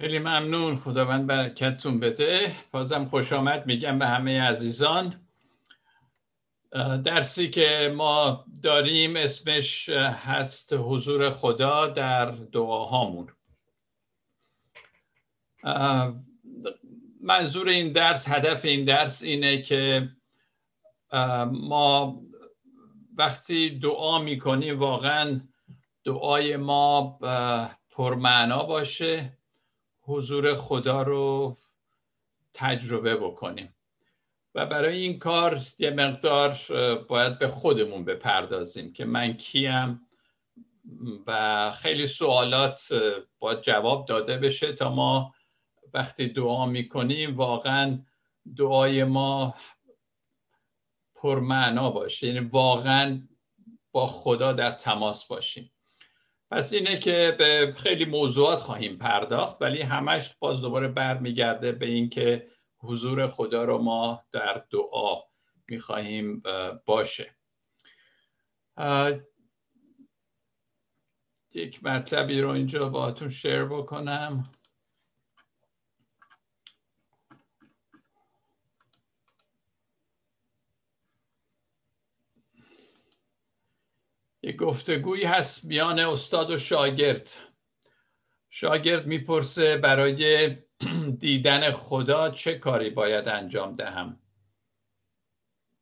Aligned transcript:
خیلی 0.00 0.18
ممنون. 0.18 0.76
خداوند 0.76 1.26
برکتتون 1.26 2.00
بده. 2.00 2.56
بازم 2.72 3.04
خوش 3.04 3.32
آمد. 3.32 3.66
میگم 3.66 3.98
به 3.98 4.06
همه 4.06 4.40
عزیزان. 4.40 5.20
درسی 7.04 7.50
که 7.50 7.94
ما 7.96 8.44
داریم 8.62 9.16
اسمش 9.16 9.88
هست 9.88 10.72
حضور 10.72 11.30
خدا 11.30 11.86
در 11.86 12.30
دعاهامون. 12.30 13.32
منظور 17.22 17.68
این 17.68 17.92
درس 17.92 18.28
هدف 18.28 18.64
این 18.64 18.84
درس 18.84 19.22
اینه 19.22 19.62
که 19.62 20.08
ما 21.52 22.20
وقتی 23.16 23.78
دعا 23.78 24.18
می‌کنیم 24.18 24.78
واقعا 24.78 25.40
دعای 26.04 26.56
ما 26.56 27.18
پرمعنا 27.90 28.62
باشه 28.62 29.38
حضور 30.00 30.54
خدا 30.54 31.02
رو 31.02 31.56
تجربه 32.54 33.16
بکنیم. 33.16 33.74
و 34.54 34.66
برای 34.66 34.98
این 34.98 35.18
کار 35.18 35.60
یه 35.78 35.90
مقدار 35.90 36.58
باید 37.08 37.38
به 37.38 37.48
خودمون 37.48 38.04
بپردازیم 38.04 38.92
که 38.92 39.04
من 39.04 39.32
کیم 39.32 40.00
و 41.26 41.72
خیلی 41.72 42.06
سوالات 42.06 42.88
باید 43.38 43.62
جواب 43.62 44.06
داده 44.06 44.38
بشه 44.38 44.72
تا 44.72 44.94
ما 44.94 45.34
وقتی 45.94 46.28
دعا 46.28 46.66
می‌کنیم 46.66 47.36
واقعا 47.36 48.04
دعای 48.56 49.04
ما 49.04 49.54
پرمعنا 51.14 51.90
باشه. 51.90 52.26
یعنی 52.26 52.48
واقعا 52.48 53.28
با 53.92 54.06
خدا 54.06 54.52
در 54.52 54.72
تماس 54.72 55.26
باشیم. 55.26 55.72
پس 56.50 56.72
اینه 56.72 56.98
که 56.98 57.36
به 57.38 57.74
خیلی 57.76 58.04
موضوعات 58.04 58.58
خواهیم 58.58 58.98
پرداخت 58.98 59.62
ولی 59.62 59.82
همش 59.82 60.34
باز 60.38 60.60
دوباره 60.60 60.88
برمیگرده 60.88 61.72
به 61.72 61.86
اینکه 61.86 62.48
حضور 62.78 63.26
خدا 63.26 63.64
رو 63.64 63.78
ما 63.78 64.24
در 64.32 64.64
دعا 64.70 65.22
می‌خواهیم 65.68 66.42
باشه. 66.86 67.36
یک 71.52 71.84
مطلبی 71.84 72.40
رو 72.40 72.48
اینجا 72.48 72.88
باهاتون 72.88 73.30
شیر 73.30 73.64
بکنم. 73.64 74.52
یک 84.42 84.56
گفتگویی 84.56 85.24
هست 85.24 85.64
میان 85.64 85.98
استاد 85.98 86.50
و 86.50 86.58
شاگرد. 86.58 87.36
شاگرد 88.50 89.06
می‌پرسه 89.06 89.76
برای 89.76 90.48
دیدن 91.20 91.70
خدا 91.70 92.30
چه 92.30 92.58
کاری 92.58 92.90
باید 92.90 93.28
انجام 93.28 93.74
دهم. 93.74 94.18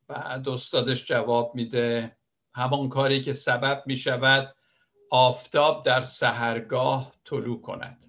بعد 0.07 0.49
استادش 0.49 1.05
جواب 1.05 1.55
میده 1.55 2.17
همان 2.53 2.89
کاری 2.89 3.21
که 3.21 3.33
سبب 3.33 3.83
می‌شود 3.85 4.55
آفتاب 5.11 5.85
در 5.85 6.03
سهرگاه 6.03 7.13
طلوع 7.25 7.61
کند. 7.61 8.05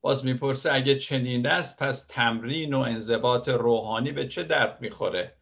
باز 0.00 0.24
می‌پرسه 0.24 0.72
اگه 0.72 0.98
چنین 0.98 1.46
است 1.46 1.82
پس 1.82 2.06
تمرین 2.08 2.74
و 2.74 2.78
انضباط 2.78 3.48
روحانی 3.48 4.12
به 4.12 4.28
چه 4.28 4.42
درد 4.42 4.80
می‌خوره؟ 4.80 5.39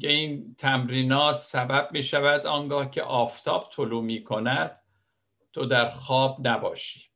این 0.00 0.54
تمرینات 0.58 1.38
سبب 1.38 1.88
می 1.92 2.02
شود 2.02 2.46
آنگاه 2.46 2.90
که 2.90 3.02
آفتاب 3.02 3.70
طلوع 3.76 4.02
می 4.02 4.24
کند 4.24 4.80
تو 5.52 5.66
در 5.66 5.90
خواب 5.90 6.48
نباشی. 6.48 7.08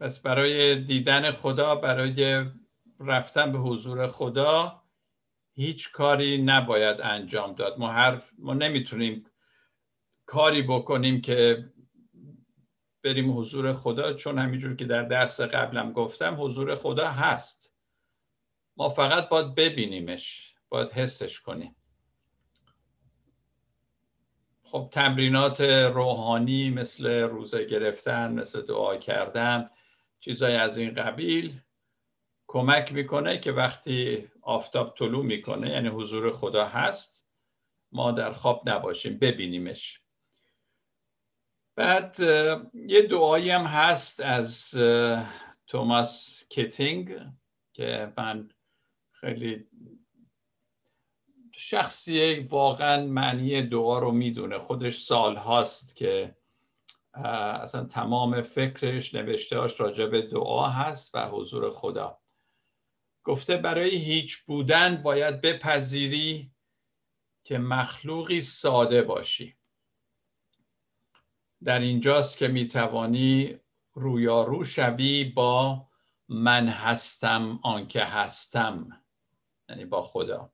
پس 0.00 0.22
برای 0.22 0.84
دیدن 0.84 1.32
خدا 1.32 1.74
برای 1.74 2.44
رفتن 3.00 3.52
به 3.52 3.58
حضور 3.58 4.08
خدا 4.08 4.82
هیچ 5.54 5.92
کاری 5.92 6.42
نباید 6.42 7.00
انجام 7.00 7.54
داد. 7.54 7.78
ما 7.78 7.92
هر 7.92 8.22
ما 8.38 8.54
نمی‌تونیم 8.54 9.26
کاری 10.26 10.62
بکنیم 10.62 11.20
که 11.20 11.68
بریم 13.02 13.38
حضور 13.38 13.72
خدا 13.72 14.12
چون 14.12 14.38
همینجور 14.38 14.76
که 14.76 14.84
در 14.84 15.02
درس 15.02 15.40
قبلم 15.40 15.92
گفتم 15.92 16.36
حضور 16.40 16.74
خدا 16.74 17.08
هست. 17.08 17.76
ما 18.76 18.88
فقط 18.88 19.28
باید 19.28 19.54
ببینیمش 19.54 20.54
باید 20.68 20.90
حسش 20.90 21.40
کنیم. 21.40 21.76
خب 24.62 24.88
تمرینات 24.92 25.60
روحانی 25.60 26.70
مثل 26.70 27.06
روزه 27.06 27.64
گرفتن 27.64 28.32
مثل 28.32 28.62
دعا 28.62 28.96
کردن 28.96 29.70
چیزای 30.20 30.54
از 30.56 30.78
این 30.78 30.94
قبیل 30.94 31.60
کمک 32.46 32.92
می‌کنه 32.92 33.38
که 33.38 33.52
وقتی 33.52 34.28
آفتاب 34.42 34.94
طلوع 34.98 35.24
می‌کنه 35.24 35.70
یعنی 35.70 35.88
حضور 35.88 36.30
خدا 36.30 36.64
هست 36.64 37.28
ما 37.92 38.12
در 38.12 38.32
خواب 38.32 38.68
نباشیم 38.68 39.18
ببینیمش. 39.18 40.00
بعد 41.78 42.20
یه 42.74 43.02
دعایی 43.02 43.50
هم 43.50 43.64
هست 43.64 44.20
از 44.20 44.70
توماس 45.66 46.44
کتینگ 46.50 47.18
که 47.72 48.12
من 48.16 48.48
خیلی 49.10 49.66
شخصی 51.52 52.34
واقعا 52.40 53.06
معنی 53.06 53.62
دعا 53.62 53.98
رو 53.98 54.12
می‌دونه. 54.12 54.58
خودش 54.58 54.98
سال 55.02 55.36
هاست 55.36 55.96
که 55.96 56.36
اصلا 57.14 57.84
تمام 57.84 58.42
فکرش 58.42 59.14
نوشتهاش 59.14 59.80
راجع 59.80 60.06
به 60.06 60.22
دعا 60.22 60.68
هست 60.68 61.14
و 61.14 61.28
حضور 61.28 61.70
خدا. 61.70 62.18
گفته 63.24 63.56
برای 63.56 63.96
هیچ 63.96 64.36
بودن 64.36 65.02
باید 65.02 65.40
بپذیری 65.40 66.50
که 67.44 67.58
مخلوقی 67.58 68.40
ساده 68.40 69.02
باشی. 69.02 69.57
در 71.64 71.78
اینجاست 71.78 72.38
که 72.38 72.48
می‌توانی 72.48 73.60
رویارو 73.94 74.64
شوی 74.64 75.24
با 75.24 75.88
من 76.28 76.68
هستم 76.68 77.60
آنکه 77.62 78.04
هستم 78.04 79.02
یعنی 79.68 79.84
با 79.84 80.02
خدا. 80.02 80.52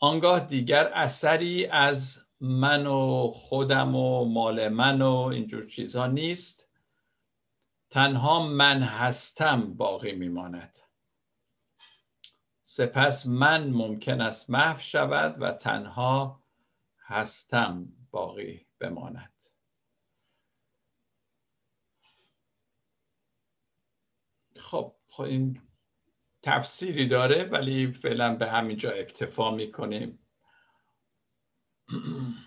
آنگاه 0.00 0.40
دیگر 0.40 0.86
اثری 0.86 1.66
از 1.66 2.24
من 2.40 2.86
و 2.86 3.28
خودم 3.28 3.96
و 3.96 4.24
مال 4.24 4.68
من 4.68 5.02
و 5.02 5.14
اینجور 5.14 5.66
چیزها 5.66 6.06
نیست. 6.06 6.70
تنها 7.90 8.46
من 8.46 8.82
هستم 8.82 9.74
باقی 9.74 10.12
میماند. 10.12 10.78
سپس 12.62 13.26
من 13.26 13.70
ممکن 13.70 14.20
است 14.20 14.50
محو 14.50 14.80
شود 14.80 15.42
و 15.42 15.52
تنها 15.52 16.44
هستم 16.98 17.92
باقی 18.10 18.63
بماند. 18.84 19.32
خب, 24.56 24.94
خب 25.08 25.22
این 25.22 25.60
تفسیری 26.42 27.08
داره 27.08 27.44
ولی 27.44 27.92
فعلا 27.92 28.34
به 28.34 28.50
همینجا 28.50 28.90
اکتفا 28.90 29.50
می‌کنیم. 29.50 30.18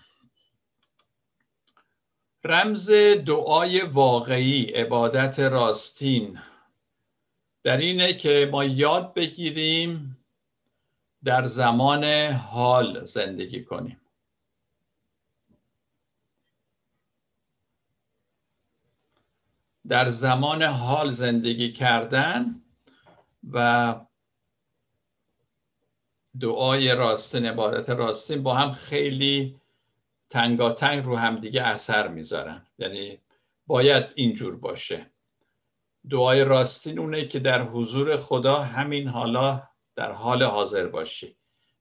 رمز 2.44 2.90
دعای 3.26 3.80
واقعی 3.80 4.64
عبادت 4.64 5.40
راستین. 5.40 6.40
در 7.62 7.76
اینه 7.76 8.12
که 8.12 8.48
ما 8.52 8.64
یاد 8.64 9.14
بگیریم 9.14 10.18
در 11.24 11.44
زمان 11.44 12.04
حال 12.32 13.04
زندگی 13.04 13.64
کنیم. 13.64 14.00
در 19.88 20.10
زمان 20.10 20.62
حال 20.62 21.10
زندگی 21.10 21.72
کردن 21.72 22.62
و 23.52 23.94
دعای 26.40 26.94
راستین 26.94 27.46
عبادت 27.46 27.90
راستین 27.90 28.42
با 28.42 28.54
هم 28.54 28.72
خیلی 28.72 29.56
تنگاتنگ 30.30 31.04
رو 31.04 31.16
همدیگه 31.16 31.62
اثر 31.62 32.08
می‌ذارن. 32.08 32.66
یعنی 32.78 33.18
باید 33.66 34.04
اینجور 34.14 34.56
باشه. 34.56 35.10
دعای 36.10 36.44
راستین 36.44 36.98
اونه 36.98 37.26
که 37.26 37.38
در 37.38 37.62
حضور 37.62 38.16
خدا 38.16 38.56
همین 38.62 39.08
حالا 39.08 39.62
در 39.96 40.12
حال 40.12 40.42
حاضر 40.42 40.86
باشی. 40.86 41.36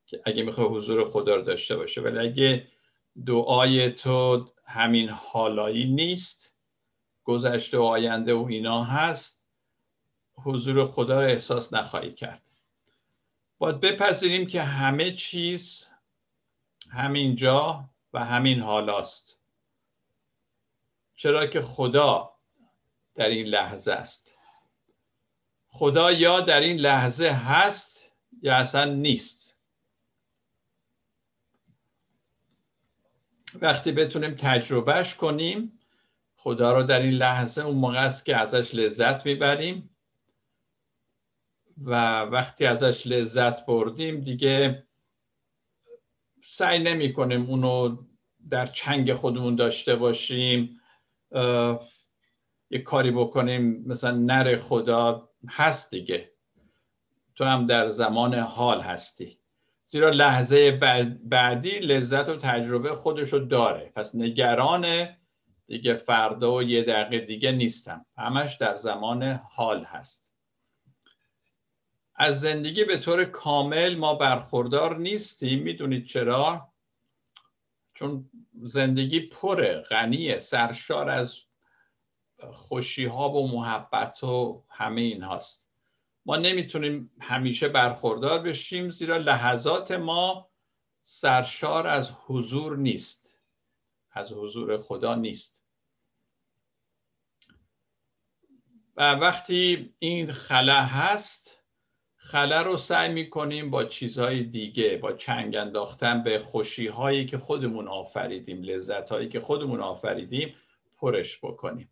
که 0.06 0.22
اگه 0.26 0.44
می‌خوای 0.44 0.68
حضور 0.68 1.06
خدا 1.06 1.36
رو 1.36 1.42
داشته 1.42 1.76
باشه 1.76 2.02
ولی 2.02 2.20
اگه 2.20 2.68
دعای 3.26 3.90
تو 3.92 4.46
همین 4.66 5.10
حالایی 5.10 5.86
نیست 5.86 6.57
گذشته 7.28 7.78
و 7.78 7.82
آینده 7.82 8.34
و 8.34 8.46
اینا 8.50 8.84
هست 8.84 9.44
حضور 10.36 10.86
خدا 10.86 11.22
رو 11.22 11.28
احساس 11.28 11.74
نخواهی 11.74 12.14
کرد. 12.14 12.42
باید 13.58 13.80
بپذیریم 13.80 14.48
که 14.48 14.62
همه 14.62 15.16
چیز 15.16 15.92
همینجا 16.92 17.90
و 18.14 18.26
همین 18.26 18.60
حالاست. 18.60 19.40
چرا 21.16 21.48
که 21.48 21.62
خدا 21.62 22.34
در 23.16 23.30
این 23.30 23.46
لحظه 23.46 23.92
است. 23.92 24.38
خدا 25.68 26.12
یا 26.12 26.42
در 26.42 26.60
این 26.60 26.78
لحظه 26.78 27.30
هست 27.30 28.12
یا 28.42 28.56
اصلا 28.56 28.86
نیست. 28.86 29.58
وقتی 33.62 33.92
بتونیم 33.92 34.36
تجربهش 34.36 35.16
کنیم 35.16 35.77
خدا 36.38 36.74
رو 36.74 36.84
در 36.84 37.00
این 37.00 37.14
لحظه 37.14 37.66
اون 37.66 37.76
موقع 37.76 38.06
است 38.06 38.26
که 38.26 38.36
ازش 38.36 38.76
لذت 38.76 39.26
می‌بریم 39.26 39.90
و 41.84 42.22
وقتی 42.22 42.66
ازش 42.66 43.08
لذت 43.08 43.66
بردیم 43.66 44.22
دیگه 44.22 44.84
سعی 46.46 46.80
نمی 46.80 47.14
کنیم 47.14 47.46
اونو 47.46 47.98
در 48.50 48.66
چنگ 48.66 49.14
خودمون 49.14 49.56
داشته 49.56 49.96
باشیم 49.96 50.80
یه 52.70 52.80
کاری 52.86 53.12
بکنیم 53.12 53.84
مثلا 53.88 54.12
نر 54.12 54.56
خدا 54.56 55.30
هست 55.50 55.92
دیگه. 55.92 56.32
تو 57.36 57.44
هم 57.44 57.66
در 57.66 57.90
زمان 57.90 58.34
حال 58.34 58.82
هستی. 58.82 59.40
زیرا 59.86 60.10
لحظه 60.10 60.72
بعدی 61.24 61.80
لذت 61.80 62.30
و 62.30 62.38
تجربه 62.38 62.96
خودشو 62.96 63.38
داره. 63.38 63.92
پس 63.96 64.16
نگران 64.16 65.08
دیگه 65.68 65.94
فردا 65.96 66.54
و 66.54 66.64
یه 66.64 66.84
دقیقه 66.84 67.26
دیگه 67.26 67.52
نیستم. 67.52 68.06
همش 68.18 68.56
در 68.56 68.76
زمان 68.76 69.24
حال 69.24 69.84
هست. 69.84 70.34
از 72.16 72.42
زندگی 72.42 72.84
به 72.86 72.98
طور 72.98 73.26
کامل 73.26 73.96
ما 73.96 74.16
برخوردار 74.16 74.98
نیستیم. 74.98 75.64
می‌دونید 75.64 76.06
چرا؟ 76.06 76.74
چون 77.94 78.30
زندگی 78.62 79.20
پره 79.20 79.82
غنیه 79.82 80.38
سرشار 80.38 81.10
از 81.10 81.38
خوشی 82.52 83.06
ها 83.06 83.30
و 83.30 83.52
محبت 83.52 84.24
و 84.24 84.64
همه 84.70 85.02
این 85.02 85.24
هاست. 85.24 85.72
ما 86.26 86.38
نمی‌تونیم 86.38 87.12
همیشه 87.22 87.68
برخوردار 87.68 88.40
بشیم 88.40 88.92
زیرا 88.92 89.18
لحظات 89.18 89.92
ما 89.92 90.50
سرشار 91.04 91.88
از 91.88 92.12
حضور 92.26 92.78
نیست. 92.78 93.40
از 94.12 94.34
حضور 94.34 94.78
خدا 94.78 95.16
نیست. 95.16 95.57
و 98.98 99.16
وقتی 99.16 99.94
این 100.00 100.32
خلا 100.32 100.84
هست 100.84 101.64
خلا 102.16 102.62
رو 102.62 102.78
سعی 102.78 103.14
می‌کنیم 103.14 103.70
با 103.70 103.84
چیزهای 103.84 104.44
دیگه 104.44 104.98
با 104.98 105.14
چنگ 105.14 105.56
انداختن 105.56 106.24
به 106.24 106.40
خوشی 106.40 106.88
هایی 106.88 107.26
که 107.26 107.38
خودمون 107.38 107.88
آفریدیم 107.88 108.64
لذت 108.64 109.10
هایی 109.10 109.30
که 109.30 109.40
خودمون 109.40 109.82
آفریدیم 109.82 110.56
پرش 110.98 111.40
بکنیم. 111.44 111.92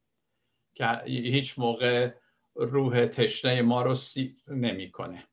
که 0.74 1.02
هیچ 1.06 1.60
موقع 1.60 2.14
روح 2.56 3.06
تشنه 3.06 3.62
ما 3.62 3.82
رو 3.82 3.96
سی 3.96 4.38
نمی‌کنه. 4.48 5.28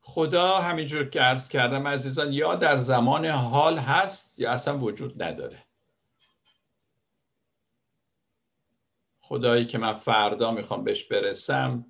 خدا 0.00 0.58
همینجور 0.58 1.10
که 1.10 1.20
عرض 1.20 1.48
کردم 1.48 1.88
عزیزان 1.88 2.32
یا 2.32 2.54
در 2.54 2.78
زمان 2.78 3.26
حال 3.26 3.78
هست 3.78 4.40
یا 4.40 4.52
اصلا 4.52 4.78
وجود 4.78 5.22
نداره. 5.22 5.65
خدایی 9.28 9.66
که 9.66 9.78
من 9.78 9.94
فردا 9.94 10.50
می‌خوام 10.50 10.84
بهش 10.84 11.04
برسم 11.04 11.86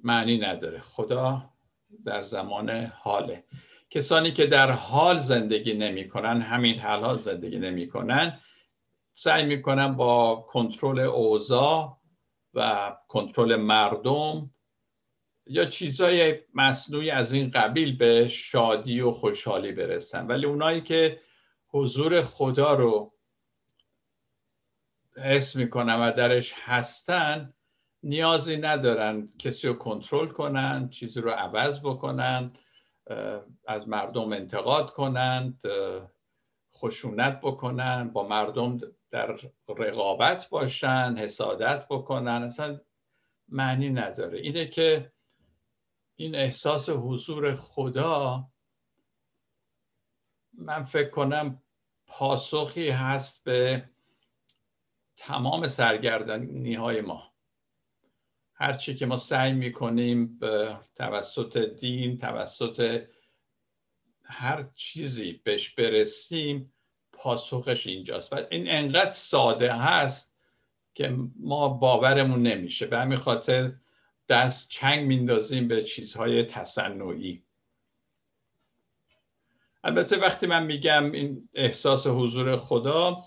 معنی 0.00 0.38
نداره. 0.38 0.80
خدا 0.80 1.50
در 2.04 2.22
زمان 2.22 2.70
حاله. 2.70 3.44
کسانی 3.90 4.32
که 4.32 4.46
در 4.46 4.70
حال 4.70 5.18
زندگی 5.18 5.74
نمی‌کنن 5.74 6.40
همین 6.40 6.78
حال 6.78 7.18
زندگی 7.18 7.58
نمی‌کنن 7.58 8.40
سعی 9.14 9.44
می‌کنن 9.44 9.96
با 9.96 10.36
کنترل 10.36 11.00
اوضاع 11.00 11.98
و 12.54 12.96
کنترل 13.08 13.56
مردم 13.56 14.50
یا 15.46 15.64
چیزهای 15.64 16.38
مصنوعی 16.54 17.10
از 17.10 17.32
این 17.32 17.50
قبیل 17.50 17.96
به 17.96 18.28
شادی 18.28 19.00
و 19.00 19.10
خوشحالی 19.10 19.72
برسن. 19.72 20.26
ولی 20.26 20.46
اونایی 20.46 20.80
که 20.80 21.20
حضور 21.68 22.22
خدا 22.22 22.74
رو 22.74 23.12
حس 25.16 25.56
می‌کنن 25.56 25.94
و 25.94 26.12
درش 26.12 26.54
هستن 26.56 27.54
نیازی 28.02 28.56
ندارن 28.56 29.28
کسی 29.38 29.68
رو 29.68 29.74
کنترل 29.74 30.28
کنن 30.28 30.88
چیزی 30.88 31.20
رو 31.20 31.30
عوض 31.30 31.80
بکنن 31.80 32.52
از 33.66 33.88
مردم 33.88 34.32
انتقاد 34.32 34.90
کنند 34.90 35.62
خشونت 36.74 37.40
بکنن 37.40 38.10
با 38.10 38.28
مردم 38.28 38.78
در 39.10 39.38
رقابت 39.68 40.48
باشن 40.48 41.14
حسادت 41.18 41.86
بکنن. 41.90 42.42
اصلا 42.42 42.80
معنی 43.48 43.90
نداره. 43.90 44.38
اینه 44.38 44.66
که 44.66 45.12
این 46.16 46.34
احساس 46.34 46.88
حضور 46.88 47.54
خدا 47.54 48.50
من 50.52 50.82
فکر 50.82 51.10
کنم 51.10 51.62
پاسخی 52.06 52.90
هست 52.90 53.44
به 53.44 53.90
تمام 55.20 55.68
سرگردنی 55.68 56.74
های 56.74 57.00
ما 57.00 57.32
هرچی 58.54 58.94
که 58.94 59.06
ما 59.06 59.18
سعی 59.18 59.52
می‌کنیم 59.52 60.38
توسط 60.94 61.56
دین 61.56 62.18
توسط 62.18 63.06
هر 64.24 64.68
چیزی 64.74 65.32
بهش 65.44 65.70
برسیم 65.70 66.72
پاسخش 67.12 67.86
اینجاست. 67.86 68.32
و 68.32 68.36
این 68.50 68.70
انقدر 68.70 69.10
ساده 69.10 69.74
هست 69.74 70.36
که 70.94 71.16
ما 71.36 71.68
باورمون 71.68 72.42
نمیشه. 72.42 72.86
به 72.86 72.98
همین 72.98 73.18
خاطر 73.18 73.72
دست 74.28 74.70
چنگ 74.70 75.06
میندازیم 75.06 75.68
به 75.68 75.82
چیزهای 75.82 76.44
تصنعی. 76.44 77.42
البته 79.84 80.16
وقتی 80.16 80.46
من 80.46 80.66
میگم 80.66 81.12
این 81.12 81.48
احساس 81.54 82.06
حضور 82.06 82.56
خدا 82.56 83.24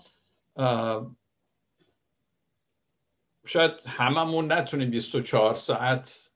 شاید 3.46 3.72
هممون 3.86 4.52
نتونیم 4.52 4.90
24 4.90 5.54
ساعت 5.54 6.30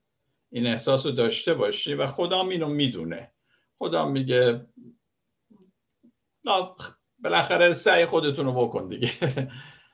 این 0.49 0.67
احساس 0.67 1.05
رو 1.05 1.11
داشته 1.11 1.53
باشیم 1.53 1.99
و 1.99 2.05
خدا 2.05 2.49
اینو 2.49 2.67
می‌دونه. 2.67 3.31
خدا 3.77 4.07
میگه 4.09 4.65
بالاخره 7.19 7.73
سعی 7.73 8.05
خودتون 8.05 8.45
رو 8.45 8.53
بکن 8.53 8.87
دیگه. 8.87 9.11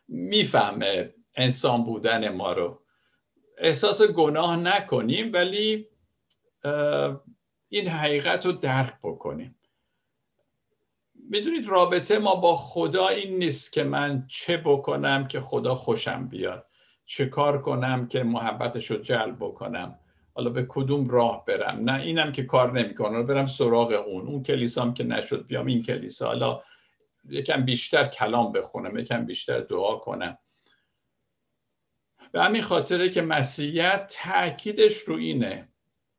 می‌فهمه 0.08 1.14
انسان 1.36 1.84
بودن 1.84 2.30
ما 2.30 2.54
رو. 2.54 2.82
احساس 3.58 4.02
گناه 4.02 4.56
نکنیم 4.56 5.34
ولی 5.34 5.88
این 7.70 7.88
حقیقت 7.88 8.46
رو 8.46 8.52
درک 8.52 8.94
بکنیم. 9.04 9.60
می‌دونید 11.30 11.68
رابطه 11.68 12.20
ما 12.20 12.36
با 12.36 12.56
خدا 12.56 13.08
این 13.08 13.38
نیست 13.38 13.74
که 13.74 13.84
من 13.84 14.28
چه 14.28 14.58
بکنم 14.58 15.28
که 15.28 15.40
خدا 15.40 15.76
خوشم 15.76 16.28
بیاد. 16.28 16.68
چه 17.06 17.26
کار 17.26 17.62
کنم 17.62 18.08
که 18.08 18.24
محبتش 18.24 18.92
رو 18.92 18.98
جلب 18.98 19.36
بکنم؟ 19.36 20.00
حالا 20.34 20.50
به 20.50 20.66
کدوم 20.70 21.10
راه 21.10 21.46
برم؟ 21.46 21.90
نه 21.90 22.02
اینم 22.02 22.32
که 22.32 22.44
کار 22.44 22.80
نمی‌کنه 22.80 23.24
برم 23.24 23.48
سراغ 23.48 23.92
اون. 24.08 24.28
اون 24.28 24.44
کلیسام 24.44 24.94
که 24.94 25.04
نشد 25.04 25.48
بیام 25.48 25.66
این 25.66 25.84
کلیسا. 25.84 26.28
حالا 26.28 26.64
یکم 27.30 27.66
بیشتر 27.66 28.08
کلام 28.08 28.52
بخونم 28.52 28.98
یکم 28.98 29.26
بیشتر 29.26 29.60
دعا 29.60 29.96
کنم. 29.96 30.38
به 32.32 32.44
همین 32.44 32.62
خاطره 32.62 33.10
که 33.10 33.22
مسیحیت 33.22 34.16
تاکیدش 34.24 34.98
رو 34.98 35.16
اینه. 35.16 35.70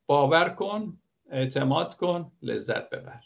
باور 0.05 0.49
کن 0.49 0.99
اعتماد 1.29 1.95
کن 1.95 2.31
لذت 2.41 2.89
ببر. 2.89 3.23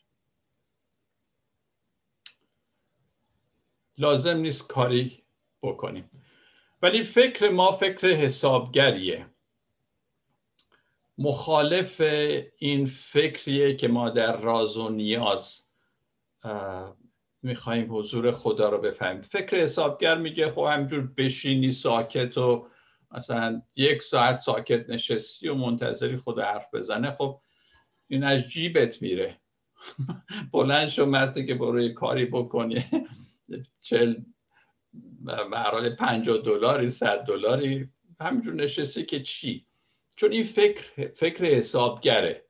لازم 3.98 4.38
نیست 4.38 4.68
کاری 4.68 5.24
بکنیم. 5.62 6.21
ولی 6.82 7.04
فکر 7.04 7.50
ما 7.50 7.72
فکر 7.72 8.08
حسابگریه. 8.08 9.26
مخالف 11.18 12.02
این 12.58 12.88
فکریه 12.88 13.76
که 13.76 13.88
ما 13.88 14.10
در 14.10 14.38
راز 14.38 14.78
و 14.78 14.90
نیاز 14.90 15.68
می‌خوایم 17.44 17.96
حضور 17.96 18.32
خدا 18.32 18.70
رو 18.70 18.78
بفهمیم. 18.78 19.22
فکر 19.22 19.58
حسابگر 19.58 20.18
میگه 20.18 20.52
خب 20.52 20.68
همجور 20.72 21.14
بشینی 21.18 21.72
ساکت 21.72 22.38
و 22.38 22.68
مثلا 23.12 23.62
یک 23.76 24.02
ساعت 24.02 24.38
ساکت 24.38 24.90
نشستی 24.90 25.48
و 25.48 25.56
منتظری 25.56 26.18
خدا 26.18 26.44
حرف 26.44 26.74
بزنه 26.74 27.12
خب 27.12 27.42
این 28.08 28.24
از 28.24 28.48
جیبت 28.48 29.02
میره. 29.02 29.42
بلند 30.54 30.90
شو 30.90 31.06
مرد 31.06 31.46
که 31.46 31.56
برو 31.56 31.94
کاری 31.94 32.26
بکنی. 32.26 32.86
چل 33.82 34.16
به 35.82 35.90
پنجاه 35.90 36.38
دلاری 36.38 36.90
صد 36.90 37.24
دلاری 37.24 37.90
همینجور 38.22 38.54
نشستی 38.54 39.06
که 39.06 39.24
چی؟ 39.24 39.66
چون 40.16 40.32
این 40.32 40.44
فکر 40.44 41.12
فکر 41.16 41.46
حسابگره 41.46 42.46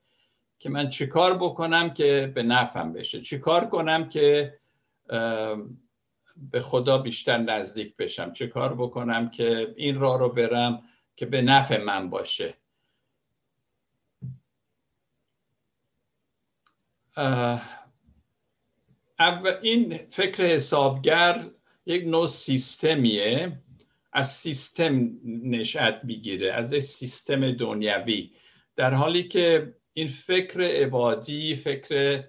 که 0.60 0.70
من 0.70 0.90
چیکار 0.90 1.38
بکنم 1.38 1.94
که 1.94 2.32
به 2.36 2.44
نفعم 2.44 2.94
بشه؟ 2.94 3.22
چیکار 3.22 3.70
کنم 3.70 4.10
که 4.10 4.60
به 6.36 6.62
خدا 6.62 6.98
بیشتر 6.98 7.38
نزدیک 7.38 7.96
بشم؟ 7.98 8.34
چه 8.34 8.48
کار 8.48 8.74
بکنم 8.74 9.30
که 9.30 9.74
این 9.78 10.00
راه 10.00 10.20
رو 10.20 10.30
برم 10.30 10.84
که 11.16 11.26
به 11.26 11.42
نفع 11.42 11.84
من 11.84 12.10
باشه؟ 12.10 12.54
این 19.62 20.00
فکر 20.12 20.44
حسابگر 20.44 21.50
یک 21.86 22.04
نوع 22.06 22.28
سیستمیه. 22.28 23.62
از 24.14 24.32
سیستم 24.32 25.12
نشأت 25.26 26.02
می‌گیره 26.04 26.54
از 26.54 26.76
سیستم 26.76 27.52
دنیوی 27.52 28.32
در 28.76 28.94
حالی 28.94 29.28
که 29.28 29.76
این 29.94 30.08
فکر 30.08 30.62
عبادی 30.62 31.56
فکر 31.56 32.24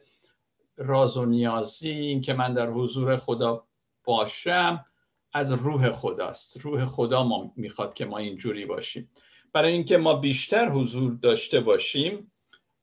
راز 0.76 1.16
و 1.16 1.24
نیازی 1.24 1.90
این 1.90 2.20
که 2.20 2.32
من 2.32 2.54
در 2.54 2.70
حضور 2.70 3.16
خدا 3.16 3.66
باشم 4.04 4.84
از 5.32 5.52
روح 5.52 5.90
خداست. 5.90 6.60
روح 6.60 6.84
خدا 6.84 7.24
ما 7.24 7.52
می‌خواد 7.56 7.94
که 7.94 8.04
ما 8.04 8.18
اینجوری 8.18 8.66
باشیم. 8.66 9.10
برای 9.52 9.72
اینکه 9.72 9.96
ما 9.96 10.14
بیشتر 10.14 10.68
حضور 10.68 11.18
داشته 11.22 11.60
باشیم 11.60 12.32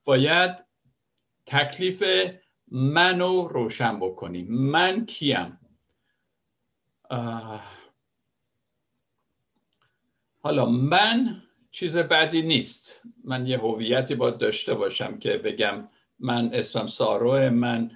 باید 0.05 0.55
تکلیف 1.45 2.03
منو 2.71 3.47
روشن 3.47 3.99
بکنیم. 3.99 4.47
من 4.49 5.05
کیم؟ 5.05 5.58
حالا 10.41 10.65
من 10.65 11.41
چیز 11.71 11.97
بدی 11.97 12.41
نیست. 12.41 13.01
من 13.23 13.47
یه 13.47 13.57
هویتی 13.57 14.15
باید 14.15 14.37
داشته 14.37 14.73
باشم 14.73 15.19
که 15.19 15.37
بگم 15.37 15.89
من 16.19 16.53
اسمم 16.53 16.87
ساروه 16.87 17.49
من 17.49 17.91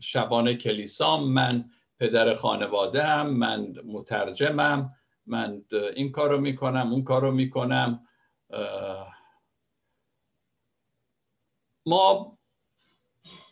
شبان 0.00 0.54
کلیسام 0.54 1.28
من 1.32 1.70
پدر 1.98 2.34
خانواده 2.34 3.02
هم 3.02 3.30
من 3.30 3.74
مترجمم 3.84 4.94
من 5.26 5.64
این 5.70 6.12
کارو 6.12 6.40
می‌کنم 6.40 6.92
اون 6.92 7.04
کارو 7.04 7.30
می‌کنم. 7.32 8.08
ما 11.86 12.38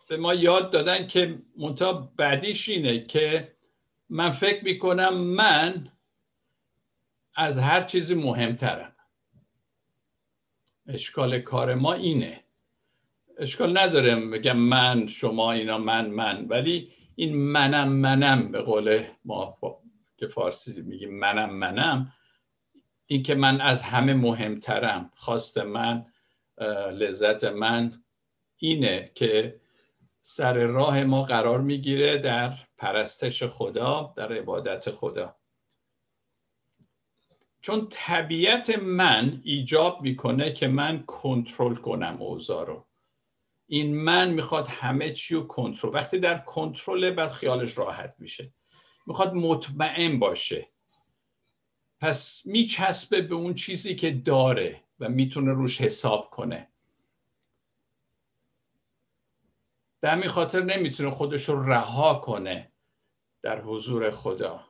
به 0.09 0.17
ما 0.17 0.35
یاد 0.35 0.71
دادن 0.71 1.07
که 1.07 1.43
منتها 1.57 2.13
بعدیش 2.17 2.69
اینه 2.69 3.07
که 3.07 3.57
من 4.11 4.31
فکر 4.31 4.65
می‌کنم 4.65 5.15
من 5.15 5.93
از 7.35 7.59
هر 7.59 7.83
چیزی 7.83 8.15
مهمترم. 8.15 8.93
اشکال 10.87 11.39
کار 11.39 11.75
ما 11.75 11.93
اینه. 11.93 12.45
اشکال 13.39 13.79
نداره 13.79 14.17
بگم 14.17 14.57
من 14.57 15.07
شما 15.07 15.53
اینا 15.53 15.79
من 15.79 16.11
من. 16.11 16.47
ولی 16.49 16.93
این 17.15 17.37
منم 17.37 17.89
منم 17.89 18.53
به 18.53 18.61
قول 18.63 19.05
ما 19.25 19.59
که 20.17 20.27
فارسی 20.27 20.83
میگیم 20.83 21.19
منم 21.19 21.51
منم 21.51 22.13
این 23.07 23.23
که 23.23 23.35
من 23.35 23.61
از 23.61 23.83
همه 23.83 24.15
مهمترم. 24.15 25.11
خواست 25.15 25.59
من 25.59 26.07
لذت 26.93 27.45
من 27.45 28.03
اینه 28.57 29.11
که 29.15 29.61
سر 30.23 30.67
راه 30.67 31.05
ما 31.05 31.23
قرار 31.23 31.61
می‌گیره 31.61 32.19
در 32.19 32.59
پرستش 32.79 33.43
خدا 33.43 34.15
در 34.17 34.33
عبادت 34.33 34.91
خدا. 34.91 35.37
چون 37.63 37.87
طبیعت 37.91 38.71
من 38.79 39.41
ایجاب 39.45 40.03
می‌کنه 40.03 40.53
که 40.53 40.69
من 40.69 41.03
کنترل 41.03 41.75
کنم 41.75 42.23
اوضاع 42.23 42.67
رو. 42.67 42.87
این 43.67 43.97
من 43.97 44.31
می‌خواد 44.31 44.69
همه 44.69 45.13
چی 45.13 45.35
رو 45.35 45.47
کنترل. 45.47 45.95
وقتی 45.95 46.19
در 46.19 46.39
کنترل 46.39 47.11
بعد 47.11 47.31
خیالش 47.31 47.79
راحت 47.79 48.15
میشه. 48.19 48.53
می‌خواد 49.07 49.35
مطمئن 49.35 50.19
باشه. 50.19 50.69
پس 52.01 52.43
میچسبه 52.45 53.21
به 53.21 53.35
اون 53.35 53.55
چیزی 53.55 53.95
که 53.95 54.11
داره 54.11 54.85
و 55.01 55.09
می‌تونه 55.09 55.53
روش 55.53 55.81
حساب 55.81 56.31
کنه. 56.31 56.70
به 60.01 60.11
همین 60.11 60.29
خاطر 60.29 60.63
نمی‌تونه 60.63 61.11
خودش 61.11 61.49
رو 61.49 61.63
رها 61.63 62.15
کنه 62.15 62.73
در 63.43 63.61
حضور 63.61 64.11
خدا. 64.11 64.65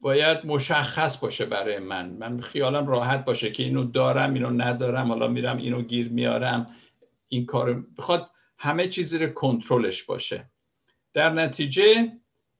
باید 0.00 0.46
مشخص 0.46 1.18
باشه 1.18 1.44
برای 1.46 1.78
من. 1.78 2.08
من 2.10 2.40
خیالم 2.40 2.86
راحت 2.86 3.24
باشه 3.24 3.50
که 3.50 3.62
اینو 3.62 3.84
دارم 3.84 4.34
اینو 4.34 4.50
ندارم 4.50 5.08
حالا 5.08 5.28
میرم 5.28 5.56
اینو 5.56 5.82
گیر 5.82 6.08
میارم. 6.08 6.76
این 7.28 7.46
کار 7.46 7.84
بخواد 7.98 8.30
همه 8.58 8.88
چیزی 8.88 9.18
رو 9.18 9.32
کنترلش 9.32 10.02
باشه. 10.02 10.50
در 11.12 11.30
نتیجه 11.30 12.12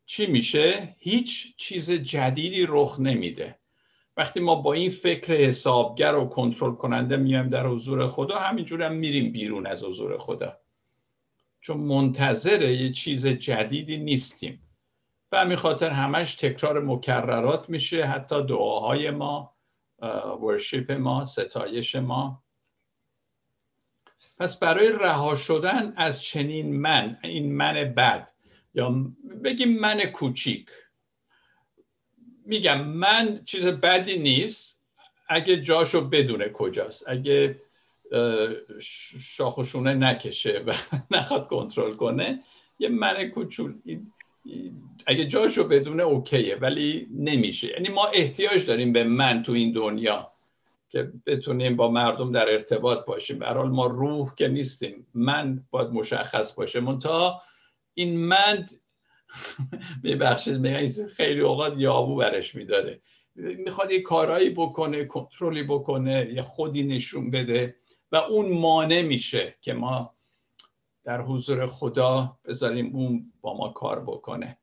چی 0.06 0.26
میشه؟ 0.26 0.96
هیچ 0.98 1.56
چیز 1.56 1.90
جدیدی 1.90 2.66
رخ 2.68 3.00
نمیده. 3.00 3.58
وقتی 4.16 4.40
ما 4.40 4.54
با 4.54 4.72
این 4.72 4.90
فکر 4.90 5.34
حسابگر 5.34 6.14
و 6.14 6.24
کنترل 6.24 6.74
کننده 6.74 7.16
میایم 7.16 7.48
در 7.48 7.66
حضور 7.66 8.08
خدا 8.08 8.38
همینجور 8.38 8.82
هم 8.82 8.92
میریم 8.92 9.32
بیرون 9.32 9.66
از 9.66 9.84
حضور 9.84 10.18
خدا. 10.18 10.58
چون 11.60 11.76
منتظر 11.76 12.62
یه 12.62 12.92
چیز 12.92 13.26
جدیدی 13.26 13.96
نیستیم. 13.96 14.68
به 15.30 15.38
همین 15.38 15.56
خاطر 15.56 15.90
همش 15.90 16.34
تکرار 16.34 16.84
مکررات 16.84 17.70
میشه 17.70 18.04
حتی 18.04 18.46
دعاهای 18.46 19.10
ما 19.10 19.56
ورشیپ 20.40 20.92
ما 20.92 21.24
ستایش 21.24 21.94
ما. 21.96 22.42
پس 24.38 24.58
برای 24.58 24.92
رها 24.92 25.36
شدن 25.36 25.94
از 25.96 26.22
چنین 26.22 26.80
من 26.80 27.18
این 27.22 27.52
من 27.52 27.74
بد 27.74 28.28
یا 28.74 28.90
بگیم 29.44 29.80
من 29.80 30.04
کوچیک 30.04 30.70
میگم 32.46 32.84
من 32.84 33.44
چیز 33.44 33.66
بدی 33.66 34.18
نیست. 34.18 34.80
اگه 35.28 35.62
جاشو 35.62 36.00
بدونه 36.08 36.48
کجاست. 36.48 37.04
اگه 37.08 37.60
شاخشونه 39.20 39.94
نکشه 39.94 40.64
و 40.66 40.74
نخواد 41.16 41.48
کنترل 41.48 41.94
کنه 41.94 42.40
یه 42.78 42.88
من 42.88 43.28
کوچول. 43.28 43.74
اگه 45.06 45.26
جاشو 45.26 45.64
بدونه 45.64 46.02
اوکیه 46.02 46.56
ولی 46.56 47.08
نمیشه. 47.10 47.68
یعنی 47.68 47.88
ما 47.88 48.06
احتیاج 48.06 48.66
داریم 48.66 48.92
به 48.92 49.04
من 49.04 49.42
تو 49.42 49.52
این 49.52 49.72
دنیا 49.72 50.32
که 50.88 51.12
بتونیم 51.26 51.76
با 51.76 51.90
مردم 51.90 52.32
در 52.32 52.52
ارتباط 52.52 53.04
باشیم. 53.04 53.38
برحال 53.38 53.68
ما 53.68 53.86
روح 53.86 54.34
که 54.34 54.48
نیستیم 54.48 55.06
من 55.14 55.64
باید 55.70 55.88
مشخص 55.88 56.54
باشه. 56.54 56.80
منتها 56.80 57.42
این 57.94 58.18
من 58.18 58.66
ببخشید 60.04 61.06
خیلی 61.06 61.40
اوقات 61.40 61.74
یابو 61.76 62.16
برش 62.16 62.54
میداره. 62.54 63.02
می‌خواد 63.34 63.90
یه 63.90 64.02
کارهایی 64.02 64.50
بکنه 64.50 65.04
کنترلی 65.04 65.62
بکنه 65.62 66.32
یه 66.34 66.42
خودی 66.42 66.82
نشون 66.82 67.30
بده 67.30 67.76
و 68.12 68.16
اون 68.16 68.58
مانع 68.58 69.02
میشه 69.02 69.54
که 69.60 69.72
ما 69.72 70.14
در 71.04 71.20
حضور 71.20 71.66
خدا 71.66 72.38
بذاریم 72.44 72.96
اون 72.96 73.32
با 73.40 73.56
ما 73.56 73.68
کار 73.68 74.00
بکنه. 74.00 74.58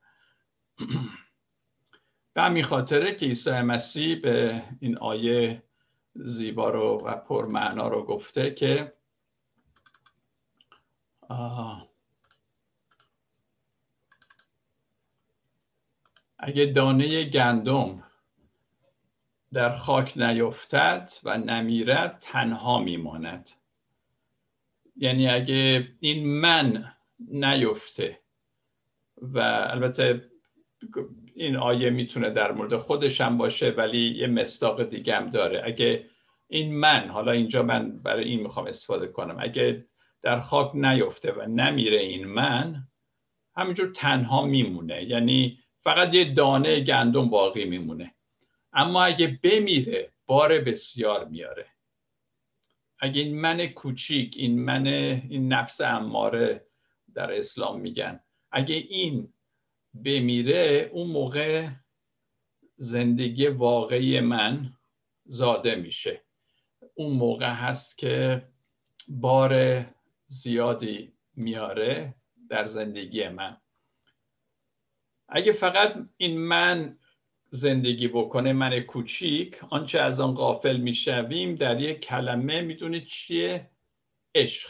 به 2.33 2.41
همین 2.41 2.63
خاطره 2.63 3.15
که 3.15 3.25
عیسی 3.25 3.51
مسیح 3.51 4.21
به 4.21 4.63
این 4.79 4.97
آیه 4.97 5.63
زیبا 6.15 6.69
رو 6.69 7.01
و 7.05 7.15
پرمعنا 7.15 7.87
رو 7.87 8.03
گفته 8.03 8.51
که 8.51 8.93
اگه 16.39 16.65
دانه 16.65 17.23
گندم 17.23 18.03
در 19.53 19.75
خاک 19.75 20.17
نیفتد 20.17 21.11
و 21.23 21.37
نمیرد 21.37 22.17
تنها 22.21 22.79
میماند. 22.79 23.49
یعنی 24.95 25.27
اگه 25.27 25.87
این 25.99 26.27
من 26.39 26.91
نیفته 27.19 28.19
و 29.21 29.39
البته 29.39 30.29
این 31.35 31.55
آیه 31.55 31.89
می‌تونه 31.89 32.29
در 32.29 32.51
مورد 32.51 32.77
خودشم 32.77 33.37
باشه 33.37 33.69
ولی 33.69 34.15
یه 34.17 34.27
مصداق 34.27 34.83
دیگه 34.83 35.15
هم 35.15 35.29
داره. 35.29 35.61
اگه 35.65 36.05
این 36.47 36.79
من 36.79 37.09
حالا 37.09 37.31
اینجا 37.31 37.63
من 37.63 37.99
برای 37.99 38.23
این 38.23 38.39
می‌خوام 38.39 38.67
استفاده 38.67 39.07
کنم. 39.07 39.37
اگه 39.39 39.85
در 40.21 40.39
خاک 40.39 40.75
نیفته 40.75 41.31
و 41.31 41.45
نمیره 41.45 41.97
این 41.97 42.27
من 42.27 42.87
همینجور 43.55 43.91
تنها 43.95 44.45
میمونه. 44.45 45.03
یعنی 45.03 45.58
فقط 45.83 46.13
یه 46.13 46.33
دانه 46.33 46.79
گندم 46.79 47.29
باقی 47.29 47.65
میمونه. 47.65 48.15
اما 48.73 49.03
اگه 49.03 49.39
بمیره 49.43 50.13
بار 50.25 50.59
بسیار 50.59 51.25
میاره. 51.25 51.65
اگه 52.99 53.21
این 53.21 53.41
من 53.41 53.65
کوچیک 53.67 54.33
این 54.37 54.59
من 54.59 54.87
این 54.87 55.53
نفس 55.53 55.81
اماره 55.81 56.65
در 57.13 57.37
اسلام 57.37 57.81
میگن 57.81 58.19
اگه 58.51 58.75
این 58.75 59.33
بمیره 60.05 60.89
اون 60.93 61.07
موقع 61.07 61.69
زندگی 62.77 63.47
واقعی 63.47 64.19
من 64.19 64.73
زاده 65.25 65.75
میشه. 65.75 66.21
اون 66.95 67.13
موقع 67.13 67.53
هست 67.53 67.97
که 67.97 68.47
بار 69.07 69.85
زیادی 70.27 71.13
میاره 71.35 72.15
در 72.49 72.65
زندگی 72.65 73.27
من. 73.27 73.57
اگه 75.31 75.51
فقط 75.53 75.95
این 76.17 76.39
من 76.39 76.97
زندگی 77.51 78.07
بکنه 78.07 78.53
من 78.53 78.79
کوچیک 78.79 79.63
آنچه 79.69 79.99
از 79.99 80.19
آن 80.19 80.33
غافل 80.33 80.77
می‌شویم 80.77 81.55
در 81.55 81.81
یک 81.81 81.99
کلمه 81.99 82.61
می‌دونید 82.61 83.05
چیه؟ 83.05 83.71
عشق. 84.35 84.69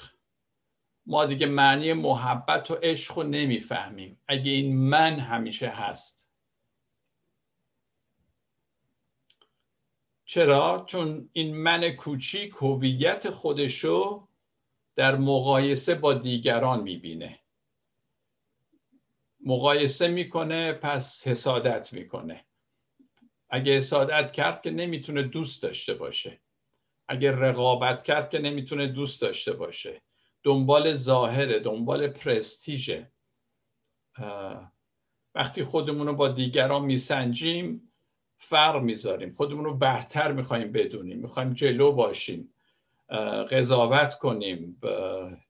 ما 1.06 1.26
دیگه 1.26 1.46
معنی 1.46 1.94
محبت 1.94 2.72
و 2.72 2.76
عشق 2.84 3.18
رو 3.18 3.24
نمی‌فهمیم. 3.24 4.22
اگه 4.28 4.52
این 4.52 4.78
من 4.78 5.20
همیشه 5.20 5.68
هست. 5.68 6.30
چرا؟ 10.26 10.86
چون 10.88 11.30
این 11.34 11.56
من 11.56 11.92
کوچیک 11.92 12.54
هویت 12.62 13.30
خودشو 13.30 14.28
در 14.96 15.16
مقایسه 15.16 15.96
با 15.96 16.14
دیگران 16.14 16.84
می‌بینه. 16.84 17.40
مقایسه 19.46 20.08
می‌کنه 20.08 20.74
پس 20.74 21.28
حسادت 21.28 21.94
می‌کنه. 21.94 22.46
اگه 23.50 23.76
حسادت 23.76 24.32
کرد 24.32 24.62
که 24.62 24.72
نمی‌تونه 24.72 25.24
دوست 25.24 25.64
داشته 25.64 25.94
باشه. 25.94 26.40
اگه 27.08 27.32
رقابت 27.32 28.04
کرد 28.04 28.30
که 28.30 28.40
نمی‌تونه 28.40 28.88
دوست 28.88 29.22
داشته 29.22 29.54
باشه. 29.54 30.02
دنبال 30.44 30.94
ظاهره 30.94 31.60
دنبال 31.60 32.08
پرستیژه. 32.08 33.12
وقتی 35.36 35.64
خودمون 35.64 36.08
رو 36.08 36.14
با 36.14 36.28
دیگران 36.28 36.86
میسنجیم 36.86 37.92
فرق 38.38 38.82
می‌ذاریم. 38.82 39.34
خودمون 39.34 39.66
رو 39.66 39.78
برتر 39.78 40.32
می‌خوایم 40.32 40.72
بدونیم. 40.72 41.20
می‌خوایم 41.20 41.54
جلو 41.54 41.92
باشیم. 41.92 42.54
قضاوت 43.52 44.16
کنیم. 44.16 44.82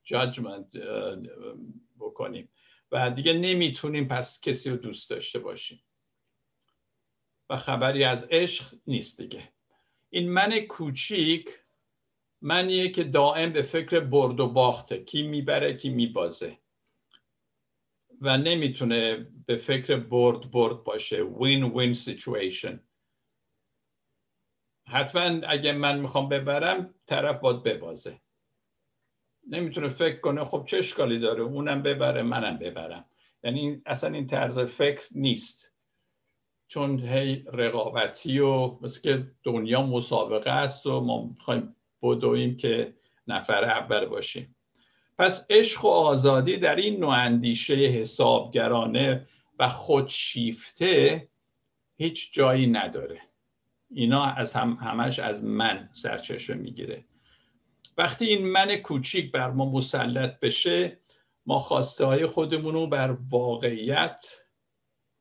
جاجمنت 0.04 0.78
بکنیم. 2.00 2.50
و 2.92 3.12
دیگه 3.12 3.34
نمی‌تونیم 3.34 4.08
پس 4.08 4.42
کسی 4.42 4.70
رو 4.70 4.78
دوست 4.78 5.10
داشته 5.10 5.40
باشیم. 5.40 5.84
و 7.50 7.56
خبری 7.56 8.04
از 8.04 8.28
عشق 8.32 8.76
نیست 8.88 9.22
دیگه. 9.22 9.54
این 10.10 10.30
من 10.30 10.60
کوچیک 10.60 11.60
منیه 12.42 12.90
که 12.90 13.04
دائم 13.04 13.54
به 13.54 13.62
فکر 13.62 14.00
برد 14.00 14.40
و 14.40 14.48
باخته. 14.48 15.04
کی 15.04 15.22
می‌بره 15.22 15.74
کی 15.78 15.90
میبازه. 15.90 16.58
و 18.22 18.38
نمی‌تونه 18.38 19.28
به 19.46 19.56
فکر 19.56 19.96
برد 19.96 20.52
برد 20.52 20.84
باشه. 20.84 21.24
وین 21.24 21.64
وین 21.64 21.94
سیچویشن 21.94 22.84
حتما 24.88 25.48
اگه 25.48 25.72
من 25.72 26.00
می‌خوام 26.00 26.30
ببرم 26.30 26.96
طرف 27.06 27.40
باید 27.40 27.64
ببازه. 27.64 28.22
نمی‌تونه 29.50 29.90
فکر 29.90 30.20
کنه 30.20 30.46
خب 30.46 30.66
چه 30.68 30.78
اشکالی 30.78 31.20
داره؟ 31.20 31.44
اونم 31.44 31.84
ببره 31.84 32.22
منم 32.22 32.58
ببرم. 32.58 33.06
یعنی 33.44 33.82
اصلا 33.86 34.14
این 34.14 34.28
طرز 34.28 34.60
فکر 34.60 35.08
نیست. 35.12 35.74
چون 36.68 37.00
هی 37.00 37.46
رقابتی 37.54 38.40
و 38.40 38.78
مثل 38.82 39.02
که 39.02 39.28
دنیا 39.44 39.82
مسابقه 39.82 40.52
است 40.52 40.86
و 40.86 41.02
ما 41.02 41.26
می‌خوایم 41.26 41.76
بدویم 42.02 42.58
که 42.58 42.94
نفر 43.28 43.64
اول 43.64 44.06
باشیم. 44.06 44.56
پس 45.18 45.48
عشق 45.50 45.86
و 45.86 45.88
آزادی 45.88 46.58
در 46.58 46.76
این 46.76 47.00
نوع 47.00 47.10
اندیشه 47.10 47.76
حسابگرانه 47.76 49.28
و 49.60 49.68
خودشیفته 49.68 51.28
هیچ 51.98 52.34
جایی 52.34 52.68
نداره. 52.68 53.22
اینا 53.90 54.26
از 54.26 54.54
هم 54.54 54.74
همش 54.82 55.20
از 55.20 55.44
من 55.44 55.90
سرچشمه 55.94 56.56
می‌گیره. 56.56 57.06
وقتی 58.00 58.26
این 58.26 58.48
من 58.48 58.76
کوچیک 58.76 59.32
بر 59.32 59.52
ما 59.52 59.66
مسلط 59.66 60.40
بشه 60.40 60.98
ما 61.46 61.60
خواسته 61.60 62.06
های 62.06 62.26
خودمون 62.26 62.74
رو 62.74 62.88
بر 62.88 63.18
واقعیت 63.30 64.26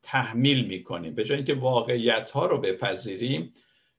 تحمیل 0.02 0.66
می‌کنیم. 0.66 1.14
به 1.14 1.24
جای 1.24 1.36
اینکه 1.36 1.54
واقعیت 1.54 2.30
ها 2.30 2.46
رو 2.46 2.58
بپذیریم 2.58 3.54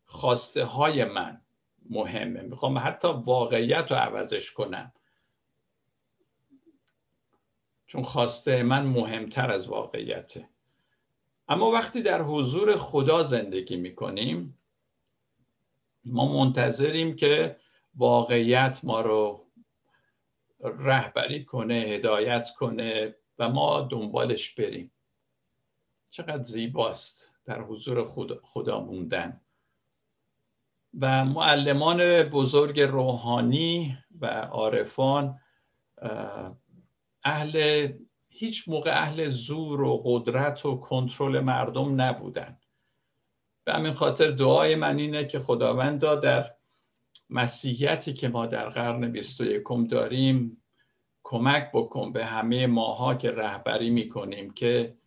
خواسته 0.06 0.64
های 0.64 1.06
من 1.06 1.42
مهمه. 1.90 2.42
می‌خوام 2.42 2.78
حتی 2.78 3.08
واقعیت 3.08 3.92
رو 3.92 3.98
عوضش 3.98 4.52
کنم. 4.52 4.94
چون 7.88 8.04
خواسته 8.04 8.64
من 8.64 8.86
مهمتر 8.86 9.52
از 9.52 9.68
واقعیته. 9.68 10.50
اما 11.48 11.72
وقتی 11.72 12.02
در 12.02 12.22
حضور 12.22 12.78
خدا 12.78 13.24
زندگی 13.24 13.78
می‌کنیم 13.78 14.58
ما 16.06 16.44
منتظریم 16.44 17.16
که 17.16 17.58
واقعیت 18.00 18.80
ما 18.84 19.02
رو 19.02 19.46
رهبری 20.60 21.46
کنه 21.46 21.76
هدایت 21.76 22.50
کنه 22.58 23.16
و 23.40 23.50
ما 23.50 23.82
دنبالش 23.82 24.54
بریم. 24.54 24.92
چقدر 26.12 26.44
زیباست 26.44 27.36
در 27.46 27.62
حضور 27.62 28.06
خدا, 28.06 28.40
خدا 28.44 28.80
موندن. 28.80 29.42
و 31.00 31.26
معلمان 31.26 32.24
بزرگ 32.24 32.82
روحانی 32.82 33.98
و 34.22 34.26
عارفان 34.28 35.40
اهل 37.24 37.88
هیچ 38.30 38.70
موقع 38.70 38.92
اهل 38.92 39.30
زور 39.30 39.82
و 39.82 40.02
قدرت 40.06 40.66
و 40.66 40.78
کنترل 40.78 41.40
مردم 41.40 42.02
نبودن. 42.02 42.60
به 43.64 43.74
همین 43.74 43.94
خاطر 43.94 44.32
دعای 44.32 44.76
من 44.76 44.98
اینه 44.98 45.26
که 45.26 45.40
خداوند 45.40 46.02
در 46.02 46.56
مسیحیتی 47.30 48.14
که 48.14 48.28
ما 48.28 48.46
در 48.46 48.70
قرن 48.70 49.12
21 49.12 49.64
داریم 49.90 50.64
کمک 51.24 51.72
بکن 51.74 52.12
به 52.14 52.26
همه 52.26 52.68
ماها 52.68 53.16
که 53.16 53.32
رهبری 53.32 53.90
می‌کنیم 53.90 54.52
که 54.52 54.98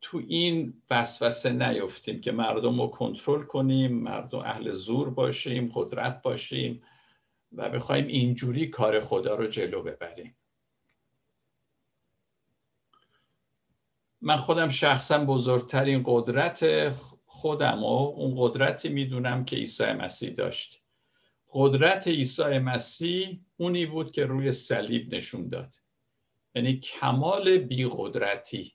تو 0.00 0.22
این 0.28 0.82
وسوسه 0.90 1.50
نیفتیم 1.50 2.20
که 2.20 2.32
مردم 2.32 2.80
رو 2.80 2.86
کنترل 2.86 3.42
کنیم 3.42 3.92
مردم 3.92 4.38
اهل 4.38 4.72
زور 4.72 5.10
باشیم 5.10 5.72
قدرت 5.74 6.22
باشیم 6.22 6.82
و 7.52 7.70
بخوایم 7.70 8.06
اینجوری 8.06 8.68
کار 8.68 9.00
خدا 9.00 9.34
رو 9.34 9.46
جلو 9.46 9.82
ببریم. 9.82 10.36
من 14.20 14.36
خودم 14.36 14.68
شخصا 14.68 15.24
بزرگترین 15.24 16.02
قدرت 16.06 16.64
خودم 17.46 17.84
و 17.84 17.86
اون 17.86 18.34
قدرتی 18.36 18.88
می‌دونم 18.88 19.44
که 19.44 19.56
عیسی 19.56 19.92
مسیح 19.92 20.30
داشت. 20.30 20.82
قدرت 21.52 22.08
عیسی 22.08 22.58
مسیح 22.58 23.40
اونی 23.56 23.86
بود 23.86 24.12
که 24.12 24.26
روی 24.26 24.52
صلیب 24.52 25.14
نشون 25.14 25.48
داد. 25.48 25.74
یعنی 26.54 26.80
کمال 26.80 27.58
بی 27.58 27.88
قدرتی 27.90 28.74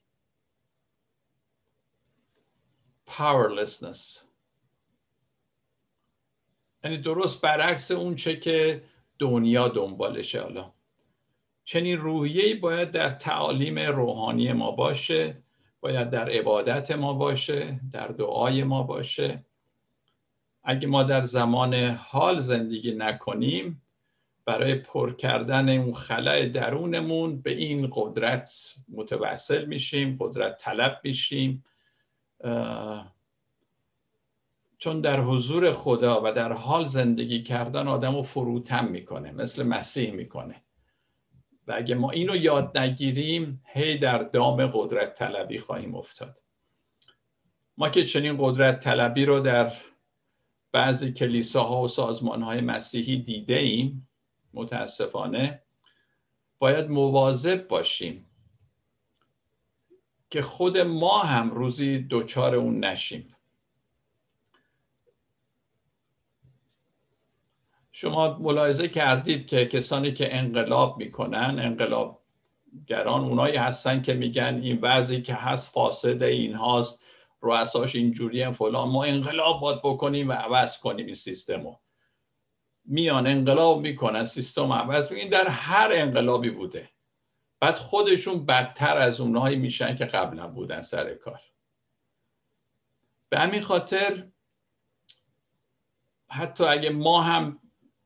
powerlessness. 3.06 4.18
یعنی 6.84 6.98
درست 6.98 7.40
برعکس 7.40 7.90
اون 7.90 8.14
چه 8.14 8.36
که 8.36 8.84
دنیا 9.18 9.68
دنبالشه 9.68 10.40
حالا. 10.42 10.72
چنین 11.64 11.98
روحیه‌ای 11.98 12.54
باید 12.54 12.90
در 12.90 13.10
تعالیم 13.10 13.78
روحانی 13.78 14.52
ما 14.52 14.70
باشه. 14.70 15.41
باید 15.82 16.10
در 16.10 16.30
عبادت 16.30 16.90
ما 16.90 17.12
باشه 17.12 17.80
در 17.92 18.08
دعای 18.08 18.64
ما 18.64 18.82
باشه. 18.82 19.44
اگه 20.64 20.86
ما 20.88 21.02
در 21.02 21.22
زمان 21.22 21.74
حال 21.84 22.40
زندگی 22.40 22.94
نکنیم 22.94 23.82
برای 24.44 24.74
پر 24.74 25.12
کردن 25.14 25.68
اون 25.68 25.94
خلای 25.94 26.48
درونمون 26.48 27.40
به 27.42 27.52
این 27.52 27.90
قدرت 27.92 28.74
متوسل 28.88 29.64
میشیم 29.64 30.16
قدرت 30.20 30.58
طلب 30.58 31.00
میشیم. 31.04 31.64
چون 34.78 35.00
در 35.00 35.20
حضور 35.20 35.72
خدا 35.72 36.22
و 36.24 36.32
در 36.32 36.52
حال 36.52 36.84
زندگی 36.84 37.42
کردن 37.42 37.88
آدم 37.88 38.16
رو 38.16 38.22
فروتن 38.22 38.88
می‌کنه 38.88 39.32
مثل 39.32 39.62
مسیح 39.62 40.12
می‌کنه. 40.12 40.62
اگه 41.72 41.94
ما 41.94 42.10
اینو 42.10 42.36
یاد 42.36 42.78
نگیریم 42.78 43.62
هی 43.66 43.98
در 43.98 44.18
دام 44.18 44.66
قدرت 44.66 45.14
طلبی 45.14 45.58
خواهیم 45.58 45.94
افتاد. 45.94 46.38
ما 47.76 47.88
که 47.88 48.04
چنین 48.04 48.36
قدرت 48.38 48.80
طلبی 48.80 49.24
رو 49.24 49.40
در 49.40 49.72
بعضی 50.72 51.12
کلیساها 51.12 51.82
و 51.82 51.88
سازمانهای 51.88 52.60
مسیحی 52.60 53.22
دیده 53.22 53.56
ایم 53.56 54.08
متاسفانه 54.54 55.62
باید 56.58 56.90
مواظب 56.90 57.68
باشیم 57.68 58.26
که 60.30 60.42
خود 60.42 60.78
ما 60.78 61.18
هم 61.18 61.50
روزی 61.50 61.98
دوچار 61.98 62.54
اون 62.54 62.84
نشیم. 62.84 63.31
شما 68.02 68.38
ملاحظه 68.38 68.88
کردید 68.88 69.46
که 69.46 69.66
کسانی 69.66 70.12
که 70.12 70.36
انقلاب 70.36 70.98
می‌کنن 70.98 71.58
انقلاب 71.58 72.22
گران 72.86 73.20
اونایی 73.24 73.56
هستن 73.56 74.02
که 74.02 74.14
میگن 74.14 74.60
این 74.62 74.78
وضعی 74.82 75.22
که 75.22 75.34
هست 75.34 75.68
فاسد 75.68 76.22
این 76.22 76.54
هاست 76.54 77.02
رؤساش 77.42 77.96
اینجوری 77.96 78.52
فلان. 78.52 78.88
ما 78.88 79.04
انقلاب 79.04 79.60
باید 79.60 79.78
بکنیم 79.78 80.28
و 80.28 80.32
عوض 80.32 80.78
کنیم 80.78 81.06
این 81.06 81.14
سیستم 81.14 81.76
میان 82.84 83.26
انقلاب 83.26 83.80
می‌کنن 83.80 84.24
سیستم 84.24 84.72
عوض 84.72 85.12
این 85.12 85.28
در 85.28 85.48
هر 85.48 85.90
انقلابی 85.92 86.50
بوده. 86.50 86.90
بعد 87.60 87.74
خودشون 87.74 88.46
بدتر 88.46 88.98
از 88.98 89.20
اونهایی 89.20 89.56
میشن 89.56 89.96
که 89.96 90.04
قبلا 90.04 90.48
بودن 90.48 90.82
سر 90.82 91.14
کار. 91.14 91.40
به 93.28 93.38
همین 93.38 93.62
خاطر 93.62 94.26
حتی 96.28 96.64
اگه 96.64 96.90
ما 96.90 97.22
هم 97.22 97.61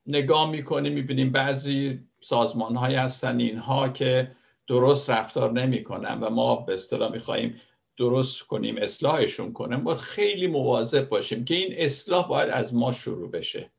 نگاه 0.06 0.50
می‌کنیم 0.50 0.92
می‌بینیم 0.92 1.32
بعضی 1.32 2.00
سازمان 2.20 2.76
های 2.76 2.94
هستن 2.94 3.40
اینها 3.40 3.88
که 3.88 4.32
درست 4.66 5.10
رفتار 5.10 5.52
نمی‌کنن 5.52 6.20
و 6.20 6.30
ما 6.30 6.56
به 6.56 6.74
اصطلاح 6.74 7.12
می‌خواهیم 7.12 7.60
درست 7.96 8.42
کنیم 8.42 8.76
اصلاحشون 8.78 9.52
کنیم. 9.52 9.84
باید 9.84 9.98
خیلی 9.98 10.46
مواظب 10.46 11.08
باشیم 11.08 11.44
که 11.44 11.54
این 11.54 11.74
اصلاح 11.76 12.28
باید 12.28 12.50
از 12.50 12.74
ما 12.74 12.92
شروع 12.92 13.30
بشه. 13.30 13.70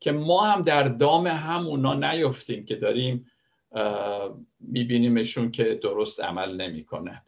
که 0.00 0.12
ما 0.12 0.46
هم 0.46 0.62
در 0.62 0.88
دام 0.88 1.26
همونا 1.26 1.94
نیفتیم 1.94 2.64
که 2.64 2.76
داریم 2.76 3.26
میبینیمشون 4.60 5.50
که 5.50 5.74
درست 5.74 6.20
عمل 6.20 6.56
نمی‌کنن. 6.56 7.22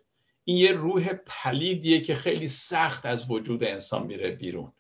این 0.45 0.57
یه 0.57 0.73
روح 0.73 1.13
پلیدیه 1.27 2.01
که 2.01 2.15
خیلی 2.15 2.49
سخت 2.49 3.07
از 3.07 3.31
وجود 3.31 3.65
انسان 3.65 4.07
میره 4.07 4.31
بیرون. 4.31 4.73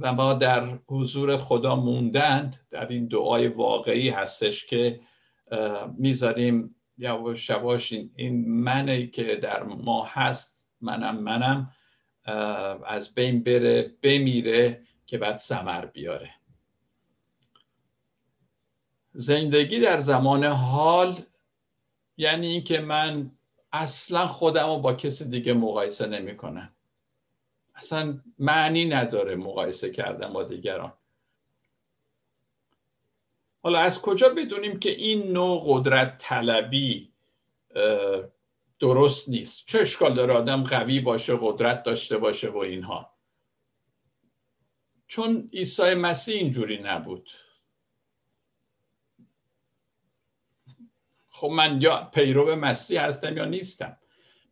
و 0.00 0.12
ما 0.12 0.34
در 0.34 0.78
حضور 0.86 1.36
خدا 1.36 1.76
موندن 1.76 2.54
در 2.70 2.88
این 2.88 3.06
دعای 3.06 3.48
واقعی 3.48 4.08
هستش 4.10 4.66
که 4.66 5.00
می‌ذاریم 5.96 6.74
یواش 6.98 7.50
یواش 7.50 7.92
این, 7.92 8.48
منی 8.48 9.06
که 9.06 9.36
در 9.36 9.62
ما 9.62 10.04
هست 10.04 10.68
منم 10.80 11.16
منم 11.16 11.70
از 12.86 13.14
بین 13.14 13.42
بره 13.42 13.94
بمیره 14.02 14.82
که 15.06 15.18
بعد 15.18 15.36
سمر 15.36 15.86
بیاره. 15.86 16.30
زندگی 19.12 19.80
در 19.80 19.98
زمان 19.98 20.44
حال 20.44 21.16
یعنی 22.16 22.46
اینکه 22.46 22.80
من 22.80 23.30
اصلا 23.72 24.26
خودم 24.26 24.66
رو 24.66 24.78
با 24.78 24.94
کسی 24.94 25.30
دیگه 25.30 25.52
مقایسه 25.52 26.06
نمی 26.06 26.36
کنم 26.36 26.72
اصلا 27.74 28.20
معنی 28.38 28.84
نداره 28.84 29.36
مقایسه 29.36 29.90
کردن 29.90 30.32
با 30.32 30.42
دیگران. 30.42 30.92
حالا 33.62 33.78
از 33.78 34.02
کجا 34.02 34.28
بدونیم 34.28 34.78
که 34.78 34.90
این 34.90 35.32
نوع 35.32 35.62
قدرت 35.66 36.18
طلبی 36.18 37.12
درست 38.78 39.28
نیست؟ 39.28 39.66
چه 39.66 39.78
اشکال 39.80 40.14
داره 40.14 40.34
آدم 40.34 40.64
قوی 40.64 41.00
باشه 41.00 41.38
قدرت 41.40 41.82
داشته 41.82 42.18
باشه 42.18 42.50
و 42.50 42.56
اینها؟ 42.56 43.14
چون 45.06 45.50
عیسی 45.52 45.94
مسیح 45.94 46.36
اینجوری 46.36 46.82
نبود. 46.82 47.30
خب 51.28 51.48
من 51.48 51.82
یا 51.82 52.10
پیرو 52.14 52.56
مسیح 52.56 53.02
هستم 53.04 53.36
یا 53.36 53.44
نیستم. 53.44 53.96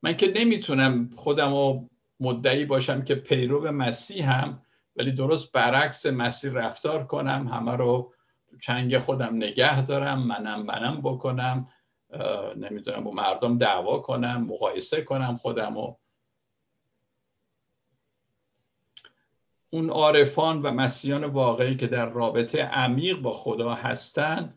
من 0.02 0.16
که 0.16 0.32
نمی‌تونم 0.36 1.10
خودم 1.16 1.50
رو 1.50 1.90
مدعی 2.20 2.64
باشم 2.64 3.02
که 3.02 3.14
پیرو 3.14 3.72
مسیح 3.72 4.32
هم 4.32 4.62
ولی 4.96 5.12
درست 5.12 5.52
برعکس 5.52 6.06
مسیح 6.06 6.52
رفتار 6.52 7.06
کنم 7.06 7.48
همه 7.48 7.76
رو 7.76 8.14
چنگ 8.60 8.98
خودم 8.98 9.36
نگه 9.36 9.86
دارم 9.86 10.22
منم 10.26 10.62
منم 10.62 11.00
بکنم 11.00 11.68
نمی‌دونم 12.56 13.04
با 13.04 13.10
مردم 13.10 13.58
دعوا 13.58 13.98
کنم 13.98 14.44
مقایسه 14.44 15.02
کنم 15.02 15.36
خودم 15.36 15.76
و 15.76 15.94
اون 19.70 19.90
عارفان 19.90 20.62
و 20.62 20.70
مسیحان 20.70 21.24
واقعی 21.24 21.76
که 21.76 21.86
در 21.86 22.06
رابطه 22.06 22.62
عمیق 22.62 23.18
با 23.18 23.32
خدا 23.32 23.74
هستن 23.74 24.54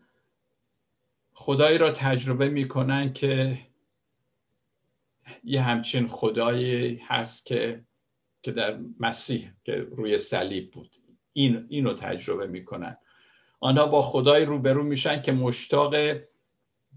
خدایی 1.32 1.78
را 1.78 1.90
تجربه 1.90 2.48
می‌کنن 2.48 3.12
که 3.12 3.58
یه 5.48 5.62
همچین 5.62 6.06
خدایی 6.06 6.96
هست 7.06 7.46
که 7.46 7.84
که 8.42 8.52
در 8.52 8.78
مسیح 9.00 9.50
که 9.64 9.72
روی 9.72 10.18
صلیب 10.18 10.70
بود. 10.70 10.96
این 11.32 11.66
اینو 11.68 11.94
تجربه 11.94 12.46
می‌کنن. 12.46 12.96
آنها 13.60 13.86
با 13.86 14.02
خدای 14.02 14.44
روبرو 14.44 14.82
میشن 14.82 15.22
که 15.22 15.32
مشتاق 15.32 15.94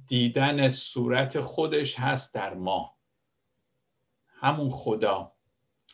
دیدن 0.08 0.70
صورت 0.70 1.42
خودش 1.42 2.00
هست 2.00 2.34
در 2.36 2.54
ما. 2.54 2.98
همون 4.28 4.70
خدا 4.70 5.32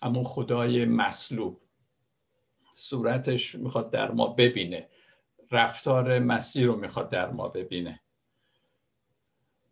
همون 0.01 0.23
خدای 0.23 0.85
مصلوب. 0.85 1.61
صورتش 2.73 3.55
می‌خواد 3.55 3.91
در 3.91 4.11
ما 4.11 4.27
ببینه. 4.27 4.89
رفتار 5.51 6.19
مسیح 6.19 6.65
رو 6.65 6.75
می‌خواد 6.75 7.09
در 7.09 7.31
ما 7.31 7.47
ببینه. 7.47 8.01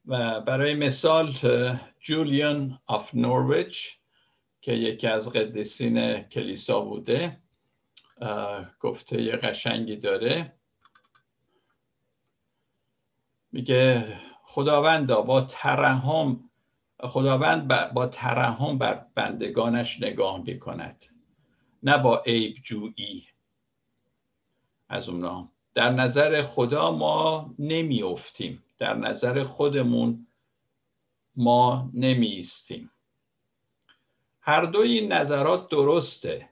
برای 0.06 0.76
مثال 0.76 1.34
جولیان 2.00 2.80
آف 2.88 3.16
نورویچ 3.16 3.98
که 4.62 4.72
یکی 4.74 5.08
از 5.08 5.30
قدیسین 5.34 6.22
کلیسا 6.22 6.82
بوده 6.82 7.40
گفته 8.80 9.22
یه 9.22 9.36
قشنگی 9.36 9.96
داره. 9.96 10.54
میگه 13.52 14.20
خداوند 14.44 15.08
با 15.08 15.42
ترحم 15.42 16.50
خداوند 17.00 17.94
با 17.94 18.08
ترحم 18.08 18.78
بر 18.78 19.06
بندگانش 19.16 20.02
نگاه 20.02 20.42
می‌کند 20.42 21.04
نه 21.84 21.98
با 21.98 22.22
عیب 22.26 22.56
جویی. 22.64 23.28
از 24.90 25.10
اونا. 25.10 25.50
در 25.74 25.90
نظر 25.90 26.42
خدا 26.42 26.92
ما 26.92 27.56
نمیافتیم. 27.60 28.64
در 28.84 28.94
نظر 28.94 29.44
خودمون 29.44 30.28
ما 31.36 31.90
نمیستیم 31.94 32.92
هر 34.42 34.62
دو 34.62 34.80
این 34.80 35.12
نظرات 35.14 35.70
درسته. 35.70 36.50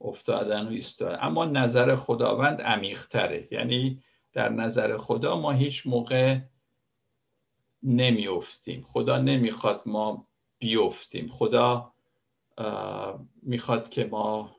افتادن 0.00 0.66
و 0.68 0.70
ایستادن. 0.70 1.18
اما 1.20 1.44
نظر 1.44 1.96
خداوند 1.96 2.60
عمیقتره. 2.60 3.48
یعنی 3.50 4.02
در 4.32 4.48
نظر 4.48 4.96
خدا 4.96 5.40
ما 5.40 5.52
هیچ 5.52 5.86
موقع 5.86 6.38
نمیافتیم. 7.82 8.82
خدا 8.82 9.18
نمی‌خواد 9.18 9.82
ما 9.86 10.26
بیفتیم. 10.58 11.28
خدا 11.28 11.92
می‌خواد 13.42 13.88
که 13.88 14.04
ما 14.04 14.56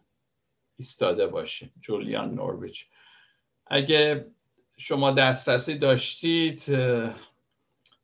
ایستاده 0.78 1.28
باشیم. 1.28 1.74
جولیان 1.82 2.34
نورویچ. 2.34 2.88
اگه 3.68 4.32
شما 4.78 5.12
دسترسی 5.12 5.78
داشتید 5.78 6.72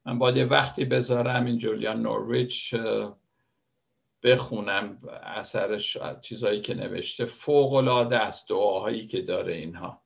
من 0.06 0.20
باید 0.20 0.52
وقتی 0.52 0.86
بذارم 0.86 1.46
این 1.46 1.58
جولیان 1.58 2.02
نورویچ 2.02 2.76
بخونم 4.24 5.02
اثرش 5.24 5.98
چیزهایی 6.22 6.62
که 6.62 6.74
نوشته. 6.74 7.26
فوق 7.26 7.74
العاده 7.74 8.18
است 8.18 8.50
دعاهایی 8.50 9.08
که 9.08 9.22
داره 9.22 9.54
اینها. 9.54 10.02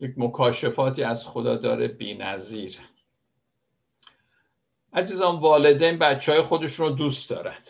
یک 0.00 0.14
مکاشفاتی 0.16 1.02
از 1.02 1.26
خدا 1.26 1.56
داره 1.56 1.88
بی 1.88 2.14
نظیر 2.14 2.78
عزیزان 4.92 5.40
والدین 5.40 5.98
بچه 5.98 6.32
های 6.32 6.42
خودشون 6.42 6.88
رو 6.88 6.94
دوست 6.94 7.30
دارند 7.30 7.68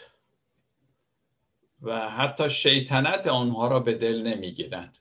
و 1.82 2.10
حتی 2.10 2.50
شیطنت 2.50 3.26
آنها 3.26 3.68
را 3.68 3.80
به 3.80 3.94
دل 3.94 4.22
نمی‌گیرند 4.22 4.98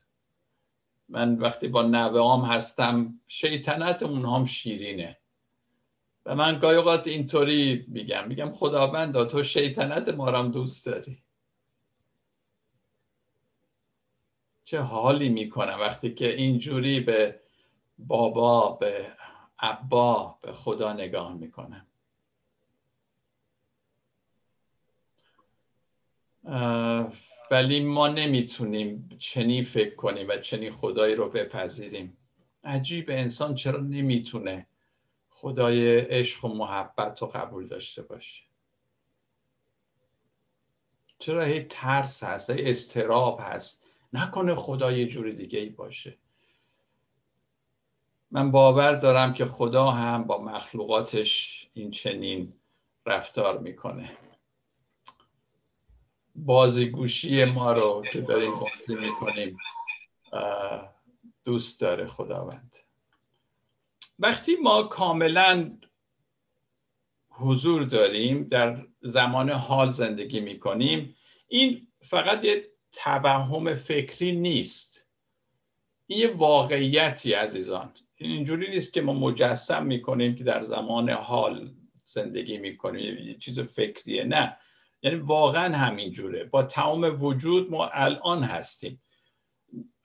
من 1.09 1.35
وقتی 1.35 1.67
با 1.67 1.81
نوه 1.81 2.19
هستم 2.43 3.19
شیطنت 3.27 4.03
اونهام 4.03 4.45
شیرینه. 4.45 5.17
و 6.25 6.35
من 6.35 6.59
گاهی 6.59 6.77
اوقات 6.77 7.07
اینطوری 7.07 7.85
میگم 7.87 8.27
میگم 8.27 8.51
خداوند 8.51 9.15
تو 9.23 9.43
شیطنت 9.43 10.09
ما 10.09 10.29
را 10.29 10.43
دوست 10.43 10.85
داری. 10.85 11.23
چه 14.63 14.79
حالی 14.79 15.29
می‌کنم 15.29 15.77
وقتی 15.79 16.13
که 16.13 16.35
اینجوری 16.35 16.99
به 16.99 17.39
بابا 17.97 18.71
به 18.71 19.11
ابا 19.59 20.37
به 20.41 20.51
خدا 20.51 20.93
نگاه 20.93 21.33
می‌کنم؟ 21.33 21.87
ولی 27.51 27.79
ما 27.79 28.07
نمی‌تونیم 28.07 29.09
چنین 29.19 29.63
فکر 29.63 29.95
کنیم 29.95 30.27
و 30.29 30.37
چنین 30.37 30.71
خدایی 30.71 31.15
رو 31.15 31.29
بپذیریم. 31.29 32.17
عجیب 32.63 33.05
انسان 33.09 33.55
چرا 33.55 33.79
نمی‌تونه 33.79 34.67
خدای 35.29 35.99
عشق 35.99 36.45
و 36.45 36.47
محبت 36.47 37.21
رو 37.21 37.27
قبول 37.27 37.67
داشته 37.67 38.01
باشه؟ 38.01 38.43
چرا 41.19 41.43
هی 41.43 41.63
ترس 41.63 42.23
هست 42.23 42.49
هی 42.49 42.69
استراب 42.69 43.39
هست؟ 43.41 43.83
نکنه 44.13 44.55
خدا 44.55 44.91
یه 44.91 45.07
جور 45.07 45.31
دیگه 45.31 45.59
ای 45.59 45.69
باشه. 45.69 46.17
من 48.31 48.51
باور 48.51 48.95
دارم 48.95 49.33
که 49.33 49.45
خدا 49.45 49.91
هم 49.91 50.23
با 50.23 50.43
مخلوقاتش 50.43 51.67
این 51.73 51.91
چنین 51.91 52.53
رفتار 53.05 53.59
می‌کنه. 53.59 54.17
بازیگوشی 56.37 57.45
ما 57.45 57.71
رو 57.71 58.03
که 58.11 58.21
داریم 58.21 58.51
بازی 58.59 58.95
می‌کنیم 58.95 59.57
دوست 61.45 61.81
داره 61.81 62.07
خداوند. 62.07 62.77
وقتی 64.19 64.55
ما 64.55 64.83
کاملا 64.83 65.77
حضور 67.29 67.83
داریم 67.83 68.43
در 68.43 68.85
زمان 69.01 69.49
حال 69.49 69.87
زندگی 69.87 70.39
می‌کنیم 70.39 71.15
این 71.47 71.87
فقط 72.01 72.43
یه 72.43 72.67
توهم 72.91 73.75
فکری 73.75 74.31
نیست. 74.31 75.07
این 76.07 76.19
یه 76.19 76.33
واقعیتی 76.33 77.33
عزیزان. 77.33 77.93
اینجوری 78.15 78.69
نیست 78.69 78.93
که 78.93 79.01
ما 79.01 79.13
مجسم 79.13 79.85
می‌کنیم 79.85 80.35
که 80.35 80.43
در 80.43 80.63
زمان 80.63 81.09
حال 81.09 81.71
زندگی 82.05 82.57
می‌کنیم. 82.57 83.17
یه 83.17 83.37
چیز 83.37 83.59
فکریه 83.59 84.23
نه. 84.23 84.57
یعنی 85.01 85.17
واقعا 85.17 85.77
همینجوره 85.77 86.43
با 86.43 86.63
تمام 86.63 87.23
وجود 87.23 87.71
ما 87.71 87.87
الان 87.87 88.43
هستیم. 88.43 89.01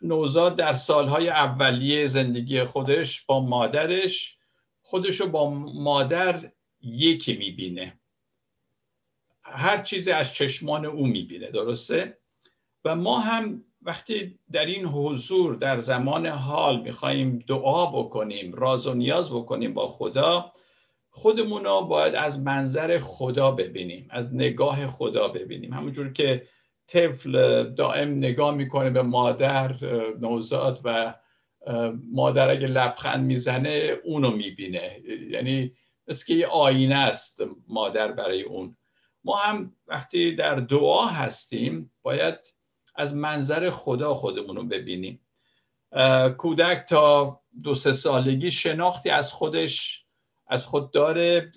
نوزاد 0.03 0.57
در 0.57 0.73
سالهای 0.73 1.29
اولیه 1.29 2.07
زندگی 2.07 2.65
خودش 2.65 3.25
با 3.27 3.41
مادرش 3.41 4.37
خودش 4.83 5.21
رو 5.21 5.29
با 5.29 5.51
مادر 5.51 6.53
یکی 6.81 7.37
می‌بینه. 7.37 8.01
هر 9.43 9.79
چیزی 9.79 10.13
از 10.13 10.35
چشمان 10.35 10.85
او 10.85 11.07
می‌بینه 11.07 11.51
درسته؟ 11.51 12.19
و 12.85 12.97
ما 12.97 13.21
هم 13.21 13.65
وقتی 13.83 14.39
در 14.53 14.67
این 14.67 14.85
حضور 14.85 15.55
در 15.55 15.81
زمان 15.81 16.27
حال 16.27 16.81
میخواییم 16.81 17.45
دعا 17.49 17.87
بکنیم 17.87 18.53
راز 18.53 18.87
و 18.87 18.95
نیاز 18.95 19.31
بکنیم 19.31 19.75
با 19.75 19.87
خدا 19.87 20.53
خودمون 21.15 21.65
رو 21.65 21.81
باید 21.81 22.15
از 22.15 22.43
منظر 22.43 22.99
خدا 22.99 23.51
ببینیم 23.51 24.07
از 24.11 24.35
نگاه 24.35 24.87
خدا 24.87 25.29
ببینیم. 25.29 25.73
همونجور 25.73 26.13
که 26.13 26.47
طفل 26.87 27.65
دائم 27.75 28.09
نگاه 28.15 28.55
می‌کنه 28.55 28.91
به 28.91 29.03
مادر 29.03 29.77
نوزاد 30.21 30.81
و 30.85 31.15
مادر 32.13 32.51
اگه 32.51 32.67
لبخند 32.67 33.25
می‌زنه 33.25 33.97
اونو 34.05 34.31
می‌بینه. 34.31 35.01
یعنی 35.31 35.73
مثل 36.09 36.27
که 36.27 36.35
یه 36.35 36.47
آینه 36.47 36.97
است 36.97 37.43
مادر 37.69 38.13
برای 38.13 38.43
اون. 38.43 38.77
ما 39.25 39.37
هم 39.37 39.77
وقتی 39.87 40.35
در 40.35 40.55
دعا 40.55 41.07
هستیم 41.07 41.93
باید 42.03 42.39
از 42.95 43.17
منظر 43.17 43.71
خدا 43.71 44.15
خودمون 44.15 44.57
رو 44.57 44.63
ببینیم. 44.63 45.21
کودک 46.39 46.85
تا 46.89 47.41
دو 47.63 47.75
سه 47.75 47.93
سالگی 47.93 48.51
شناختی 48.51 49.11
از 49.11 49.33
خودش 49.33 50.02
از 50.47 50.67
خود 50.67 50.91
داره 50.91 51.53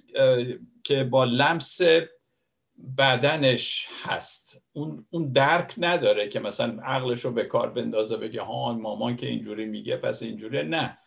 که 0.84 1.04
با 1.04 1.24
لمس 1.24 1.82
بدنش 2.98 3.88
هست. 4.04 4.62
اون, 4.74 5.06
اون 5.10 5.32
درک 5.32 5.74
نداره 5.78 6.30
که 6.30 6.40
مثلا 6.40 6.82
عقلش 6.84 7.26
رو 7.26 7.32
به 7.32 7.44
کار 7.44 7.70
بندازه 7.70 8.18
بگه 8.18 8.42
ها 8.42 8.74
مامان 8.74 9.18
که 9.18 9.28
اینجوری 9.28 9.66
میگه 9.66 9.98
پس 9.98 10.24
اینجوری 10.24 10.64
نه. 10.64 10.98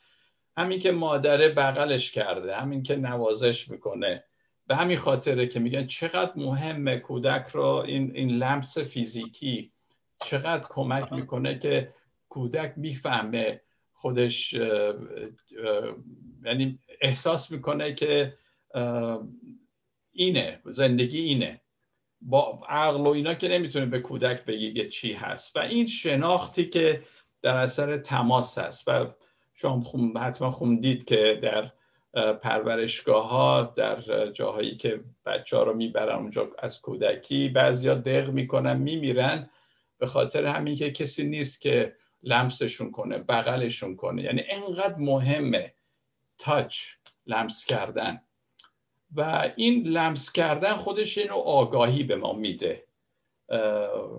همین 0.57 0.79
که 0.79 0.93
مادره 0.93 1.49
بغلش 1.49 2.13
کرده 2.13 2.57
همین 2.57 2.83
که 2.83 2.97
نوازش 2.97 3.69
می‌کنه. 3.69 4.25
به 4.67 4.77
همین 4.77 4.97
خاطره 4.97 5.47
که 5.47 5.61
میگن 5.61 5.87
چقدر 5.87 6.33
مهمه 6.37 6.97
کودک 6.97 7.47
رو 7.53 7.65
این, 7.65 8.13
این 8.15 8.31
لمس 8.31 8.79
فیزیکی 8.79 9.73
چقدر 10.25 10.67
کمک 10.69 11.13
می‌کنه 11.13 11.59
که 11.59 11.95
کودک 12.29 12.73
می‌فهمه 12.77 13.61
خودش 14.01 14.53
یعنی 16.45 16.79
احساس 17.01 17.51
می‌کنه 17.51 17.95
که 17.95 18.35
اینه 20.13 20.61
زندگی 20.65 21.21
اینه. 21.21 21.61
با 22.21 22.61
عقل 22.69 23.01
و 23.01 23.09
اینا 23.09 23.35
که 23.35 23.49
نمی‌تونه 23.49 23.87
به 23.87 24.01
کودک 24.01 24.45
بگه 24.45 24.89
چی 24.89 25.13
هست. 25.13 25.57
و 25.57 25.59
این 25.59 25.87
شناختی 25.87 26.69
که 26.69 27.03
در 27.43 27.57
اثر 27.57 27.99
تماس 27.99 28.59
هست. 28.59 28.89
و 28.89 29.07
شما 29.55 29.83
حتما 30.17 30.51
خوندید 30.51 31.05
که 31.05 31.39
در 31.43 31.73
پرورشگاه 32.33 33.29
ها 33.29 33.63
در 33.77 34.31
جاهایی 34.31 34.77
که 34.77 35.01
بچه 35.27 35.57
ها 35.57 35.63
رو 35.63 35.75
می‌برن 35.75 36.17
اونجا 36.17 36.51
از 36.59 36.81
کودکی 36.81 37.49
بعضیا 37.49 37.95
دق 37.95 38.31
می‌کنن 38.31 38.77
میمیرن. 38.77 39.51
به 39.99 40.07
خاطر 40.07 40.47
همین 40.47 40.77
که 40.77 40.91
کسی 40.91 41.29
نیست 41.29 41.61
که 41.61 41.97
لمسشون 42.23 42.91
کنه 42.91 43.19
بغلشون 43.19 43.97
کنه. 43.97 44.23
یعنی 44.23 44.43
انقدر 44.49 44.97
مهمه 44.97 45.75
تاچ 46.39 46.79
لمس 47.27 47.65
کردن. 47.65 48.21
و 49.15 49.51
این 49.57 49.87
لمس 49.87 50.33
کردن 50.33 50.75
خودش 50.75 51.19
اینو 51.19 51.35
آگاهی 51.35 52.03
به 52.03 52.17
ما 52.17 52.33
میده. 52.33 52.85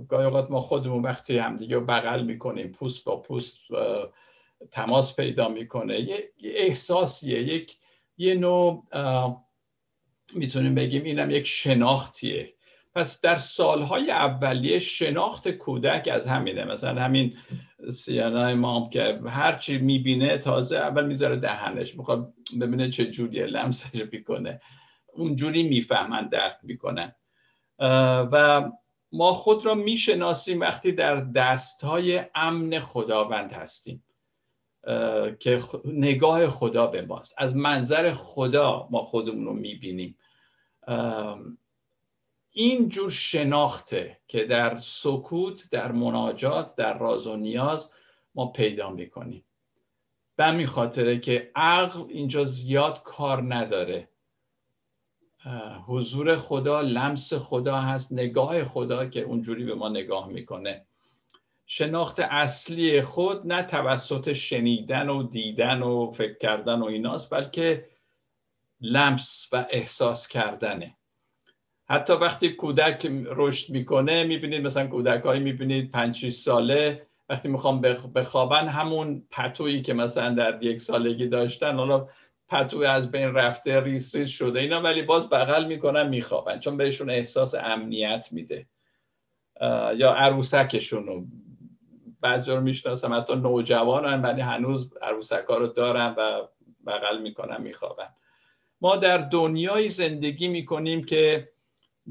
گاهی 0.10 0.26
اوقات 0.26 0.52
ما 0.52 0.62
خودمون 0.62 1.04
وقتی 1.04 1.38
همدیگه 1.38 1.80
بغل 1.80 2.24
می‌کنیم 2.24 2.72
پوست 2.72 3.04
با 3.04 3.22
پوست 3.22 3.60
تماس 4.72 5.16
پیدا 5.16 5.50
می‌کنه. 5.50 6.00
یه 6.00 6.32
احساسیه 6.38 7.44
یک 7.44 7.78
یه 8.18 8.36
نوع 8.36 8.88
می‌تونیم 10.34 10.76
بگیم 10.76 11.04
اینم 11.04 11.32
یک 11.32 11.48
شناختیه. 11.48 12.54
پس 12.96 13.22
در 13.22 13.38
سالهای 13.38 14.12
اولیه 14.12 14.80
شناخت 14.80 15.50
کودک 15.50 16.10
از 16.12 16.28
همینه. 16.28 16.66
مثلا 16.66 17.02
همین 17.02 17.38
سیانای 17.92 18.54
مام 18.54 18.90
که 18.90 19.22
هرچی 19.26 19.78
می‌بینه 19.78 20.38
تازه 20.38 20.78
اول 20.78 21.06
می‌ذاره 21.06 21.36
دهنش 21.36 21.96
می‌خواد 21.96 22.34
ببینه 22.62 22.90
چه 22.90 23.06
جوریه 23.06 23.46
لمسش 23.46 24.06
می‌کنه. 24.12 24.62
اونجوری 25.14 25.64
می‌فهمن 25.64 26.28
درک 26.28 26.58
می‌کنن. 26.64 27.16
و 28.32 28.70
ما 29.12 29.32
خود 29.32 29.66
را 29.66 29.76
می‌شناسیم 29.76 30.60
وقتی 30.60 30.92
در 30.92 31.16
دستهای 31.22 32.22
امن 32.36 32.80
خداوند 32.80 33.52
هستیم 33.52 34.04
که 35.40 35.62
نگاه 35.86 36.48
خدا 36.48 36.88
به 36.88 37.02
ماست. 37.02 37.36
از 37.38 37.56
منظر 37.56 38.12
خدا 38.12 38.88
ما 38.92 39.02
خودمون 39.02 39.46
رو 39.46 39.54
می‌بینیم. 39.54 40.18
این 42.52 42.90
جور 42.90 43.12
شناخته 43.12 44.20
که 44.28 44.46
در 44.46 44.78
سکوت 44.78 45.68
در 45.72 45.92
مناجات 45.92 46.76
در 46.76 46.98
راز 46.98 47.28
و 47.28 47.36
نیاز 47.36 47.92
ما 48.36 48.46
پیدا 48.46 48.90
می‌کنیم. 48.90 49.46
به 50.36 50.46
همین 50.46 50.68
خاطره 50.68 51.20
که 51.20 51.52
عقل 51.56 52.04
اینجا 52.10 52.44
زیاد 52.44 53.02
کار 53.04 53.56
نداره. 53.56 54.10
حضور 55.88 56.36
خدا 56.36 56.82
لمس 56.82 57.34
خدا 57.34 57.78
هست 57.78 58.14
نگاه 58.14 58.64
خدا 58.64 59.06
که 59.06 59.22
اونجوری 59.22 59.64
به 59.66 59.76
ما 59.76 59.90
نگاه 59.90 60.28
می‌کنه. 60.28 60.86
شناخت 61.66 62.20
اصلی 62.20 63.02
خود 63.02 63.48
نه 63.48 63.64
توسط 63.64 64.34
شنیدن 64.34 65.10
و 65.10 65.24
دیدن 65.24 65.82
و 65.82 66.12
فکر 66.12 66.38
کردن 66.38 66.80
و 66.80 66.86
ایناست 66.86 67.34
بلکه 67.34 67.90
لمس 68.82 69.50
و 69.52 69.66
احساس 69.70 70.28
کردنه. 70.28 70.96
حتی 71.90 72.14
وقتی 72.14 72.50
کودک 72.50 73.12
رشد 73.26 73.74
می‌کنه 73.74 74.24
می‌بینید 74.24 74.66
مثلا 74.66 74.88
کودک 74.88 75.24
هایی 75.24 75.42
می‌بینید 75.42 75.92
پنج 75.92 76.30
ساله 76.30 77.08
وقتی 77.30 77.48
می‌خوام 77.48 77.82
بخوابن 78.16 78.68
همون 78.68 79.24
پتویی 79.32 79.82
که 79.82 79.94
مثلا 79.94 80.34
در 80.36 80.64
یک 80.64 80.82
سالگی 80.82 81.28
داشتن 81.28 81.76
حالا 81.76 82.08
پتوی 82.48 82.86
از 82.86 83.12
بین 83.12 83.34
رفته 83.34 83.80
ریس 83.80 84.16
ریس 84.16 84.30
شده 84.30 84.60
اینا 84.60 84.82
ولی 84.82 85.02
باز 85.02 85.30
بغل 85.30 85.66
می‌کنن 85.66 86.08
میخوابن 86.08 86.60
چون 86.60 86.78
بهشون 86.78 87.10
احساس 87.10 87.56
امنیت 87.56 88.28
میده. 88.32 88.66
یا 89.96 90.14
عروسکشون 90.14 91.08
رو. 91.08 91.26
بعضی 92.22 92.52
رو 92.52 92.62
می‌شناسم 92.62 93.14
حتی 93.14 93.36
نوجوانن 93.36 94.22
ولی 94.22 94.42
هنوز 94.42 94.94
عروسک 95.02 95.46
ها 95.50 95.58
رو 95.58 95.68
دارن 95.68 96.16
و 96.18 96.42
بغل 96.86 97.22
می‌کنن 97.22 97.62
میخوابن. 97.62 98.10
ما 98.82 98.96
در 98.96 99.18
دنیای 99.18 99.90
زندگی 99.90 100.48
می‌کنیم 100.48 101.04
که 101.04 101.50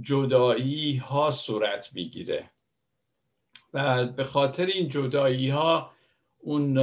جدایی 0.01 0.97
ها 0.97 1.31
صورت 1.31 1.91
می‌گیره. 1.95 2.51
و 3.75 4.05
به 4.05 4.25
خاطر 4.25 4.67
این 4.67 4.89
جدایی 4.89 5.51
ها 5.51 5.91
اون 6.39 6.75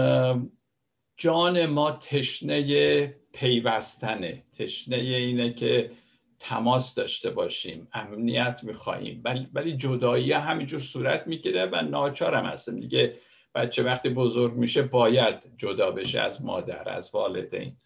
جان 1.17 1.65
ما 1.65 1.91
تشنه 1.91 3.07
پیوستنه. 3.33 4.43
تشنه 4.57 4.95
اینه 4.95 5.53
که 5.53 5.91
تماس 6.39 6.95
داشته 6.95 7.29
باشیم 7.29 7.87
امنیت 7.93 8.59
می‌خواهیم 8.63 9.21
ولی 9.53 9.77
جدایی 9.77 10.31
همینجور 10.31 10.79
صورت 10.79 11.27
می‌گیره 11.27 11.65
و 11.65 11.81
ناچارم 11.81 12.45
هستم. 12.45 12.79
دیگه 12.79 13.17
بچه 13.55 13.83
وقتی 13.83 14.09
بزرگ 14.09 14.53
میشه 14.53 14.81
باید 14.81 15.57
جدا 15.57 15.91
بشه 15.91 16.19
از 16.19 16.45
مادر 16.45 16.89
از 16.89 17.09
والدین. 17.13 17.77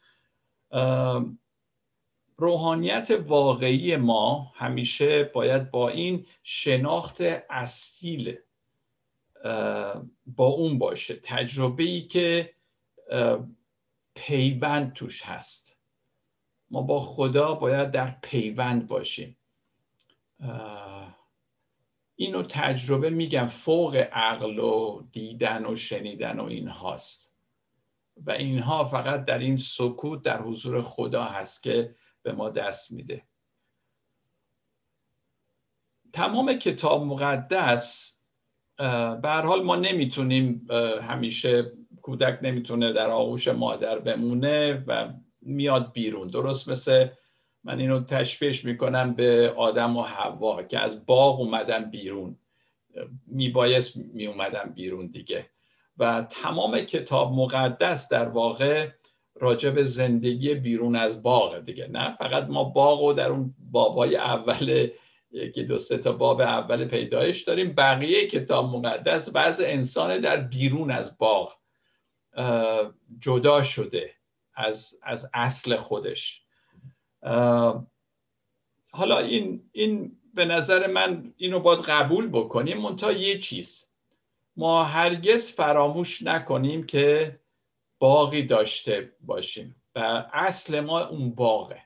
روحانیت 2.39 3.11
واقعی 3.27 3.95
ما 3.95 4.51
همیشه 4.55 5.23
باید 5.23 5.71
با 5.71 5.89
این 5.89 6.25
شناخت 6.43 7.21
اصیل 7.49 8.37
با 10.25 10.45
اون 10.45 10.79
باشه. 10.79 11.15
تجربه 11.23 11.83
ای 11.83 12.01
که 12.01 12.53
پیوند 14.15 14.93
توش 14.93 15.21
هست. 15.21 15.79
ما 16.71 16.81
با 16.81 16.99
خدا 16.99 17.53
باید 17.53 17.91
در 17.91 18.15
پیوند 18.23 18.87
باشیم. 18.87 19.37
اینو 22.15 22.43
تجربه 22.43 23.09
میگم 23.09 23.47
فوق 23.47 23.95
عقل 24.11 24.59
و 24.59 25.03
دیدن 25.11 25.65
و 25.65 25.75
شنیدن 25.75 26.39
و 26.39 26.45
این 26.45 26.67
هاست. 26.67 27.35
و 28.25 28.31
اینها 28.31 28.85
فقط 28.85 29.25
در 29.25 29.39
این 29.39 29.57
سکوت 29.57 30.21
در 30.21 30.41
حضور 30.41 30.81
خدا 30.81 31.23
هست 31.23 31.63
که 31.63 31.95
به 32.29 32.35
ما 32.35 32.49
دست 32.49 32.91
میده. 32.91 33.23
تمام 36.13 36.53
کتاب 36.53 37.03
مقدس 37.03 38.17
به 39.21 39.29
حال 39.29 39.63
ما 39.63 39.75
نمی‌تونیم 39.75 40.67
همیشه 41.01 41.71
کودک 42.01 42.39
نمی‌تونه 42.41 42.93
در 42.93 43.09
آغوش 43.09 43.47
مادر 43.47 43.99
بمونه 43.99 44.83
و 44.87 45.13
میاد 45.41 45.93
بیرون. 45.93 46.27
درست 46.27 46.69
مثل 46.69 47.07
من 47.63 47.79
اینو 47.79 48.03
تشبیهش 48.03 48.65
می‌کنم 48.65 49.13
به 49.13 49.53
آدم 49.57 49.97
و 49.97 50.03
حوا 50.03 50.63
که 50.63 50.79
از 50.79 51.05
باغ 51.05 51.39
اومدن 51.39 51.89
بیرون. 51.91 52.37
میبایست 53.27 53.97
میومدن 53.97 54.71
بیرون 54.75 55.07
دیگه. 55.07 55.49
و 55.97 56.27
تمام 56.29 56.79
کتاب 56.79 57.33
مقدس 57.33 58.09
در 58.09 58.29
واقع 58.29 58.89
راجع 59.39 59.69
به 59.69 59.83
زندگی 59.83 60.53
بیرون 60.53 60.95
از 60.95 61.23
باغ 61.23 61.59
دیگه. 61.59 61.87
نه 61.87 62.15
فقط 62.15 62.43
ما 62.43 62.63
باغ 62.63 63.03
و 63.03 63.13
در 63.13 63.29
اون 63.29 63.55
بابای 63.71 64.15
اول 64.15 64.89
یکی 65.31 65.63
دو 65.63 65.77
سه 65.77 65.97
تا 65.97 66.11
باب 66.11 66.41
اول 66.41 66.85
پیدایش 66.85 67.41
داریم. 67.41 67.73
بقیه 67.73 68.27
کتاب 68.27 68.75
مقدس 68.75 69.29
بعض 69.29 69.61
انسان 69.65 70.19
در 70.19 70.37
بیرون 70.37 70.91
از 70.91 71.17
باغ 71.17 71.57
جدا 73.19 73.63
شده 73.63 74.13
از, 74.55 74.99
از 75.03 75.29
اصل 75.33 75.75
خودش. 75.75 76.43
حالا 78.91 79.19
این, 79.19 79.69
این 79.71 80.17
به 80.33 80.45
نظر 80.45 80.87
من 80.87 81.33
اینو 81.37 81.59
باید 81.59 81.79
قبول 81.79 82.27
بکنیم. 82.27 82.77
منتها 82.77 83.11
یه 83.11 83.37
چیز. 83.37 83.85
ما 84.55 84.83
هرگز 84.83 85.51
فراموش 85.51 86.21
نکنیم 86.21 86.85
که 86.85 87.39
باقی 87.99 88.43
داشته 88.43 89.13
باشیم 89.21 89.75
و 89.95 89.99
اصل 90.33 90.79
ما 90.79 91.05
اون 91.05 91.35
باغه. 91.35 91.81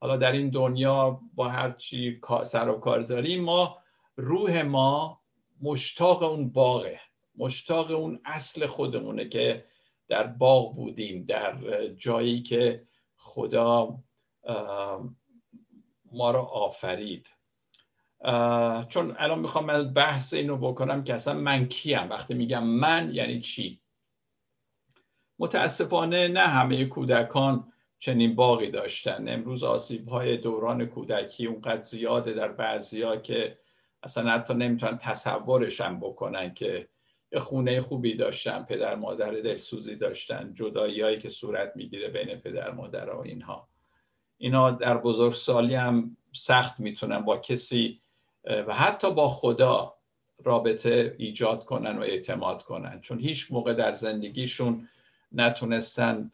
حالا 0.00 0.16
در 0.16 0.32
این 0.32 0.50
دنیا 0.50 1.20
با 1.34 1.48
هر 1.48 1.70
چی 1.70 2.20
سر 2.44 2.68
و 2.68 2.78
کار 2.78 3.00
داریم 3.00 3.44
ما 3.44 3.78
روح 4.16 4.62
ما 4.62 5.20
مشتاق 5.62 6.22
اون 6.22 6.50
باغه 6.50 7.00
مشتاق 7.36 7.90
اون 7.90 8.20
اصل 8.24 8.66
خودمونه 8.66 9.28
که 9.28 9.64
در 10.08 10.26
باغ 10.26 10.74
بودیم 10.74 11.24
در 11.24 11.86
جایی 11.88 12.42
که 12.42 12.86
خدا 13.16 13.98
ما 16.12 16.30
رو 16.30 16.40
آفرید. 16.40 17.28
چون 18.88 19.16
الان 19.18 19.38
می‌خوام 19.38 19.70
از 19.70 19.94
بحث 19.94 20.34
اینو 20.34 20.56
بکنم 20.56 21.04
که 21.04 21.14
اصلا 21.14 21.34
من 21.34 21.68
کیم؟ 21.68 22.10
وقتی 22.10 22.34
میگم 22.34 22.64
من 22.64 23.14
یعنی 23.14 23.40
چی؟ 23.40 23.80
متاسفانه 25.44 26.28
نه 26.28 26.40
همه 26.40 26.84
کودکان 26.84 27.72
چنین 27.98 28.34
باقی 28.34 28.70
داشتن. 28.70 29.28
امروز 29.28 29.64
آسیب 29.64 30.08
های 30.08 30.36
دوران 30.36 30.86
کودکی 30.86 31.46
اونقدر 31.46 31.82
زیاده 31.82 32.32
در 32.32 32.52
بعضی 32.52 33.02
ها 33.02 33.16
که 33.16 33.58
اصلا 34.02 34.30
حتی 34.30 34.54
نمی‌تونن 34.54 34.98
تصورش 34.98 35.80
هم 35.80 36.00
بکنن 36.00 36.54
که 36.54 36.88
یه 37.32 37.38
خونه 37.38 37.80
خوبی 37.80 38.14
داشتن 38.16 38.62
پدر 38.62 38.94
مادر 38.94 39.30
دلسوزی 39.30 39.96
داشتن 39.96 40.54
جدایی 40.54 41.00
هایی 41.00 41.18
که 41.18 41.28
صورت 41.28 41.72
می‌گیره 41.76 42.08
بین 42.08 42.36
پدر 42.36 42.70
مادر 42.70 43.10
و 43.10 43.20
اینها. 43.20 43.68
اینا 44.38 44.70
در 44.70 44.98
بزرگسالی 44.98 45.74
هم 45.74 46.16
سخت 46.32 46.80
می‌تونن 46.80 47.20
با 47.20 47.38
کسی 47.38 48.00
و 48.44 48.74
حتی 48.74 49.10
با 49.10 49.28
خدا 49.28 49.94
رابطه 50.44 51.14
ایجاد 51.18 51.64
کنن 51.64 51.98
و 51.98 52.02
اعتماد 52.02 52.62
کنن. 52.62 53.00
چون 53.00 53.18
هیچ 53.18 53.52
موقع 53.52 53.72
در 53.72 53.92
زندگیشون 53.92 54.88
نتونستن 55.34 56.30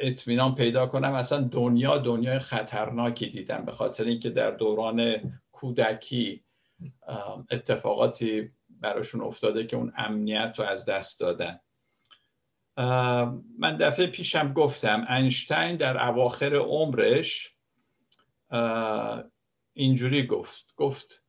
اطمینان 0.00 0.54
پیدا 0.54 0.86
کنم 0.86 1.14
اصلا 1.14 1.40
دنیا 1.40 1.98
دنیای 1.98 2.38
خطرناکی 2.38 3.26
دیدن 3.26 3.64
به 3.64 3.72
خاطر 3.72 4.04
اینکه 4.04 4.30
در 4.30 4.50
دوران 4.50 5.20
کودکی 5.52 6.44
اتفاقاتی 7.50 8.50
براشون 8.80 9.20
افتاده 9.20 9.66
که 9.66 9.76
اون 9.76 9.92
امنیت 9.96 10.54
رو 10.58 10.64
از 10.64 10.84
دست 10.84 11.20
دادن. 11.20 11.60
من 13.58 13.76
دفعه 13.80 14.06
پیشم 14.06 14.52
گفتم 14.52 15.06
اینشتین 15.10 15.76
در 15.76 16.08
اواخر 16.08 16.56
عمرش 16.56 17.54
اینجوری 19.72 20.26
گفت. 20.26 20.74
گفت 20.76 21.24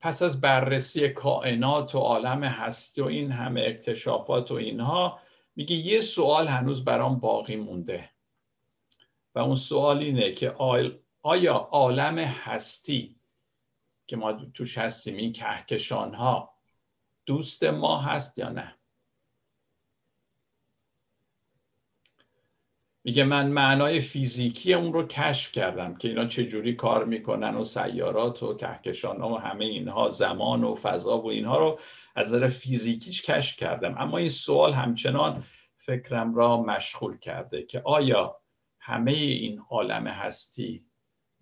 پس 0.00 0.22
از 0.22 0.40
بررسی 0.40 1.08
کائنات 1.08 1.94
و 1.94 1.98
عالم 1.98 2.44
هستی 2.44 3.00
و 3.00 3.04
این 3.04 3.32
همه 3.32 3.62
اکتشافات 3.66 4.50
و 4.50 4.54
اینها 4.54 5.20
میگه 5.56 5.76
یه 5.76 6.00
سوال 6.00 6.48
هنوز 6.48 6.84
برام 6.84 7.20
باقی 7.20 7.56
مونده. 7.56 8.10
و 9.34 9.38
اون 9.38 9.56
سوال 9.56 9.98
اینه 9.98 10.32
که 10.32 10.50
آیا 11.22 11.54
عالم 11.54 12.18
هستی 12.18 13.16
که 14.06 14.16
ما 14.16 14.32
توش 14.32 14.78
هستیم 14.78 15.16
این 15.16 15.32
کهکشان 15.32 16.14
ها 16.14 16.54
دوست 17.26 17.64
ما 17.64 17.98
هست 17.98 18.38
یا 18.38 18.48
نه؟ 18.48 18.74
میگه 23.04 23.24
من 23.24 23.48
معنای 23.48 24.00
فیزیکی 24.00 24.74
اون 24.74 24.92
رو 24.92 25.06
کشف 25.06 25.52
کردم 25.52 25.94
که 25.94 26.08
اینا 26.08 26.26
چجوری 26.26 26.74
کار 26.74 27.04
می‌کنن 27.04 27.54
و 27.56 27.64
سیارات 27.64 28.42
و 28.42 28.56
کهکشان 28.56 29.20
ها 29.20 29.28
و 29.28 29.38
همه 29.38 29.64
اینها 29.64 30.08
زمان 30.08 30.64
و 30.64 30.74
فضا 30.74 31.20
و 31.20 31.26
اینها 31.26 31.58
رو 31.58 31.80
از 32.14 32.26
نظر 32.26 32.48
فیزیکیش 32.48 33.22
کشف 33.22 33.56
کردم. 33.56 33.94
اما 33.98 34.18
این 34.18 34.28
سوال 34.28 34.72
همچنان 34.72 35.44
فکرم 35.76 36.34
را 36.34 36.62
مشغول 36.62 37.18
کرده 37.18 37.62
که 37.62 37.82
آیا 37.84 38.40
همه 38.78 39.10
این 39.12 39.58
عالم 39.70 40.06
هستی 40.06 40.86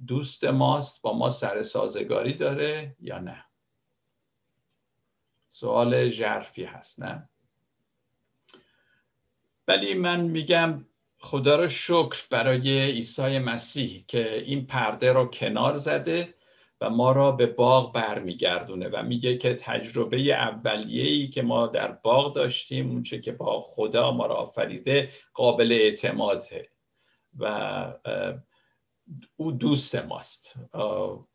دوست 0.07 0.45
ماست 0.45 1.03
با 1.03 1.19
ما 1.19 1.31
سر 1.31 1.63
سازگاری 1.63 2.35
داره 2.35 2.97
یا 3.01 3.19
نه؟ 3.19 3.45
سوال 5.49 6.09
ژرفی 6.09 6.65
هست 6.65 7.01
نه؟ 7.01 7.29
ولی 9.69 9.95
من 9.95 10.21
میگم 10.21 10.87
خدا 11.19 11.57
رو 11.57 11.69
شکر 11.69 12.27
برای 12.31 12.91
عیسی 12.91 13.39
مسیح 13.39 14.05
که 14.09 14.39
این 14.39 14.67
پرده 14.67 15.13
رو 15.13 15.27
کنار 15.27 15.77
زده 15.77 16.35
و 16.83 16.91
ما 16.91 17.13
را 17.13 17.33
به 17.33 17.47
باغ 17.47 17.93
برمیگردونه 17.93 18.89
و 18.89 19.03
میگه 19.03 19.39
که 19.39 19.55
تجربه 19.55 20.17
اولیه‌ای 20.17 21.29
که 21.29 21.43
ما 21.43 21.67
در 21.67 21.93
باغ 21.93 22.35
داشتیم 22.35 22.91
اونچه 22.91 23.21
که 23.21 23.33
با 23.33 23.61
خدا 23.61 24.11
ما 24.11 24.27
را 24.27 24.35
آفریده 24.35 25.11
قابل 25.35 25.73
اعتماده 25.73 26.69
و 27.39 27.95
او 29.37 29.53
دوست 29.53 29.95
ماست. 29.95 30.55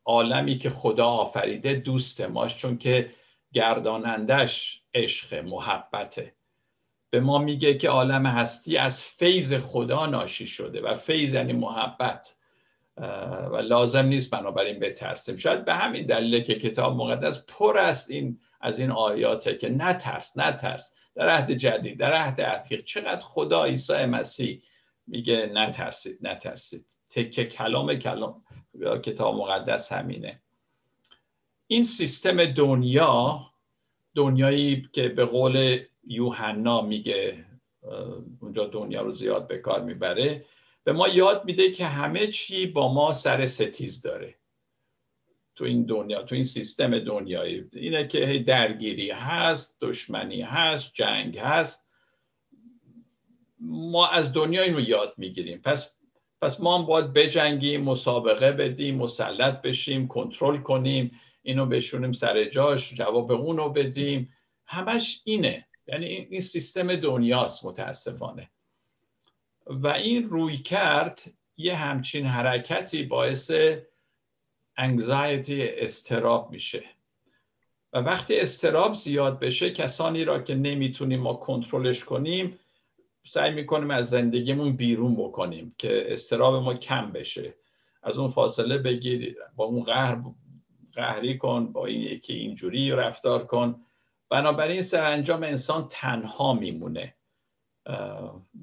عالمی 0.06 0.58
که 0.58 0.70
خدا 0.70 1.08
آفریده 1.08 1.74
دوست 1.74 2.22
ماست 2.22 2.58
چون 2.58 2.78
که 2.78 3.12
گردانندش 3.54 4.82
عشق 4.94 5.34
محبته. 5.34 6.36
به 7.10 7.20
ما 7.20 7.38
میگه 7.38 7.78
که 7.78 7.90
عالم 7.90 8.26
هستی 8.26 8.78
از 8.78 9.04
فیض 9.04 9.54
خدا 9.54 10.06
ناشی 10.06 10.48
شده 10.48 10.82
و 10.82 10.96
فیض 10.96 11.34
یعنی 11.34 11.54
محبت. 11.54 12.37
و 13.52 13.56
لازم 13.56 14.06
نیست 14.06 14.32
بنابراین 14.32 14.80
بترسیم. 14.80 15.38
شاید 15.38 15.66
به 15.66 15.74
همین 15.74 16.06
دلیل 16.06 16.44
که 16.44 16.56
کتاب 16.56 16.96
مقدس 16.96 17.46
پر 17.48 17.78
است 17.78 18.12
این 18.12 18.40
از 18.62 18.80
این 18.80 18.92
آیاته 18.92 19.58
که 19.58 19.70
نترس 19.70 20.38
نترس 20.38 20.96
در 21.16 21.30
عهد 21.30 21.52
جدید 21.52 22.00
در 22.00 22.14
عهد 22.14 22.42
عتیق 22.42 22.84
چقدر 22.84 23.22
خدا 23.22 23.66
عیسی 23.66 24.06
مسیح 24.06 24.62
میگه 25.08 25.52
نترسید 25.54 26.18
نترسید 26.22 26.86
تکه 27.10 27.46
کلام 27.46 27.96
کلام 27.96 28.44
کتاب 29.04 29.36
مقدس 29.36 29.92
همینه. 29.92 30.42
این 31.68 31.84
سیستم 31.84 32.46
دنیا 32.46 33.40
دنیایی 34.16 34.90
که 34.94 35.10
به 35.10 35.26
قول 35.26 35.80
یوحنا 36.08 36.82
میگه 36.82 37.46
اونجا 38.42 38.68
دنیا 38.68 39.02
رو 39.02 39.12
زیاد 39.12 39.48
به 39.48 39.58
کار 39.58 39.84
می‌بره 39.84 40.46
به 40.88 40.94
ما 40.94 41.08
یاد 41.08 41.46
میده 41.46 41.72
که 41.72 41.86
همه 41.86 42.28
چی 42.28 42.66
با 42.66 42.94
ما 42.94 43.14
سر 43.14 43.46
ستیز 43.46 44.02
داره. 44.02 44.36
تو 45.56 45.66
این 45.66 45.86
دنیا 45.86 46.24
تو 46.24 46.36
این 46.36 46.44
سیستم 46.44 47.00
دنیایی. 47.00 47.64
اینه 47.74 48.08
که 48.08 48.44
درگیری 48.48 49.12
هست 49.12 49.78
دشمنی 49.82 50.42
هست 50.42 50.94
جنگ 50.94 51.38
هست. 51.38 51.90
ما 53.60 54.08
از 54.08 54.34
دنیا 54.34 54.62
اینو 54.62 54.80
یاد 54.80 55.14
می‌گیریم. 55.18 55.62
پس 55.62 55.96
پس 56.42 56.60
ما 56.60 56.78
هم 56.78 56.86
باید 56.86 57.14
بجنگیم 57.14 57.82
مسابقه 57.82 58.52
بدیم 58.52 58.96
مسلط 58.96 59.62
بشیم 59.62 60.08
کنترل 60.08 60.58
کنیم 60.58 61.12
اینو 61.42 61.66
بشونیم 61.66 62.12
سر 62.12 62.44
جاش 62.44 62.94
جواب 62.94 63.32
اونو 63.32 63.70
بدیم. 63.70 64.34
همش 64.66 65.22
اینه. 65.24 65.68
یعنی 65.88 66.06
این 66.06 66.42
سیستم 66.42 66.96
دنیاست 66.96 67.66
متاسفانه. 67.66 68.52
و 69.70 69.88
این 69.88 70.30
روی 70.30 70.58
کرد 70.58 71.22
یه 71.58 71.76
همچین 71.76 72.26
حرکتی 72.26 73.04
باعث 73.04 73.52
انگزایتی 74.78 75.68
استراب 75.68 76.52
میشه. 76.52 76.84
و 77.94 77.98
وقتی 77.98 78.40
استراب 78.40 78.94
زیاد 78.94 79.40
بشه 79.40 79.72
کسانی 79.72 80.26
را 80.26 80.40
که 80.40 80.56
نمی‌تونیم 80.56 81.20
ما 81.20 81.34
کنترلش 81.34 82.04
کنیم 82.04 82.60
سعی 83.28 83.52
می‌کنیم 83.52 83.92
از 83.92 84.10
زندگیمون 84.10 84.76
بیرون 84.76 85.16
بکنیم 85.16 85.76
که 85.78 86.14
استراب 86.14 86.64
ما 86.64 86.74
کم 86.74 87.12
بشه. 87.12 87.54
از 88.04 88.18
اون 88.18 88.32
فاصله 88.32 88.78
بگیر 88.78 89.38
با 89.56 89.66
اون 89.66 89.84
قهر 89.84 90.22
قهری 90.94 91.38
کن 91.38 91.72
با 91.72 91.86
این 91.86 92.02
یکی 92.02 92.34
اینجوری 92.34 92.92
رفتار 92.92 93.46
کن. 93.46 93.82
بنابراین 94.30 94.82
سرانجام 94.82 95.44
انسان 95.44 95.88
تنها 95.88 96.54
میمونه. 96.54 97.17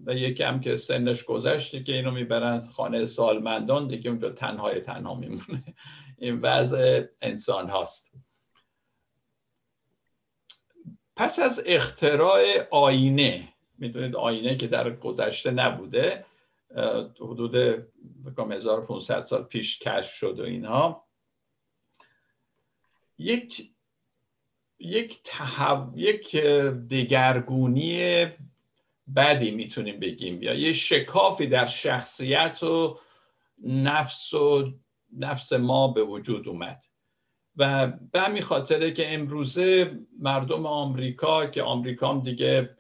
و 0.07 0.15
یکی 0.15 0.43
هم 0.43 0.61
که 0.61 0.77
سنش 0.77 1.25
گذشته 1.25 1.83
که 1.83 1.93
اینو 1.93 2.11
می‌برن 2.11 2.61
خانه 2.61 3.07
سالمندان 3.07 3.89
دیگه 3.89 4.11
اونجا 4.11 4.31
تنهای 4.31 4.81
تنها 4.81 5.15
میمونه. 5.15 5.75
این 6.19 6.41
وضع 6.41 7.05
انسان 7.23 7.69
هاست. 7.69 8.15
پس 11.17 11.39
از 11.39 11.63
اختراع 11.67 12.43
آینه 12.71 13.49
می‌دونید 13.79 14.17
آینه 14.17 14.57
که 14.57 14.67
در 14.67 14.91
گذشته 14.91 15.51
نبوده 15.51 16.25
حدود 17.21 17.55
1500 18.51 19.25
سال 19.25 19.43
پیش 19.43 19.79
کشف 19.79 20.15
شد 20.15 20.41
و 20.41 20.43
اینها 20.43 21.05
یک 23.19 23.71
یک 24.79 25.21
تحو... 25.25 25.99
یک 25.99 26.37
دگرگونی 26.91 28.27
بدی 29.17 29.51
می‌تونیم 29.51 30.01
بگیم. 30.01 30.43
یا 30.43 30.55
یه 30.55 30.73
شکافی 30.73 31.47
در 31.47 31.67
شخصیت 31.67 32.63
و 32.63 32.99
نفس 33.65 34.35
و 34.35 34.73
نفس 35.19 35.53
ما 35.53 35.89
به 35.89 36.05
وجود 36.05 36.49
اومد. 36.49 36.85
و 37.57 37.87
به 38.13 38.21
همین 38.21 38.43
خاطره 38.43 38.93
که 38.93 39.15
امروزه 39.15 39.99
مردم 40.19 40.67
آمریکا 40.67 41.47
که 41.47 41.63
آمریکا 41.63 42.09
هم 42.09 42.21
دیگه 42.21 42.77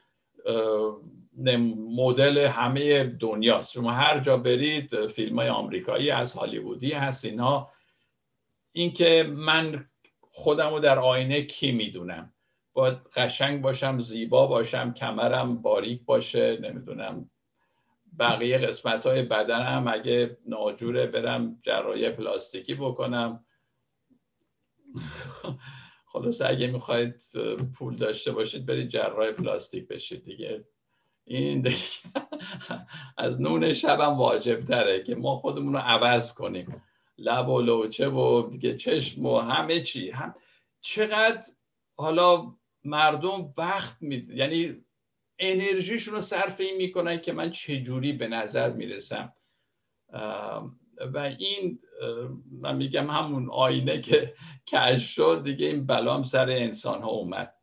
مدل 1.76 2.38
همه 2.38 3.04
دنیاست. 3.04 3.72
شما 3.72 3.90
هر 3.90 4.20
جا 4.20 4.36
برید 4.36 5.06
فیلم 5.06 5.38
های 5.38 5.48
آمریکایی 5.48 6.10
از 6.10 6.32
هالیوودی 6.32 6.92
هست 6.92 7.24
اینها. 7.24 7.72
اینکه 8.72 9.22
من 9.36 9.90
خودم 10.20 10.70
رو 10.70 10.80
در 10.80 10.98
آینه 10.98 11.42
کی 11.42 11.72
می‌دونم؟ 11.72 12.33
باید 12.74 12.98
قشنگ 13.16 13.62
باشم 13.62 14.00
زیبا 14.00 14.46
باشم 14.46 14.92
کمرم 14.92 15.62
باریک 15.62 16.04
باشه 16.04 16.58
نمی‌دونم. 16.60 17.30
بقیه 18.18 18.58
قسمت 18.58 19.06
های 19.06 19.22
بدنم 19.22 19.88
اگه 19.88 20.38
ناجوره 20.46 21.06
برم 21.06 21.60
جراحی 21.62 22.10
پلاستیکی 22.10 22.74
بکنم. 22.74 23.44
خلاص 26.12 26.42
اگه 26.42 26.66
می‌خواید 26.66 27.22
پول 27.74 27.96
داشته 27.96 28.32
باشید 28.32 28.66
برید 28.66 28.88
جراح 28.88 29.30
پلاستیک 29.30 29.88
بشید 29.88 30.24
دیگه. 30.24 30.64
این 31.24 31.60
دیگه 31.60 31.76
از 33.18 33.40
نون 33.40 33.72
شبم 33.72 34.18
واجب 34.18 34.64
تره 34.64 35.02
که 35.02 35.14
ما 35.14 35.36
خودمون 35.36 35.72
رو 35.72 35.78
عوض 35.78 36.34
کنیم. 36.34 36.82
لب 37.18 37.48
و 37.48 37.60
لوچه 37.60 38.08
و 38.08 38.48
دیگه 38.50 38.76
چشم 38.76 39.26
و 39.26 39.38
همه 39.38 39.80
چی. 39.80 40.10
هم 40.10 40.34
چقدر 40.80 41.42
حالا 41.96 42.54
مردم 42.84 43.54
وقت 43.56 43.96
می 44.00 44.26
یعنی 44.30 44.84
انرژیشون 45.38 46.14
رو 46.14 46.20
صرف 46.20 46.60
این 46.60 46.76
می‌کنن 46.76 47.20
که 47.20 47.32
من 47.32 47.50
چجوری 47.50 48.12
به 48.12 48.28
نظر 48.28 48.70
می‌رسم. 48.70 49.32
و 51.14 51.18
این 51.38 51.80
من 52.50 52.76
میگم 52.76 53.10
همون 53.10 53.50
آینه 53.50 54.00
که 54.00 54.34
کش 54.72 55.14
شد 55.14 55.42
دیگه 55.44 55.66
این 55.66 55.86
بلام 55.86 56.22
سر 56.22 56.50
انسان 56.50 57.02
ها 57.02 57.10
اومد. 57.10 57.54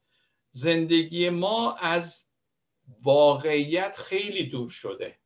زندگی 0.51 1.29
ما 1.29 1.75
از 1.75 2.27
واقعیت 3.03 3.97
خیلی 3.97 4.49
دور 4.49 4.69
شده. 4.69 5.19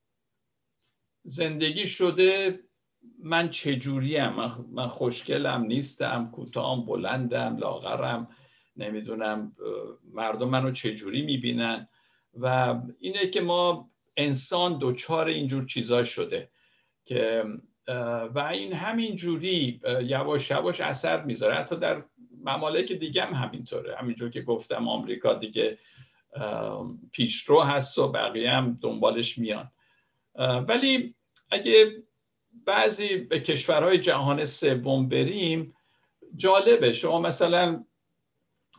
زندگی 1.24 1.88
شده 1.88 2.60
من 3.20 3.50
چجوریم 3.50 4.30
من 4.72 4.88
خوشگلم 4.88 5.62
نیستم 5.64 6.32
کوتاهم 6.32 6.86
بلندم 6.86 7.58
لاغرم. 7.58 8.36
نمی‌دونم 8.78 9.56
مردم 10.14 10.50
منو 10.50 10.72
چجوری 10.72 11.22
می‌بینن؟ 11.22 11.88
و 12.34 12.76
اینه 13.00 13.28
که 13.28 13.42
ما 13.42 13.90
انسان 14.18 14.78
دوچار 14.78 15.28
اینجور 15.28 15.66
چیزا 15.66 16.04
شده 16.04 16.50
که 17.06 17.44
و 18.36 18.50
این 18.52 18.74
همین 18.74 19.16
جوری 19.16 19.82
یواش 20.04 20.52
یواش 20.52 20.82
اثر 20.82 21.24
می‌ذاره. 21.24 21.56
حتی 21.56 21.76
در 21.76 22.04
ممالک 22.46 22.92
دیگه 22.92 23.24
هم 23.24 23.34
همینطوره. 23.34 23.98
همینجور 23.98 24.30
که 24.30 24.42
گفتم 24.42 24.88
آمریکا 24.88 25.34
دیگه 25.34 25.78
پیشرو 27.12 27.62
هست 27.62 27.98
و 27.98 28.12
بقیه 28.12 28.52
هم 28.52 28.78
دنبالش 28.82 29.38
میان. 29.38 29.72
ولی 30.68 31.16
اگه 31.52 32.04
بعضی 32.66 33.18
به 33.18 33.40
کشورهای 33.40 33.98
جهان 33.98 34.46
سوم 34.46 35.10
بریم 35.10 35.76
جالبه. 36.36 36.94
شما 36.94 37.22
مثلا 37.22 37.86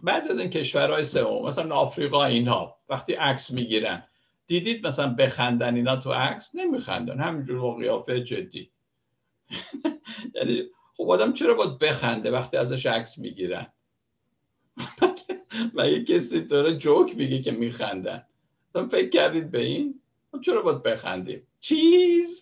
بعضی 0.03 0.29
از 0.29 0.39
این 0.39 0.51
کشورهای 0.51 1.05
سوم 1.05 1.49
مثلا 1.49 1.75
آفریقا 1.75 2.25
اینها 2.25 2.77
وقتی 2.89 3.15
عکس 3.15 3.51
می‌گیرن 3.51 4.05
دیدید 4.47 4.87
مثلا 4.87 5.15
بخندن 5.15 5.75
اینا 5.75 5.97
تو 5.97 6.13
عکس؟ 6.13 6.55
نمیخندن. 6.55 7.21
همینجور 7.21 7.61
با 7.61 7.75
قیافه 7.75 8.21
جدی. 8.21 8.71
یعنی 10.35 10.63
خب 10.97 11.11
آدم 11.11 11.33
چرا 11.33 11.55
باید 11.55 11.79
بخنده 11.79 12.31
وقتی 12.31 12.57
ازش 12.57 12.87
عکس 12.87 13.19
می‌گیرن؟ 13.19 13.67
یه 15.85 16.05
کسی 16.05 16.41
داره 16.41 16.77
جوک 16.77 17.17
میگه 17.17 17.43
که 17.43 17.51
میخندن. 17.51 18.27
فکر 18.91 19.09
کردید 19.09 19.51
به 19.51 19.61
این؟ 19.61 20.01
چرا 20.45 20.63
باید 20.63 20.83
بخندیم؟ 20.83 21.47
چیز؟ 21.61 22.41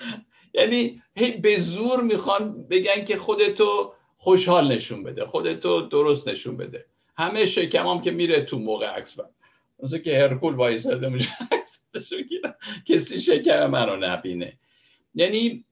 یعنی 0.54 1.02
هی 1.14 1.32
به 1.32 1.58
زور 1.58 2.02
می‌خوان 2.02 2.66
بگن 2.68 3.04
که 3.04 3.16
خودتو 3.16 3.94
خوشحال 4.16 4.72
نشون 4.72 5.02
بده 5.02 5.24
خودتو 5.24 5.80
درست 5.80 6.28
نشون 6.28 6.56
بده. 6.56 6.86
همه 7.16 7.46
شکمام 7.46 8.00
که 8.00 8.10
میره 8.10 8.40
تو 8.40 8.58
موقع 8.58 8.86
عکس 8.86 9.16
مثل 9.82 9.98
که 9.98 10.22
هرکول 10.22 10.54
وایساده 10.54 11.08
میشه 11.14 11.30
کسی 12.84 13.20
شکم 13.20 13.66
منو 13.66 13.96
نبینه. 13.96 14.58
یعنی 15.14 15.64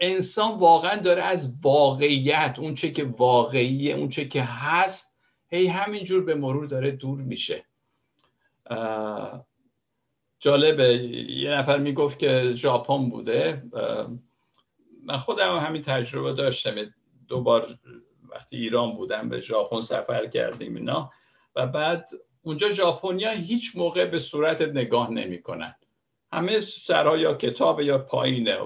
انسان 0.00 0.58
واقعا 0.58 0.96
داره 0.96 1.22
از 1.22 1.54
واقعیت 1.62 2.56
اون 2.58 2.74
چه 2.74 2.90
که 2.90 3.04
واقعیه 3.04 3.94
اون 3.94 4.08
چه 4.08 4.28
که 4.28 4.42
هست 4.42 5.16
هی 5.50 5.66
همینجور 5.66 6.24
به 6.24 6.34
مرور 6.34 6.66
داره 6.66 6.90
دور 6.90 7.18
میشه. 7.18 7.64
جالبه. 10.40 10.94
یه 11.28 11.50
نفر 11.50 11.78
می‌گفت 11.78 12.18
که 12.18 12.52
ژاپن 12.54 13.08
بوده. 13.08 13.62
من 15.04 15.18
خودم 15.18 15.58
همین 15.58 15.82
تجربه 15.82 16.32
داشتم. 16.32 16.74
دو 17.28 17.40
بار 17.40 17.78
وقتی 18.36 18.56
ایران 18.56 18.92
بودم 18.92 19.28
به 19.28 19.40
ژاپن 19.40 19.80
سفر 19.80 20.26
کردیم 20.26 20.76
اینا. 20.76 21.12
و 21.56 21.66
بعد 21.66 22.08
اونجا 22.42 22.70
ژاپنیا 22.70 23.30
هیچ 23.30 23.76
موقع 23.76 24.04
به 24.04 24.18
صورت 24.18 24.62
نگاه 24.62 25.10
نمی‌کنن. 25.10 25.74
همه 26.32 26.60
سرها 26.60 27.16
یا 27.16 27.34
کتاب 27.34 27.80
یا 27.80 27.98
پایینه. 27.98 28.58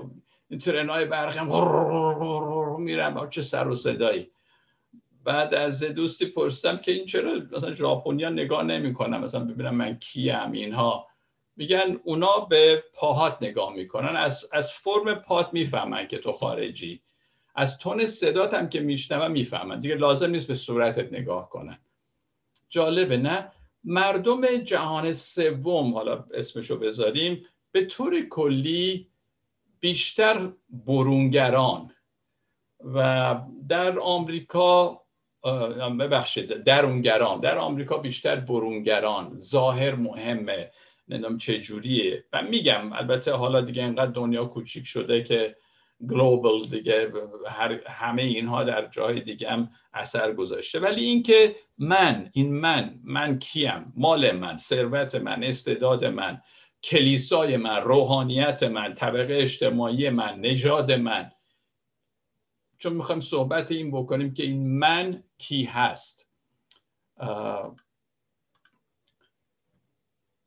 این 0.51 0.61
ترنای 0.61 1.05
برقم 1.05 1.49
میرم 2.79 3.31
چه 3.31 3.43
سر 3.43 3.69
و 3.69 3.77
صدایی. 3.77 4.31
بعد 5.25 5.55
از 5.55 5.83
دوستی 5.83 6.27
پرسیدم 6.27 6.77
که 6.77 6.93
این 6.93 7.07
چرا 7.07 7.41
مثلا 7.53 7.75
ژاپنیا 7.75 8.31
نگاه 8.31 8.63
نمی‌کنن؟ 8.63 9.19
مثلا 9.19 9.45
ببینم 9.45 9.75
من 9.75 9.99
کیم 9.99 10.53
اینها. 10.53 11.07
میگن 11.57 12.01
اونا 12.05 12.39
به 12.39 12.85
پاهات 12.95 13.37
نگاه 13.41 13.73
می‌کنن. 13.73 14.17
از, 14.17 14.49
از 14.53 14.73
فرم 14.73 15.15
پات 15.15 15.49
می‌فهمن 15.53 16.09
که 16.09 16.19
تو 16.19 16.33
خارجی. 16.33 17.03
از 17.55 17.79
تون 17.79 18.07
صدات 18.07 18.55
هم 18.55 18.69
که 18.69 18.81
میشنون 18.81 19.31
می‌فهمن. 19.31 19.81
دیگه 19.81 19.95
لازم 19.95 20.31
نیست 20.31 20.49
به 20.49 20.55
صورتت 20.55 21.13
نگاه 21.13 21.49
کنن. 21.49 21.79
جالبه 22.69 23.17
نه؟ 23.17 23.53
مردم 23.85 24.57
جهان 24.57 25.13
سوم 25.13 25.95
حالا 25.95 26.25
اسمشو 26.35 26.79
بذاریم 26.79 27.47
به 27.73 27.85
طور 27.85 28.21
کلی 28.21 29.09
بیشتر 29.81 30.49
برونگران. 30.71 31.95
و 32.95 33.37
در 33.69 33.99
آمریکا 33.99 35.01
ببخشید 35.99 36.65
درونگران. 36.65 37.41
در 37.41 37.59
آمریکا 37.59 37.99
بیشتر 37.99 38.37
برونگران. 38.37 39.39
ظاهر 39.39 39.95
مهمه. 39.95 40.71
نمی‌دونم 41.09 41.39
چه 41.39 41.61
جوریه. 41.61 42.25
و 42.33 42.43
میگم 42.43 42.93
البته 42.93 43.33
حالا 43.33 43.61
دیگه 43.61 43.85
اینقدر 43.85 44.11
دنیا 44.11 44.45
کوچیک 44.45 44.87
شده 44.87 45.23
که 45.23 45.57
گلوبال 46.09 46.63
دیگه 46.63 47.13
همه 47.87 48.23
اینها 48.23 48.65
در 48.65 48.87
جای 48.87 49.21
دیگه 49.21 49.51
هم 49.51 49.71
اثر 49.93 50.33
گذاشته. 50.33 50.81
ولی 50.81 51.05
اینکه 51.05 51.57
من 51.79 52.31
این 52.33 52.55
من 52.55 53.01
من 53.05 53.39
کیم؟ 53.39 53.93
مال 53.97 54.33
من 54.33 54.57
ثروت 54.57 55.15
من 55.15 55.45
استعداد 55.45 56.05
من 56.05 56.43
کلیسای 56.83 57.57
من 57.57 57.77
روحانیت 57.77 58.63
من 58.63 58.95
طبقه 58.95 59.35
اجتماعی 59.35 60.11
من 60.11 60.41
نژاد 60.41 60.93
من. 60.93 61.31
چون 62.79 62.93
می‌خوایم 62.93 63.21
صحبت 63.21 63.73
این 63.73 63.91
بکنیم 63.91 64.35
که 64.35 64.43
این 64.43 64.79
من 64.79 65.23
کی 65.39 65.65
هست. 65.65 66.29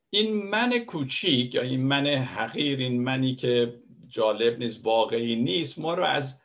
این 0.09 0.49
من 0.49 0.79
کوچیک 0.79 1.55
یا 1.55 1.61
این 1.61 1.83
من 1.83 2.07
حقیر 2.07 2.79
این 2.79 3.03
منی 3.03 3.35
که 3.35 3.82
جالب 4.13 4.59
نیست 4.59 4.85
واقعی 4.85 5.35
نیست. 5.35 5.79
ما 5.79 5.93
رو 5.93 6.03
از 6.03 6.41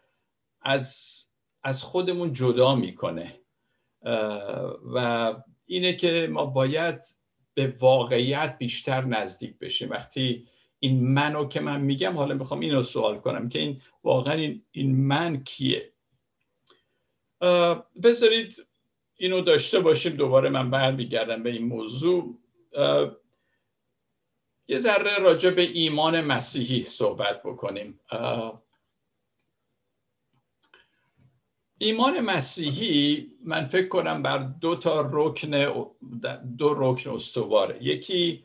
از 0.62 1.18
از 1.62 1.82
خودمون 1.82 2.32
جدا 2.32 2.74
می‌کنه. 2.74 3.40
و 4.94 5.34
اینه 5.66 5.92
که 5.92 6.28
ما 6.30 6.46
باید 6.46 7.00
به 7.54 7.76
واقعیت 7.80 8.56
بیشتر 8.58 9.04
نزدیک 9.04 9.58
بشیم. 9.58 9.90
وقتی 9.90 10.48
این 10.78 11.08
منو 11.08 11.48
که 11.48 11.60
من 11.60 11.80
میگم 11.80 12.16
حالا 12.16 12.34
می‌خوام 12.34 12.60
اینو 12.60 12.82
سوال 12.82 13.18
کنم 13.18 13.48
که 13.48 13.58
این 13.58 13.82
واقعا 14.04 14.34
این, 14.34 14.62
این 14.70 14.96
من 14.96 15.44
کیه؟ 15.44 15.92
بذارید 18.02 18.66
اینو 19.16 19.40
داشته 19.40 19.80
باشیم 19.80 20.16
دوباره 20.16 20.48
من 20.48 20.70
برمیگردم 20.70 21.42
به 21.42 21.50
این 21.50 21.64
موضوع. 21.64 22.38
یه 24.68 24.78
ذره 24.78 25.18
راجع 25.18 25.50
به 25.50 25.62
ایمان 25.62 26.20
مسیحی 26.20 26.82
صحبت 26.82 27.42
بکنیم. 27.42 28.00
ایمان 31.78 32.20
مسیحی 32.20 33.32
من 33.44 33.64
فکر 33.64 33.88
کنم 33.88 34.22
بر 34.22 34.38
دو 34.38 34.76
تا 34.76 35.10
رکن 35.12 35.50
دو 36.58 36.74
رکن 36.76 37.10
استواره. 37.10 37.84
یکی 37.84 38.44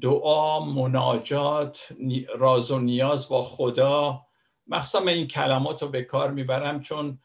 دعا 0.00 0.64
مناجات 0.64 1.92
راز 2.36 2.70
و 2.70 2.78
نیاز 2.78 3.28
با 3.28 3.42
خدا. 3.42 4.26
مخصوصا 4.66 5.06
این 5.06 5.28
کلمات 5.28 5.82
رو 5.82 5.88
به 5.88 6.02
کار 6.02 6.30
می‌برم 6.30 6.80
چون 6.80 7.18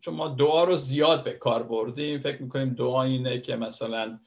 چون 0.00 0.14
ما 0.14 0.28
دعا 0.28 0.64
رو 0.64 0.76
زیاد 0.76 1.24
به 1.24 1.32
کار 1.32 1.62
بردیم. 1.62 2.20
فکر 2.20 2.42
می‌کنیم 2.42 2.74
دعا 2.74 3.02
اینه 3.02 3.40
که 3.40 3.56
مثلا 3.56 4.20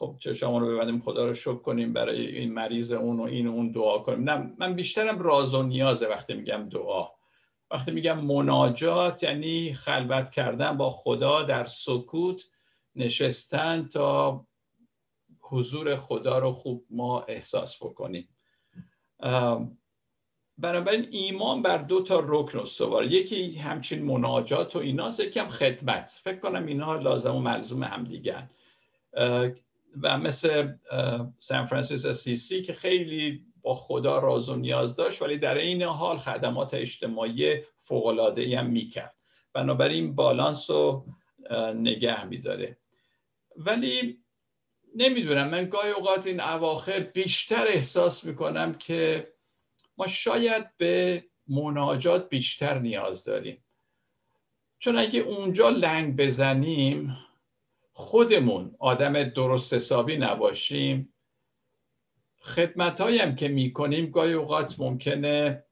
خب 0.00 0.32
شما 0.32 0.58
رو 0.58 0.66
ببندیم 0.66 1.00
خدا 1.00 1.26
رو 1.26 1.34
شکر 1.34 1.54
کنیم 1.54 1.92
برای 1.92 2.26
این 2.26 2.54
مریض 2.54 2.92
اون 2.92 3.20
و 3.20 3.22
این 3.22 3.46
و 3.46 3.52
اون 3.52 3.72
دعا 3.72 3.98
کنیم. 3.98 4.30
نه 4.30 4.52
من 4.58 4.74
بیشترم 4.74 5.18
راز 5.18 5.54
و 5.54 5.62
نیازه 5.62 6.08
وقتی 6.08 6.34
میگم 6.34 6.68
دعا. 6.68 7.08
وقتی 7.70 7.90
میگم 7.90 8.20
مناجات 8.20 9.22
یعنی 9.22 9.74
خلوت 9.74 10.30
کردن 10.30 10.76
با 10.76 10.90
خدا 10.90 11.42
در 11.42 11.64
سکوت 11.64 12.50
نشستن 12.94 13.88
تا 13.88 14.46
حضور 15.40 15.96
خدا 15.96 16.38
رو 16.38 16.52
خوب 16.52 16.86
ما 16.90 17.20
احساس 17.20 17.82
بکنیم. 17.82 18.28
بنابراین 20.58 21.08
ایمان 21.10 21.62
بر 21.62 21.78
دو 21.78 22.02
تا 22.02 22.24
رکن 22.26 22.58
استوار. 22.58 23.04
یکی 23.04 23.54
همچین 23.54 24.04
مناجات 24.04 24.76
و 24.76 24.78
ایناست 24.78 25.20
یکم 25.20 25.48
خدمت. 25.48 26.20
فکر 26.24 26.38
کنم 26.38 26.66
اینها 26.66 26.96
لازم 26.96 27.36
و 27.36 27.40
ملزوم 27.40 27.82
هم 27.82 28.04
دیگه 28.04 28.50
و 30.02 30.18
مثل 30.18 30.72
سان 31.40 31.66
فرانسیس 31.66 32.06
اسیسی 32.06 32.62
که 32.62 32.72
خیلی 32.72 33.44
با 33.62 33.74
خدا 33.74 34.18
راز 34.18 34.48
و 34.48 34.56
نیاز 34.56 34.96
داشت 34.96 35.22
ولی 35.22 35.38
در 35.38 35.54
این 35.54 35.82
حال 35.82 36.18
خدمات 36.18 36.74
اجتماعی 36.74 37.62
فوقلاده 37.82 38.58
هم 38.58 38.66
می‌کرد. 38.66 39.14
بنابراین 39.52 40.14
بالانس 40.14 40.70
رو 40.70 41.06
نگه 41.74 42.24
میداره. 42.24 42.78
ولی 43.56 44.18
نمی‌دونم 44.96 45.48
من 45.48 45.68
گاهی 45.68 45.90
اوقات 45.90 46.26
این 46.26 46.40
اواخر 46.40 47.00
بیشتر 47.00 47.66
احساس 47.68 48.24
می‌کنم 48.24 48.74
که 48.74 49.32
ما 49.96 50.06
شاید 50.06 50.76
به 50.76 51.24
مناجات 51.48 52.28
بیشتر 52.28 52.78
نیاز 52.78 53.24
داریم. 53.24 53.64
چون 54.78 54.98
اگه 54.98 55.20
اونجا 55.20 55.68
لنگ 55.68 56.16
بزنیم 56.16 57.16
خودمون 58.00 58.74
آدم 58.78 59.24
درست 59.24 59.74
حسابی 59.74 60.16
نباشیم. 60.16 61.14
خدمت 62.40 63.36
که 63.36 63.48
می‌کنیم 63.48 64.10
گاهی 64.10 64.32
اوقات 64.32 64.80
ممکنه 64.80 65.64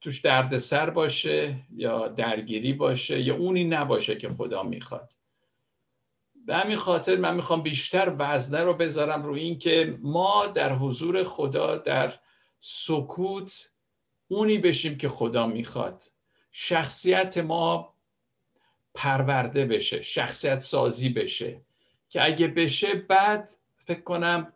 توش 0.00 0.20
دردسر 0.20 0.90
باشه 0.90 1.56
یا 1.76 2.08
درگیری 2.08 2.72
باشه 2.72 3.22
یا 3.22 3.36
اونی 3.36 3.64
نباشه 3.64 4.16
که 4.16 4.28
خدا 4.28 4.62
می‌خواد. 4.62 5.12
به 6.46 6.56
همین 6.56 6.76
خاطر 6.76 7.16
من 7.16 7.34
می‌خوام 7.34 7.62
بیشتر 7.62 8.14
وزنه 8.18 8.64
رو 8.64 8.74
بذارم 8.74 9.22
روی 9.22 9.40
این 9.40 9.58
که 9.58 9.98
ما 10.02 10.46
در 10.46 10.72
حضور 10.72 11.24
خدا 11.24 11.76
در 11.76 12.14
سکوت 12.60 13.70
اونی 14.28 14.58
بشیم 14.58 14.98
که 14.98 15.08
خدا 15.08 15.46
می‌خواد. 15.46 16.04
شخصیت 16.52 17.38
ما 17.38 17.91
پرورده 18.94 19.64
بشه 19.64 20.02
شخصیت 20.02 20.58
سازی 20.58 21.08
بشه. 21.08 21.60
که 22.08 22.24
اگه 22.24 22.48
بشه 22.48 22.94
بعد 22.94 23.50
فکر 23.76 24.00
کنم 24.00 24.52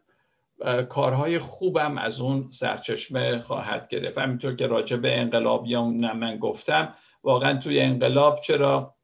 کارهای 0.88 1.38
خوبم 1.38 1.98
از 1.98 2.20
اون 2.20 2.50
سرچشمه 2.50 3.42
خواهد 3.42 3.88
گرفت. 3.88 4.18
همینطور 4.18 4.56
که 4.56 4.66
راجع 4.66 4.96
به 4.96 5.20
انقلابیان 5.20 6.12
من 6.12 6.38
گفتم 6.38 6.94
واقعا 7.22 7.58
توی 7.58 7.80
انقلاب 7.80 8.40
چرا 8.40 8.94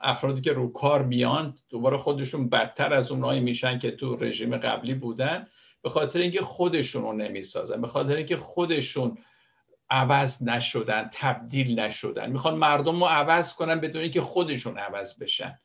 افرادی 0.00 0.40
که 0.40 0.52
رو 0.52 0.72
کار 0.72 1.02
میان 1.02 1.58
دوباره 1.68 1.96
خودشون 1.96 2.48
بدتر 2.48 2.94
از 2.94 3.12
اونایی 3.12 3.40
میشن 3.40 3.78
که 3.78 3.90
تو 3.90 4.16
رژیم 4.16 4.56
قبلی 4.56 4.94
بودن 4.94 5.46
به 5.82 5.88
خاطر 5.90 6.18
اینکه 6.18 6.42
خودشون 6.42 7.02
رو 7.02 7.12
نمی‌سازن 7.12 7.80
به 7.80 7.88
خاطر 7.88 8.16
اینکه 8.16 8.36
خودشون 8.36 9.18
عوض 9.90 10.42
نشدن 10.42 11.10
تبدیل 11.12 11.80
نشدن. 11.80 12.30
می‌خوان 12.30 12.54
مردم 12.54 13.00
رو 13.00 13.06
عوض 13.06 13.54
کنن 13.54 13.80
بدون 13.80 14.02
اینکه 14.02 14.20
خودشون 14.20 14.78
عوض 14.78 15.18
بشن. 15.18 15.60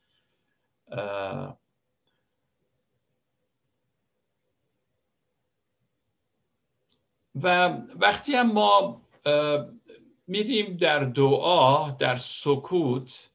و 7.36 7.70
وقتی 7.96 8.36
هم 8.36 8.52
ما 8.52 9.02
میریم 10.28 10.78
در 10.78 11.04
دعا 11.04 11.90
در 11.90 12.16
سکوت 12.16 13.30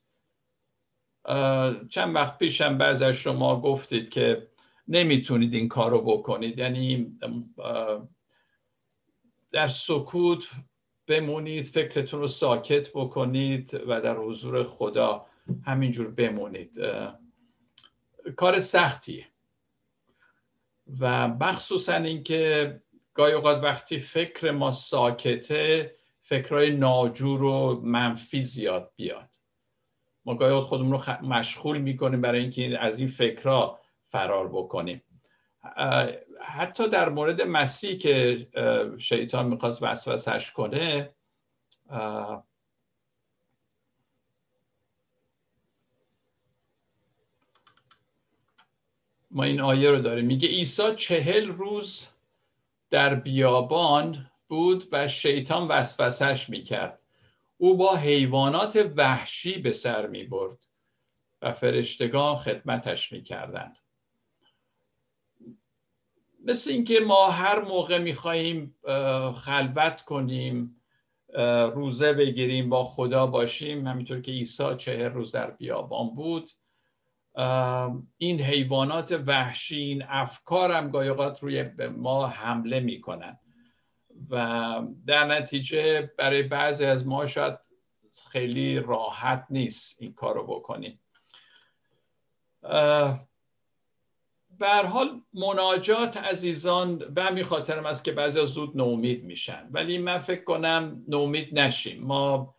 چند 1.91 2.15
وقت 2.15 2.39
پیشم 2.39 2.79
بعض 2.79 3.03
از 3.03 3.15
شما 3.15 3.61
گفتید 3.61 4.09
که 4.09 4.49
نمی‌تونید 4.89 5.55
این 5.55 5.69
کار 5.69 5.91
رو 5.91 6.01
بکنید. 6.03 6.59
یعنی 6.59 7.19
در 9.53 9.69
سکوت 9.69 10.51
بمونید 11.07 11.67
فکرتون 11.67 12.21
رو 12.21 12.27
ساکت 12.27 12.89
بکنید 12.95 13.81
و 13.87 14.01
در 14.01 14.17
حضور 14.17 14.65
خدا 14.65 15.27
همینجور 15.65 16.11
بمونید. 16.11 16.81
کار 18.37 18.61
سختیه. 18.61 19.27
و 21.01 21.29
مخصوصا 21.29 21.95
اینکه 21.95 22.81
گاهی 23.15 23.33
اوقات 23.33 23.63
وقتی 23.63 23.99
فکر 23.99 24.51
ما 24.51 24.73
ساکته 24.73 25.95
فکرهای 26.23 26.71
ناجور 26.71 27.43
و 27.43 27.81
منفی 27.85 28.43
زیاد 28.43 28.93
بیاد. 28.97 29.37
ما 30.25 30.35
گاهی 30.35 30.61
خودمون 30.61 30.93
رو 30.93 31.27
مشغول 31.27 31.79
می‌کنیم 31.79 32.21
برای 32.21 32.41
اینکه 32.41 32.79
از 32.81 32.99
این 32.99 33.09
فکرها 33.09 33.81
فرار 34.07 34.49
بکنیم. 34.49 35.03
حتی 36.43 36.89
در 36.89 37.09
مورد 37.09 37.43
مسیح 37.43 37.99
که 37.99 38.47
شیطان 38.99 39.47
می‌خواست 39.47 39.83
وسوسش 39.83 40.53
کنه 40.53 41.15
ما 49.31 49.43
این 49.45 49.61
آیه 49.61 49.91
رو 49.91 49.99
داریم 50.03 50.25
میگه 50.27 50.49
عیسی 50.49 50.95
چهل 50.97 51.49
روز 51.49 52.09
در 52.91 53.15
بیابان 53.15 54.31
بود 54.49 54.89
و 54.93 55.09
شیطان 55.09 55.69
وسوسش 55.69 56.49
می‌کرد 56.49 56.99
او 57.59 57.77
با 57.77 57.97
حیوانات 57.97 58.93
وحشی 58.97 59.59
به 59.59 59.73
سر 59.73 60.07
می 60.07 60.25
برد 60.25 60.59
و 61.43 61.53
فرشتگان 61.53 62.37
خدمتش 62.37 63.13
می 63.13 63.23
کردن. 63.23 63.77
مثل 66.47 66.71
اینکه 66.71 67.01
ما 67.01 67.31
هر 67.31 67.61
موقع 67.61 67.99
می 67.99 68.15
خواهیم 68.15 68.75
خلوت 69.35 70.03
کنیم 70.03 70.83
روزه 71.75 72.13
بگیریم 72.13 72.69
با 72.69 72.85
خدا 72.85 73.27
باشیم 73.27 73.87
همینطور 73.87 74.21
که 74.21 74.33
عیسی 74.33 74.77
چهر 74.77 75.09
روز 75.09 75.33
در 75.33 75.51
بیابان 75.51 76.15
بود 76.15 76.51
این 78.17 78.41
حیوانات 78.41 79.23
وحشی 79.27 79.81
این 79.81 80.05
افکار 80.09 80.71
هم 80.71 80.91
گاهی 80.91 81.09
روی 81.41 81.71
ما 81.97 82.27
حمله 82.27 82.81
می‌کنن. 82.81 83.39
و 84.31 84.83
در 85.07 85.25
نتیجه 85.25 86.13
برای 86.19 86.43
بعضی 86.43 86.85
از 86.85 87.07
ما 87.07 87.27
شاید 87.27 87.59
خیلی 88.31 88.79
راحت 88.79 89.47
نیست 89.51 90.03
این 90.03 90.13
کار 90.13 90.35
رو 90.35 90.47
بکنیم 90.47 91.01
به 94.59 94.89
حال 94.89 95.21
مناجات 95.35 96.17
عزیزان 96.17 96.99
به 96.99 97.23
همین 97.23 97.45
خاطرم 97.45 97.87
است 97.87 98.05
که 98.05 98.13
بعضی 98.13 98.47
زود 98.47 98.77
نومید 98.77 99.25
میشن. 99.25 99.69
ولی 99.71 99.99
من 99.99 100.19
فکر 100.19 100.45
کنم 100.45 101.05
نومید 101.09 101.59
نشیم. 101.59 102.03
ما 102.03 102.55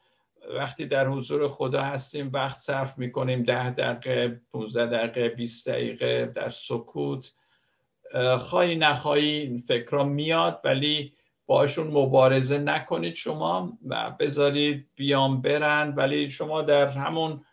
وقتی 0.56 0.86
در 0.86 1.08
حضور 1.08 1.48
خدا 1.48 1.82
هستیم 1.82 2.30
وقت 2.34 2.58
صرف 2.58 2.98
می‌کنیم. 2.98 3.44
ده 3.44 3.70
دقیقه 3.70 4.42
15 4.52 4.86
دقیقه 4.86 5.30
20 5.30 5.70
دقیقه 5.70 6.32
در 6.36 6.50
سکوت. 6.50 7.34
خواهی 8.38 8.76
نخواهی 8.76 9.30
این 9.30 9.64
میاد 10.04 10.62
ولی 10.64 11.14
باشون 11.46 11.88
مبارزه 11.88 12.58
نکنید 12.58 13.16
شما 13.16 13.78
و 13.88 14.12
بذارید 14.20 14.88
بیام 14.96 15.42
برن. 15.42 15.94
ولی 15.96 16.30
شما 16.30 16.62
در 16.62 16.88
همون 16.88 17.46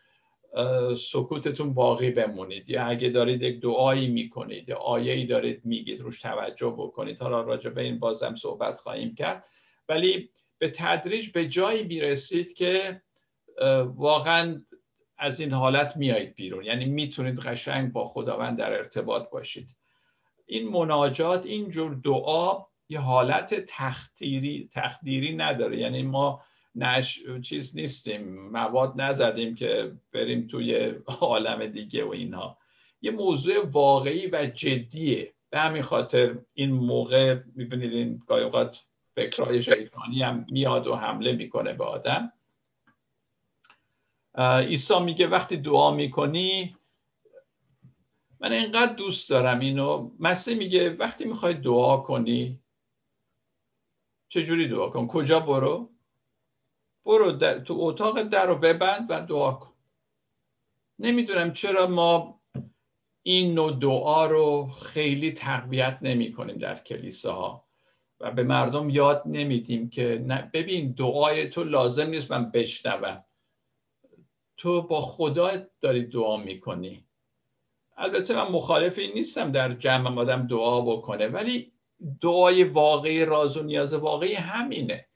سکوتتون 0.98 1.74
باقی 1.74 2.11
بمونید. 2.11 2.70
یا 2.70 2.84
اگه 2.84 3.09
دارید 3.09 3.42
یک 3.42 3.61
دعایی 3.61 4.09
می‌کنید 4.09 4.68
یا 4.68 4.76
آیه 4.76 5.26
دارید 5.26 5.64
میگید 5.64 6.00
روش 6.00 6.20
توجه 6.20 6.74
بکنید. 6.78 7.22
حالا 7.22 7.40
راجع 7.40 7.70
به 7.70 7.82
این 7.82 7.98
بازم 7.98 8.34
صحبت 8.34 8.76
خواهیم 8.78 9.14
کرد. 9.14 9.44
ولی 9.88 10.30
به 10.59 10.70
تدریج 10.70 11.30
به 11.30 11.48
جایی 11.48 11.82
می‌رسید 11.84 12.55
که 12.55 13.02
واقعا 13.84 14.62
از 15.18 15.40
این 15.40 15.52
حالت 15.52 15.96
میایید 15.96 16.34
بیرون. 16.34 16.64
یعنی 16.64 16.84
می‌تونید 16.84 17.38
قشنگ 17.38 17.92
با 17.92 18.05
خداوند 18.05 18.59
در 18.59 18.72
ارتباط 18.72 19.30
باشید. 19.30 19.76
این 20.46 20.68
مناجات 20.68 21.46
این 21.46 21.68
جور 21.68 21.94
دعا 21.94 22.64
یه 22.88 23.00
حالت 23.00 23.55
تخدیری 23.68 24.70
تخدیری 24.72 25.36
نداره. 25.36 25.78
یعنی 25.78 26.02
ما 26.02 26.42
نش 26.74 27.22
چیز 27.42 27.76
نیستیم 27.76 28.48
مواد 28.48 29.00
نزدیم 29.00 29.54
که 29.54 29.92
بریم 30.12 30.46
توی 30.46 30.94
عالم 31.06 31.66
دیگه 31.66 32.04
و 32.04 32.10
اینها. 32.10 32.58
یه 33.02 33.10
موضوع 33.10 33.66
واقعی 33.66 34.26
و 34.26 34.46
جدیه. 34.46 35.34
به 35.50 35.60
همین 35.60 35.82
خاطر 35.82 36.38
این 36.54 36.72
موقع 36.72 37.40
می‌بینید 37.54 37.92
این 37.92 38.22
گاهی 38.26 38.44
اوقات 38.44 38.84
فکرهای 39.14 39.62
شیطانی 39.62 40.22
هم 40.22 40.46
میاد 40.50 40.86
و 40.86 40.94
حمله 40.94 41.32
می‌کنه 41.32 41.72
به 41.72 41.84
آدم. 41.84 42.32
عیسی 44.38 45.00
میگه 45.00 45.26
وقتی 45.26 45.56
دعا 45.56 45.90
می‌کنی 45.90 46.76
من 48.40 48.52
اینقدر 48.52 48.92
دوست 48.92 49.30
دارم 49.30 49.60
اینو. 49.60 50.10
مسیح 50.20 50.56
میگه 50.56 50.90
وقتی 50.90 51.24
می‌خوای 51.24 51.54
دعا 51.54 51.96
کنی 51.96 52.60
چجوری 54.28 54.68
دعا 54.68 54.90
کن؟ 54.90 55.06
کجا 55.06 55.40
برو؟ 55.40 55.93
برو 57.05 57.32
در، 57.32 57.59
تو 57.59 57.76
اتاق 57.78 58.22
در 58.22 58.46
رو 58.46 58.59
ببند 58.59 59.07
و 59.11 59.20
دعا 59.20 59.52
کن. 59.52 59.72
نمی‌دونم 60.98 61.52
چرا 61.52 61.86
ما 61.86 62.40
این 63.22 63.55
نوع 63.55 63.72
دعا 63.72 64.26
رو 64.26 64.66
خیلی 64.66 65.32
تقویت 65.32 65.98
نمی 66.02 66.32
کنیم 66.32 66.59
در 66.59 66.78
کلیساها 66.78 67.64
و 68.20 68.30
به 68.30 68.42
مردم 68.42 68.90
یاد 68.90 69.22
نمیدیم 69.26 69.90
که 69.90 70.24
ببین 70.52 70.92
دعای 70.92 71.48
تو 71.48 71.64
لازم 71.64 72.07
نیست 72.07 72.30
من 72.30 72.50
بشنوم. 72.50 73.24
تو 74.57 74.82
با 74.82 75.00
خدا 75.00 75.50
داری 75.80 76.07
دعا 76.07 76.36
می‌کنی. 76.36 77.07
البته 77.96 78.34
من 78.34 78.48
مخالف 78.48 78.98
این 78.98 79.12
نیستم 79.14 79.52
در 79.52 79.74
جمع 79.74 80.20
آدم 80.20 80.46
دعا 80.46 80.80
بکنه 80.80 81.28
ولی 81.28 81.72
دعای 82.20 82.64
واقعی 82.64 83.24
راز 83.24 83.57
و 83.57 83.62
نیاز 83.62 83.94
واقعی 83.94 84.34
همینه. 84.34 85.07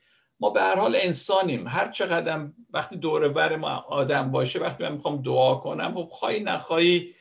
ما 0.41 0.51
به 0.51 0.61
هر 0.61 0.77
حال 0.77 0.97
انسانیم. 0.97 1.67
هر 1.67 1.91
چقدر 1.91 2.49
وقتی 2.73 2.97
دور 2.97 3.29
بر 3.29 3.57
ما 3.57 3.69
آدم 3.69 4.31
باشه 4.31 4.61
وقتی 4.61 4.83
من 4.83 4.93
می‌خوام 4.93 5.23
دعا 5.23 5.55
کنم 5.55 5.95
خب 5.95 6.09
خواهی 6.09 6.41
نخواهی 6.41 7.15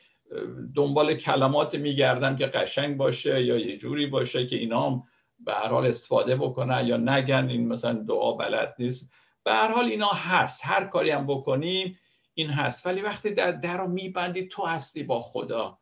دنبال 0.74 1.14
کلمات 1.14 1.74
میگردم 1.74 2.36
که 2.36 2.46
قشنگ 2.46 2.96
باشه 2.96 3.44
یا 3.44 3.58
یه 3.58 3.76
جوری 3.76 4.06
باشه 4.06 4.46
که 4.46 4.56
اینا 4.56 5.04
به 5.38 5.52
هر 5.54 5.68
حال 5.68 5.86
استفاده 5.86 6.36
بکنن 6.36 6.86
یا 6.86 6.96
نگن 6.96 7.48
این 7.48 7.68
مثلا 7.68 7.92
دعا 7.92 8.32
بلد 8.32 8.74
نیست. 8.78 9.12
به 9.44 9.52
هر 9.52 9.72
حال 9.72 9.84
اینا 9.84 10.08
هست. 10.08 10.60
هر 10.64 10.84
کاری 10.84 11.10
هم 11.10 11.26
بکنیم 11.26 11.98
این 12.34 12.50
هست. 12.50 12.86
ولی 12.86 13.02
وقتی 13.02 13.34
در 13.34 13.52
در 13.52 13.76
رو 13.76 13.88
میبندی 13.88 14.48
تو 14.48 14.66
هستی 14.66 15.02
با 15.02 15.20
خدا. 15.20 15.78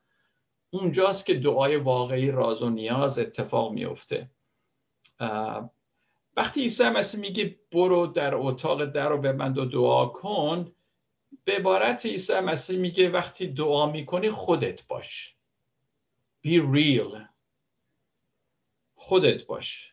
اونجاست 0.71 1.27
که 1.27 1.35
دعای 1.35 1.77
واقعی 1.77 2.31
راز 2.31 2.63
و 2.63 2.71
نیاز 2.71 3.19
اتفاق 3.19 3.73
میفته 3.73 4.31
وقتی 6.37 6.61
عیسی 6.61 6.89
مسیح 6.89 7.21
میگه 7.21 7.59
برو 7.73 8.07
در 8.07 8.35
اتاق 8.35 8.85
در 8.85 9.09
رو 9.09 9.19
ببند 9.19 9.59
و 9.59 9.65
دعا 9.65 10.07
کن 10.07 10.73
به 11.45 11.57
عبارت 11.57 12.07
عیسی 12.07 12.41
مسیح 12.41 12.79
میگه 12.79 13.11
وقتی 13.11 13.47
دعا 13.47 13.87
می‌کنی 13.87 14.31
خودت 14.31 14.87
باش. 14.87 15.37
Be 16.47 16.61
real. 16.75 17.21
خودت 18.95 19.47
باش. 19.47 19.93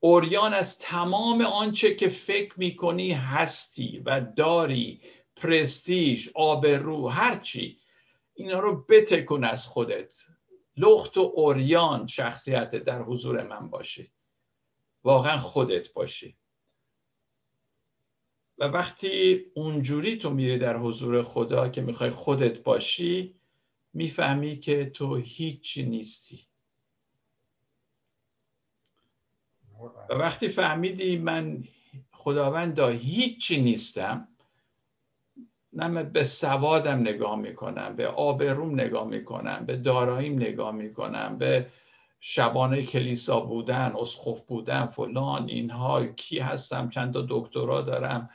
اوریان 0.00 0.54
از 0.54 0.78
تمام 0.78 1.40
آنچه 1.40 1.94
که 1.94 2.08
فکر 2.08 2.54
می‌کنی 2.56 3.12
هستی 3.12 4.02
و 4.06 4.20
داری 4.20 5.00
پرستیژ 5.36 6.28
آبرو 6.34 7.08
هرچی 7.08 7.78
اینا 8.34 8.60
رو 8.60 8.84
بتکن 8.88 9.44
از 9.44 9.66
خودت. 9.66 10.14
لخت 10.76 11.16
و 11.16 11.32
اوریان 11.34 12.06
شخصیت 12.06 12.76
در 12.76 13.02
حضور 13.02 13.42
من 13.42 13.70
باشی 13.70 14.10
واقعا 15.06 15.38
خودت 15.38 15.92
باشی. 15.92 16.36
و 18.58 18.64
وقتی 18.64 19.44
اونجوری 19.54 20.16
تو 20.16 20.30
میری 20.30 20.58
در 20.58 20.76
حضور 20.76 21.22
خدا 21.22 21.68
که 21.68 21.80
می‌خوای 21.80 22.10
خودت 22.10 22.58
باشی 22.62 23.34
می‌فهمی 23.92 24.60
که 24.60 24.90
تو 24.90 25.16
هیچی 25.16 25.82
نیستی. 25.82 26.40
و 30.10 30.14
وقتی 30.14 30.48
فهمیدی 30.48 31.16
من 31.18 31.64
خداوندا 32.12 32.88
هیچی 32.88 33.62
نیستم 33.62 34.28
نه 35.72 36.02
به 36.02 36.24
سوادم 36.24 37.00
نگاه 37.00 37.36
می‌کنم 37.36 37.96
به 37.96 38.08
آبروم 38.08 38.80
نگاه 38.80 39.08
می‌کنم 39.08 39.66
به 39.66 39.76
داراییم 39.76 40.34
نگاه 40.34 40.72
می‌کنم 40.72 41.38
به 41.38 41.70
شبانه 42.20 42.82
کلیسا 42.82 43.40
بودن 43.40 43.92
اسخف 43.98 44.40
بودن 44.40 44.86
فلان 44.86 45.48
اینها 45.48 46.06
کی 46.06 46.38
هستم 46.38 46.88
چند 46.90 47.12
تا 47.12 47.26
دکترا 47.28 47.82
دارم 47.82 48.30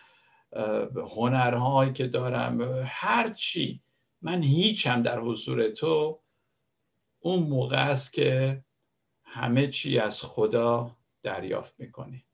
هنرهایی 1.16 1.94
که 1.94 2.08
دارم 2.08 2.62
هر 2.86 3.34
چی. 3.34 3.82
من 4.22 4.44
هیچم 4.44 5.02
در 5.02 5.20
حضور 5.20 5.70
تو 5.70 6.20
اون 7.20 7.44
موقع 7.44 7.90
است 7.90 8.14
که 8.14 8.64
همه 9.24 9.68
چی 9.68 10.00
از 10.00 10.22
خدا 10.22 10.98
دریافت 11.24 11.80
می‌کنی. 11.80 12.26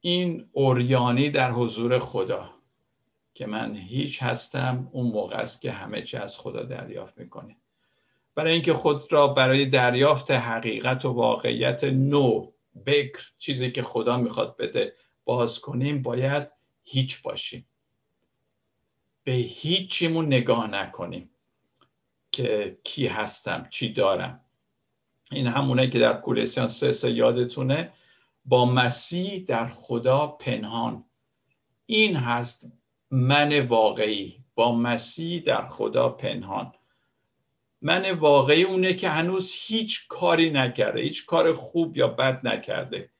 این 0.00 0.48
اوریانی 0.52 1.30
در 1.30 1.52
حضور 1.52 1.98
خدا. 1.98 2.59
که 3.34 3.46
من 3.46 3.76
هیچ 3.76 4.22
هستم 4.22 4.88
اون 4.92 5.06
موقع 5.06 5.36
است 5.36 5.62
که 5.62 5.72
همه 5.72 6.02
چی 6.02 6.16
از 6.16 6.38
خدا 6.38 6.62
دریافت 6.62 7.18
می‌کنه. 7.18 7.56
برای 8.34 8.52
اینکه 8.52 8.72
خود 8.74 9.12
را 9.12 9.28
برای 9.28 9.66
دریافت 9.66 10.30
حقیقت 10.30 11.04
و 11.04 11.08
واقعیت 11.08 11.84
نو 11.84 12.50
بکر 12.86 13.32
چیزی 13.38 13.70
که 13.70 13.82
خدا 13.82 14.16
می‌خواد 14.16 14.56
بده 14.56 14.94
باز 15.24 15.60
کنیم 15.60 16.02
باید 16.02 16.48
هیچ 16.82 17.22
باشیم. 17.22 17.66
به 19.24 19.32
هیچیمون 19.32 20.26
نگاه 20.26 20.70
نکنیم 20.70 21.30
که 22.32 22.78
کی 22.84 23.06
هستم 23.06 23.66
چی 23.70 23.92
دارم. 23.92 24.44
این 25.30 25.46
همونه 25.46 25.90
که 25.90 25.98
در 25.98 26.20
کولسیان 26.20 26.68
سه 26.68 26.92
سه 26.92 27.10
یادتونه 27.10 27.92
با 28.44 28.64
مسیح 28.64 29.44
در 29.48 29.66
خدا 29.66 30.26
پنهان. 30.26 31.04
این 31.86 32.16
هست 32.16 32.72
من 33.10 33.60
واقعی 33.60 34.44
با 34.54 34.72
مسیح 34.74 35.42
در 35.42 35.64
خدا 35.64 36.08
پنهان. 36.08 36.72
من 37.82 38.10
واقعی 38.10 38.62
اونه 38.62 38.94
که 38.94 39.08
هنوز 39.08 39.52
هیچ 39.56 40.08
کاری 40.08 40.50
نکرده 40.50 41.00
هیچ 41.00 41.26
کار 41.26 41.52
خوب 41.52 41.96
یا 41.96 42.08
بد 42.08 42.46
نکرده. 42.46 43.10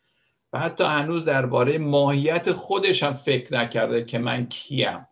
و 0.53 0.59
حتی 0.59 0.85
هنوز 0.85 1.25
درباره 1.25 1.79
ماهیت 1.79 2.53
خودش 2.53 3.03
هم 3.03 3.15
فکر 3.15 3.55
نکرده 3.55 4.05
که 4.05 4.19
من 4.19 4.47
کیم. 4.47 5.07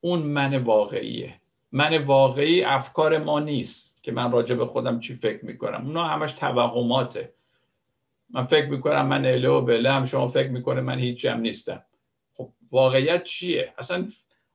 اون 0.00 0.22
من 0.22 0.56
واقعیه. 0.56 1.40
من 1.72 2.04
واقعی 2.04 2.64
افکار 2.64 3.18
ما 3.18 3.40
نیست 3.40 4.02
که 4.02 4.12
من 4.12 4.32
راجع 4.32 4.54
به 4.54 4.66
خودم 4.66 5.00
چی 5.00 5.14
فکر 5.16 5.44
می‌کنم. 5.44 5.86
اونا 5.86 6.04
همش 6.04 6.32
توهماته. 6.32 7.34
من 8.32 8.44
فکر 8.44 8.66
می‌کنم 8.66 9.06
من 9.06 9.26
اله 9.26 9.48
و 9.48 9.60
بله 9.60 9.90
هم 9.92 10.04
شما 10.04 10.28
فکر 10.28 10.48
می‌کنه 10.48 10.80
من 10.80 10.98
هیچی 10.98 11.28
هم 11.28 11.40
نیستم. 11.40 11.84
خب 12.34 12.52
واقعیت 12.70 13.24
چیه؟ 13.24 13.74
اصلا 13.78 14.08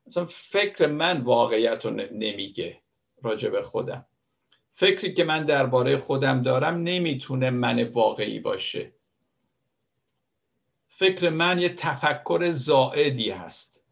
مثلا 0.07 0.25
فکر 0.25 0.87
من 0.87 1.21
واقعیت 1.21 1.85
رو 1.85 1.91
نمیگه 1.91 2.77
راجع 3.23 3.49
به 3.49 3.61
خودم. 3.61 4.05
فکری 4.73 5.13
که 5.13 5.23
من 5.23 5.45
درباره 5.45 5.97
خودم 5.97 6.41
دارم 6.41 6.75
نمی‌تونه 6.75 7.49
من 7.49 7.83
واقعی 7.83 8.39
باشه. 8.39 8.91
فکر 10.87 11.29
من 11.29 11.59
یه 11.59 11.69
تفکر 11.69 12.51
زائدی 12.51 13.29
هست 13.29 13.83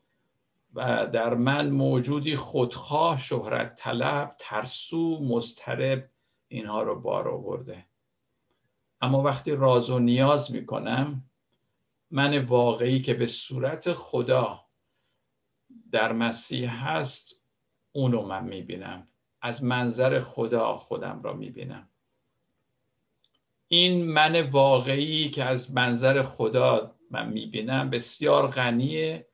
و 0.73 1.07
در 1.07 1.33
من 1.33 1.69
موجودی 1.69 2.35
خودخواه 2.35 3.17
شهرت 3.17 3.75
طلب 3.75 4.35
ترسو 4.39 5.23
مسترب 5.23 6.09
اینها 6.47 6.83
رو 6.83 6.99
بار 7.01 7.27
آورده. 7.27 7.85
اما 9.05 9.21
وقتی 9.21 9.51
راز 9.51 9.89
و 9.89 9.99
نیاز 9.99 10.51
می‌کنم 10.51 11.29
من 12.11 12.45
واقعی 12.45 13.01
که 13.01 13.13
به 13.13 13.27
صورت 13.27 13.93
خدا 13.93 14.65
در 15.91 16.13
مسیح 16.13 16.87
هست 16.87 17.41
اونو 17.91 18.21
من 18.21 18.43
می‌بینم. 18.43 19.07
از 19.41 19.63
منظر 19.63 20.19
خدا 20.19 20.77
خودم 20.77 21.21
را 21.23 21.33
می‌بینم. 21.33 21.89
این 23.67 24.05
من 24.05 24.49
واقعی 24.49 25.29
که 25.29 25.43
از 25.43 25.73
منظر 25.73 26.21
خدا 26.21 26.95
من 27.11 27.29
می‌بینم 27.29 27.89
بسیار 27.89 28.47
غنیه. 28.47 29.27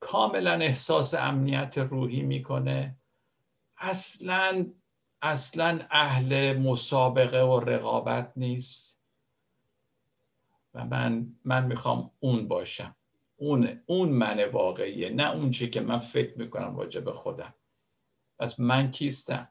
کاملا 0.00 0.52
احساس 0.52 1.14
امنیت 1.14 1.78
روحی 1.78 2.22
می‌کنه. 2.22 2.96
اصلا 3.78 4.66
اصلا 5.22 5.86
اهل 5.90 6.58
مسابقه 6.58 7.42
و 7.42 7.60
رقابت 7.60 8.32
نیست. 8.36 8.93
و 10.74 10.84
من 10.84 11.26
من 11.44 11.66
می‌خوام 11.66 12.10
اون 12.20 12.48
باشم. 12.48 12.96
اون 13.36 13.80
اون 13.86 14.08
من 14.08 14.44
واقعیه 14.44 15.10
نه 15.10 15.30
اون 15.30 15.50
چی 15.50 15.70
که 15.70 15.80
من 15.80 15.98
فکر 15.98 16.38
می‌کنم 16.38 16.76
راجع 16.76 17.00
به 17.00 17.12
خودم. 17.12 17.54
پس 18.38 18.60
من 18.60 18.90
کیستم؟ 18.90 19.48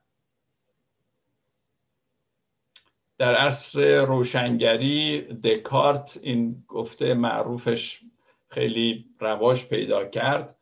در 3.17 3.35
عصر 3.35 4.05
روشنگری 4.05 5.21
دکارت 5.21 6.19
این 6.23 6.63
گفته 6.67 7.13
معروفش 7.13 8.01
خیلی 8.47 9.05
رواج 9.19 9.65
پیدا 9.65 10.05
کرد. 10.05 10.55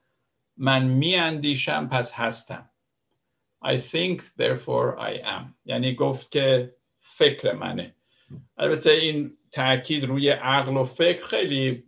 من 0.57 0.86
می 0.86 1.16
اندیشم 1.16 1.88
پس 1.88 2.14
هستم. 2.14 2.70
I 3.66 3.78
think 3.78 4.22
therefore 4.22 4.99
I 4.99 5.24
am. 5.24 5.43
یعنی 5.66 5.95
گفت 5.95 6.32
که 6.32 6.76
فکر 6.99 7.53
منه. 7.53 7.95
البته 8.57 8.91
این 8.91 9.38
تاکید 9.51 10.03
روی 10.03 10.29
عقل 10.29 10.77
و 10.77 10.83
فکر 10.83 11.25
خیلی 11.25 11.83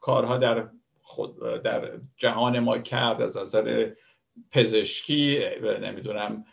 کارها 0.00 0.38
در 0.38 0.68
خود 1.02 1.62
در 1.62 1.90
جهان 2.16 2.58
ما 2.58 2.78
کرد 2.78 3.22
از 3.22 3.36
نظر 3.36 3.90
پزشکی 4.50 5.44
نمی‌دونم 5.82 6.44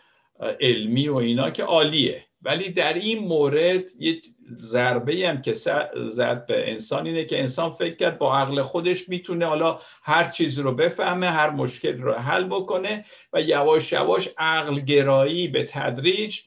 علمی 0.59 1.07
و 1.07 1.15
اینا 1.15 1.49
که 1.49 1.63
عالیه. 1.63 2.25
ولی 2.41 2.69
در 2.69 2.93
این 2.93 3.19
مورد 3.19 3.83
یه 3.99 4.21
ضربه 4.57 5.29
هم 5.29 5.41
که 5.41 5.53
زد 5.53 6.45
به 6.45 6.71
انسان 6.71 7.07
اینه 7.07 7.25
که 7.25 7.39
انسان 7.39 7.73
فکر 7.73 7.95
کرد 7.95 8.17
با 8.17 8.37
عقل 8.37 8.61
خودش 8.61 9.09
می‌تونه 9.09 9.45
حالا 9.45 9.79
هر 10.03 10.29
چیزی 10.29 10.61
رو 10.61 10.75
بفهمه 10.75 11.29
هر 11.29 11.49
مشکل 11.49 12.01
رو 12.01 12.13
حل 12.13 12.43
بکنه 12.43 13.05
و 13.33 13.41
یواش 13.41 13.91
یواش 13.91 14.29
عقل 14.37 14.79
گرایی 14.79 15.47
به 15.47 15.63
تدریج 15.63 16.39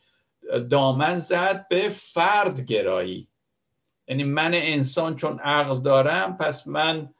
دامن 0.70 1.18
زد 1.18 1.66
به 1.70 1.88
فرد 1.88 2.60
گرایی 2.60 3.28
یعنی 4.08 4.24
من 4.24 4.54
انسان 4.54 5.16
چون 5.16 5.38
عقل 5.38 5.80
دارم 5.80 6.36
پس 6.36 6.66
من 6.66 7.14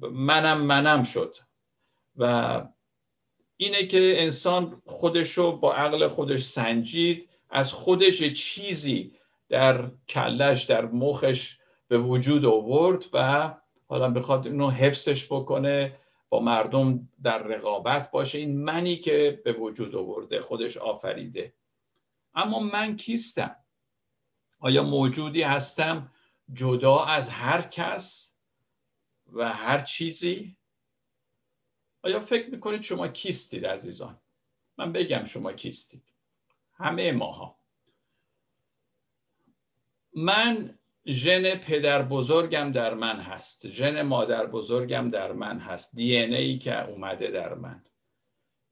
منم 0.00 0.60
منم 0.60 1.02
شد. 1.02 1.36
و 2.16 2.62
اینه 3.56 3.86
که 3.86 4.22
انسان 4.22 4.82
خودشو 4.86 5.56
با 5.56 5.74
عقل 5.74 6.08
خودش 6.08 6.44
سنجید 6.44 7.28
از 7.50 7.72
خودش 7.72 8.22
چیزی 8.22 9.12
در 9.48 9.90
کلش 10.08 10.62
در 10.62 10.84
مخش 10.84 11.58
به 11.88 11.98
وجود 11.98 12.44
آورد 12.44 13.04
و 13.12 13.54
حالا 13.88 14.10
بخواد 14.10 14.46
اینو 14.46 14.70
حفظش 14.70 15.26
بکنه 15.26 15.98
با 16.28 16.40
مردم 16.40 17.08
در 17.22 17.38
رقابت 17.38 18.10
باشه. 18.10 18.38
این 18.38 18.64
منی 18.64 18.96
که 18.96 19.40
به 19.44 19.52
وجود 19.52 19.96
آورده 19.96 20.40
خودش 20.40 20.76
آفریده. 20.76 21.52
اما 22.34 22.60
من 22.60 22.96
کیستم؟ 22.96 23.56
آیا 24.60 24.82
موجودی 24.82 25.42
هستم؟ 25.42 26.12
جدا 26.52 27.04
از 27.04 27.28
هر 27.28 27.62
کس 27.62 28.36
و 29.32 29.52
هر 29.52 29.80
چیزی. 29.80 30.56
آیا 32.02 32.20
فکر 32.20 32.50
می‌کنید 32.50 32.82
شما 32.82 33.08
کیستید 33.08 33.66
عزیزان؟ 33.66 34.20
من 34.78 34.92
بگم 34.92 35.24
شما 35.24 35.52
کیستید. 35.52 36.12
همه 36.74 37.12
ماها. 37.12 37.58
من 40.14 40.78
ژن 41.06 41.54
پدر 41.54 42.02
بزرگم 42.02 42.72
در 42.72 42.94
من 42.94 43.20
هست. 43.20 43.68
ژن 43.68 44.02
مادر 44.02 44.46
بزرگم 44.46 45.10
در 45.10 45.32
من 45.32 45.58
هست. 45.58 45.96
دی 45.96 46.16
ای 46.16 46.58
که 46.58 46.88
اومده 46.88 47.30
در 47.30 47.54
من. 47.54 47.84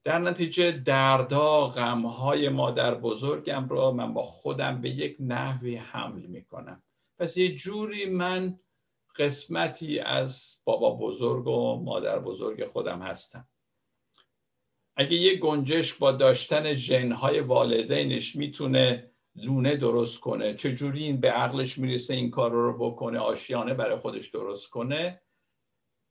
در 0.04 0.18
نتیجه 0.18 0.72
دردها 0.72 1.68
غمهای 1.68 2.48
مادر 2.48 2.94
بزرگم 2.94 3.68
را 3.68 3.90
من 3.90 4.14
با 4.14 4.22
خودم 4.22 4.80
به 4.80 4.90
یک 4.90 5.16
نحوی 5.20 5.76
حمل 5.76 6.22
می‌کنم. 6.26 6.82
پس 7.18 7.36
یه 7.36 7.54
جوری 7.54 8.06
من 8.06 8.58
قسمتی 9.16 9.98
از 9.98 10.60
بابا 10.64 10.94
بزرگ 10.94 11.46
و 11.46 11.82
مادر 11.84 12.18
بزرگ 12.18 12.66
خودم 12.66 13.02
هستم. 13.02 13.48
اگه 14.96 15.16
یه 15.16 15.36
گنجش 15.36 15.94
با 15.94 16.12
داشتن 16.12 16.74
ژنهای 16.74 17.40
والدینش 17.40 18.36
می‌تونه 18.36 19.10
لونه 19.34 19.76
درست 19.76 20.20
کنه 20.20 20.54
چجوری 20.54 21.04
این 21.04 21.20
به 21.20 21.30
عقلش 21.30 21.78
می‌رسه 21.78 22.14
این 22.14 22.30
کار 22.30 22.50
رو 22.50 22.78
بکنه 22.90 23.18
آشیانه 23.18 23.74
برای 23.74 23.96
خودش 23.96 24.28
درست 24.28 24.70
کنه 24.70 25.20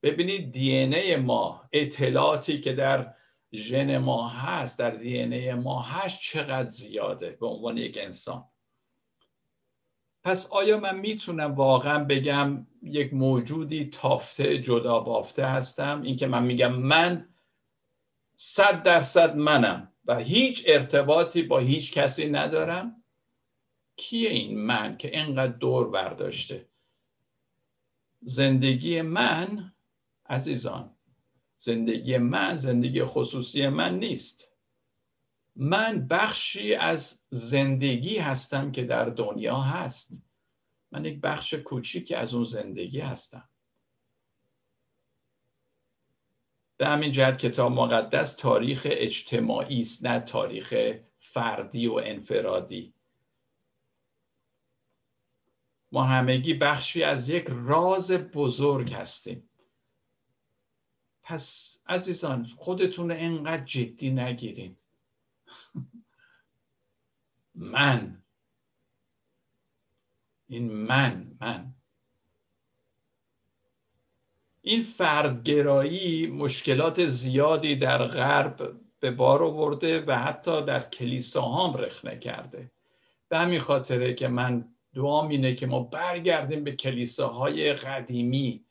ببینید 0.03 0.51
دی 0.51 0.71
ای 0.71 1.15
ما 1.15 1.69
اطلاعاتی 1.71 2.61
که 2.61 2.73
در 2.73 3.13
ژن 3.53 3.97
ما 3.97 4.27
هست 4.27 4.79
در 4.79 4.91
دی 4.91 5.17
ای 5.17 5.53
ما 5.53 5.81
هست 5.81 6.19
چقدر 6.19 6.69
زیاده 6.69 7.29
به 7.29 7.47
عنوان 7.47 7.77
یک 7.77 7.97
انسان. 8.01 8.45
پس 10.23 10.47
آیا 10.51 10.79
من 10.79 10.99
می‌تونم 10.99 11.55
واقعا 11.55 12.03
بگم 12.03 12.67
یک 12.83 13.13
موجودی 13.13 13.85
تافته 13.85 14.61
جدا 14.61 14.99
بافته 14.99 15.45
هستم؟ 15.45 16.01
اینکه 16.01 16.27
من 16.27 16.43
میگم 16.43 16.73
من 16.73 17.29
صد 18.37 18.83
درصد 18.83 19.35
منم 19.35 19.91
و 20.05 20.19
هیچ 20.19 20.63
ارتباطی 20.67 21.43
با 21.43 21.59
هیچ 21.59 21.93
کسی 21.93 22.29
ندارم؟ 22.29 23.03
کیه 23.95 24.29
این 24.29 24.59
من 24.59 24.97
که 24.97 25.07
اینقدر 25.07 25.53
دور 25.53 25.89
برداشته؟ 25.89 26.69
زندگی 28.21 29.01
من 29.01 29.73
عزیزان 30.25 30.95
زندگی 31.59 32.17
من 32.17 32.57
زندگی 32.57 33.03
خصوصی 33.03 33.67
من 33.67 33.99
نیست. 33.99 34.52
من 35.55 36.07
بخشی 36.07 36.75
از 36.75 37.19
زندگی 37.29 38.17
هستم 38.17 38.71
که 38.71 38.83
در 38.83 39.05
دنیا 39.05 39.61
هست. 39.61 40.23
من 40.91 41.05
یک 41.05 41.21
بخش 41.21 41.53
کوچیکی 41.53 42.15
از 42.15 42.33
اون 42.33 42.43
زندگی 42.43 42.99
هستم. 42.99 43.49
به 46.77 46.87
همین 46.87 47.11
جهت 47.11 47.37
کتاب 47.37 47.71
مقدس 47.71 48.35
تاریخ 48.35 48.87
اجتماعی 48.89 49.81
است 49.81 50.05
نه 50.05 50.19
تاریخ 50.19 50.93
فردی 51.19 51.87
و 51.87 51.93
انفرادی. 51.93 52.93
ما 55.91 56.03
همگی 56.03 56.53
بخشی 56.53 57.03
از 57.03 57.29
یک 57.29 57.45
راز 57.49 58.11
بزرگ 58.11 58.93
هستیم. 58.93 59.49
پس 61.23 61.77
عزیزان 61.87 62.45
خودتون 62.45 63.11
انقدر 63.11 63.65
جدی 63.65 64.09
نگیرین. 64.11 64.77
من. 67.55 68.23
این 70.47 70.71
من 70.71 71.37
من. 71.41 71.75
این 74.61 74.81
فردگرایی 74.81 76.27
مشکلات 76.27 77.05
زیادی 77.05 77.75
در 77.75 78.07
غرب 78.07 78.79
به 78.99 79.11
بار 79.11 79.43
آورده 79.43 80.05
و 80.05 80.19
حتی 80.19 80.65
در 80.65 80.89
کلیسا 80.89 81.41
هم 81.41 81.77
رخنه 81.77 82.19
کرده. 82.19 82.71
به 83.29 83.37
همین 83.37 83.59
خاطره 83.59 84.13
که 84.13 84.27
من 84.27 84.75
دعا 84.93 85.27
اینه 85.27 85.55
که 85.55 85.67
ما 85.67 85.83
برگردیم 85.83 86.63
به 86.63 86.71
کلیساهای 86.71 87.73
قدیمی 87.73 88.65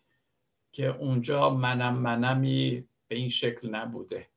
که 0.72 0.86
اونجا 0.86 1.50
منم 1.50 1.94
منمی 1.94 2.88
به 3.08 3.16
این 3.16 3.28
شکل 3.28 3.68
نبوده. 3.68 4.28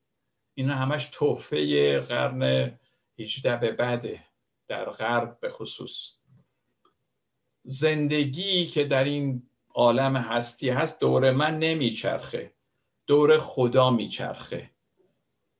اینا 0.53 0.75
همش 0.75 1.09
توفه 1.13 1.99
قرن 1.99 2.71
18 3.19 3.57
به 3.57 3.71
بعده. 3.71 4.23
در 4.67 4.89
غرب 4.89 5.39
به 5.39 5.49
خصوص. 5.49 6.11
زندگی 7.63 8.65
که 8.65 8.83
در 8.83 9.03
این 9.03 9.49
عالم 9.73 10.15
هستی 10.15 10.69
هست 10.69 10.99
دور 10.99 11.31
من 11.31 11.59
نمیچرخه. 11.59 12.53
دور 13.07 13.37
خدا 13.37 13.89
میچرخه. 13.89 14.71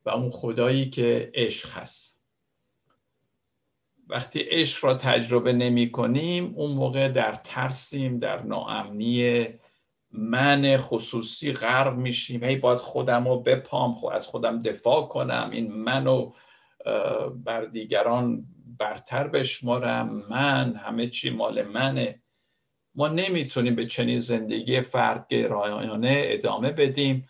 و 0.05 0.09
اون 0.09 0.29
خدایی 0.29 0.89
که 0.89 1.31
عشق 1.33 1.69
هست. 1.69 2.21
وقتی 4.07 4.39
عشق 4.39 4.85
را 4.85 4.93
تجربه 4.93 5.53
نمی 5.53 5.91
کنیم 5.91 6.53
اون 6.55 6.71
موقع 6.71 7.09
در 7.09 7.35
ترسیم 7.35 8.19
در 8.19 8.41
ناامنی 8.41 9.47
من 10.11 10.77
خصوصی 10.77 11.53
غرق 11.53 11.95
میشیم. 11.95 12.43
هی 12.43 12.55
باید 12.55 12.79
خودم 12.79 13.27
رو 13.27 13.39
بپام 13.39 14.05
از 14.05 14.27
خودم 14.27 14.59
دفاع 14.59 15.07
کنم. 15.07 15.49
این 15.53 15.71
منو 15.71 16.33
بر 17.43 17.65
دیگران 17.65 18.45
برتر 18.77 19.27
بشمارم 19.27 20.25
من 20.29 20.75
همه 20.75 21.09
چی 21.09 21.29
مال 21.29 21.61
منه. 21.61 22.21
ما 22.95 23.07
نمی‌تونیم 23.07 23.75
به 23.75 23.85
چنین 23.85 24.19
زندگی 24.19 24.81
فرد 24.81 25.27
گرایانه 25.27 26.21
ادامه 26.25 26.71
بدیم 26.71 27.29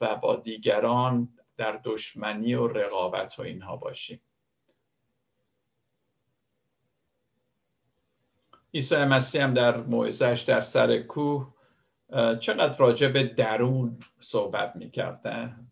و 0.00 0.16
با 0.16 0.36
دیگران 0.36 1.28
در 1.56 1.80
دشمنی 1.84 2.54
و 2.54 2.68
رقابت 2.68 3.38
و 3.38 3.42
اینها 3.42 3.76
باشیم. 3.76 4.20
عیسی 8.74 8.96
مسیح 8.96 9.42
هم 9.42 9.54
در 9.54 9.76
موعظش 9.76 10.44
در 10.48 10.60
سر 10.60 10.98
کوه 10.98 11.54
چقدر 12.40 12.78
راجع 12.78 13.08
به 13.08 13.22
درون 13.22 13.98
صحبت 14.20 14.76
می‌کردن 14.76 15.67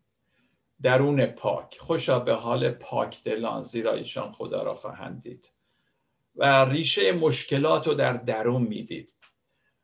درون 0.87 1.27
پاک. 1.27 1.79
خوشا 1.79 2.19
به 2.19 2.35
حال 2.35 2.71
پاک 2.71 3.25
دلان 3.25 3.63
زیرا 3.63 3.93
ایشان 3.93 4.33
خدا 4.33 4.63
را 4.63 4.75
خواهند 4.75 5.23
دید 5.23 5.53
و 6.37 6.65
ریشه 6.65 7.13
مشکلات 7.13 7.87
رو 7.87 7.95
در 7.95 8.13
درون 8.13 8.63
می‌دید. 8.63 9.13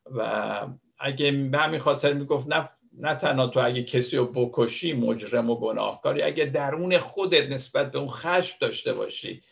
و 0.05 0.67
اگه 0.99 1.31
به 1.31 1.57
همین 1.57 1.79
خاطر 1.79 2.13
می‌گفت 2.13 2.47
نه 2.47 2.69
نه 2.93 3.15
تنها 3.15 3.47
تو 3.47 3.65
اگه 3.65 3.83
کسی 3.83 4.17
رو 4.17 4.25
بکشی 4.25 4.93
مجرم 4.93 5.49
و 5.49 5.55
گناهکاری 5.55 6.21
اگه 6.21 6.45
درون 6.45 6.97
خودت 6.97 7.49
نسبت 7.49 7.91
به 7.91 7.99
اون 7.99 8.07
خشم 8.07 8.57
داشته 8.61 8.93
باشی 8.93 9.43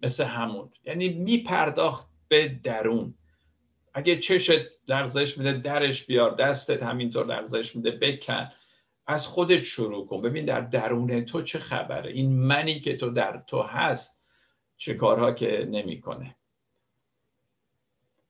مثل 0.00 0.24
همون. 0.24 0.70
یعنی 0.84 1.08
میپرداخت 1.08 2.08
به 2.28 2.48
درون. 2.48 3.14
اگه 3.94 4.18
چشت 4.18 4.60
لرزش 4.88 5.38
میده 5.38 5.52
درش 5.52 6.06
بیار. 6.06 6.34
دستت 6.34 6.82
همینطور 6.82 7.26
لرزش 7.26 7.76
میده 7.76 7.90
بکن. 7.90 8.48
از 9.06 9.26
خودت 9.26 9.62
شروع 9.62 10.06
کن. 10.06 10.22
ببین 10.22 10.44
در 10.44 10.60
درون 10.60 11.24
تو 11.24 11.42
چه 11.42 11.58
خبره؟ 11.58 12.12
این 12.12 12.38
منی 12.38 12.80
که 12.80 12.96
تو 12.96 13.10
در 13.10 13.42
تو 13.46 13.62
هست 13.62 14.22
چه 14.76 14.94
کارها 14.94 15.32
که 15.32 15.68
نمی‌کنه. 15.70 16.36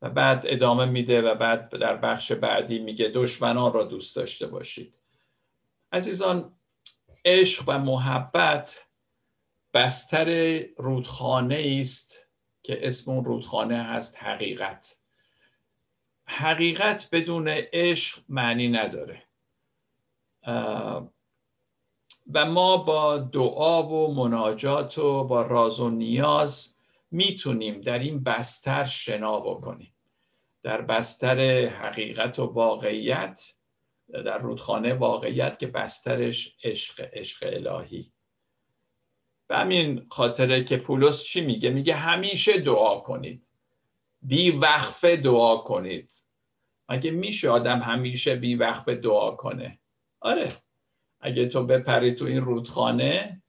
و 0.02 0.10
بعد 0.10 0.42
ادامه 0.44 0.84
میده 0.84 1.22
و 1.22 1.34
بعد 1.34 1.68
در 1.68 1.96
بخش 1.96 2.32
بعدی 2.32 2.78
میگه 2.78 3.08
دشمنان 3.08 3.72
را 3.72 3.84
دوست 3.84 4.16
داشته 4.16 4.46
باشید. 4.46 4.94
عزیزان 5.92 6.52
عشق 7.24 7.64
و 7.66 7.78
محبت 7.78 8.86
بستر 9.74 10.58
رودخانه 10.76 11.78
است 11.80 12.30
که 12.62 12.88
اسم 12.88 13.10
اون 13.10 13.24
رودخانه 13.24 13.82
هست 13.82 14.16
حقیقت. 14.18 14.98
حقیقت 16.26 17.08
بدون 17.12 17.48
عشق 17.48 18.22
معنی 18.28 18.68
نداره. 18.68 19.25
و 22.32 22.46
ما 22.46 22.76
با 22.76 23.18
دعا 23.18 23.82
و 23.82 24.14
مناجات 24.14 24.98
و 24.98 25.24
با 25.24 25.42
راز 25.42 25.80
و 25.80 25.90
نیاز 25.90 26.76
می‌تونیم 27.10 27.80
در 27.80 27.98
این 27.98 28.22
بستر 28.22 28.84
شنا 28.84 29.40
بکنیم. 29.40 29.94
در 30.62 30.80
بستر 30.82 31.66
حقیقت 31.66 32.38
و 32.38 32.44
واقعیت 32.44 33.40
در 34.08 34.38
رودخانه 34.38 34.94
واقعیت 34.94 35.58
که 35.58 35.66
بسترش 35.66 36.56
عشق 36.64 37.08
عشق 37.12 37.46
الهی. 37.52 38.12
به 39.48 39.56
همین 39.56 40.06
خاطره 40.10 40.64
که 40.64 40.76
پولس 40.76 41.22
چی 41.22 41.40
میگه؟ 41.40 41.70
میگه 41.70 41.94
همیشه 41.94 42.60
دعا 42.60 43.00
کنید. 43.00 43.46
بی 44.22 44.50
وقفه 44.50 45.16
دعا 45.16 45.56
کنید. 45.56 46.10
اگه 46.88 47.10
میشه 47.10 47.50
آدم 47.50 47.78
همیشه 47.78 48.36
بی 48.36 48.54
وقفه 48.54 48.94
دعا 48.94 49.30
کنه؟ 49.30 49.78
آره. 50.26 50.52
اگه 51.20 51.46
تو 51.46 51.62
بپری 51.62 52.14
تو 52.14 52.24
این 52.24 52.40
رودخانه 52.40 53.42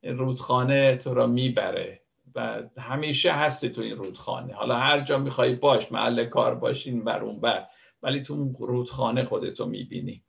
این 0.00 0.18
رودخانه 0.18 0.96
تو 0.96 1.14
را 1.14 1.26
می‌بره 1.26 2.00
و 2.34 2.62
همیشه 2.78 3.32
هستی 3.32 3.68
تو 3.68 3.82
این 3.82 3.96
رودخانه. 3.96 4.54
حالا 4.54 4.76
هر 4.76 5.00
جا 5.00 5.18
می‌خوای 5.18 5.54
باش 5.54 5.92
محل 5.92 6.24
کار 6.24 6.54
باشین 6.54 7.04
بر 7.04 7.22
اون 7.22 7.40
بر 7.40 7.66
ولی 8.02 8.22
تو 8.22 8.56
رودخانه 8.58 9.24
خودتو 9.24 9.66
می‌بینی. 9.66 10.22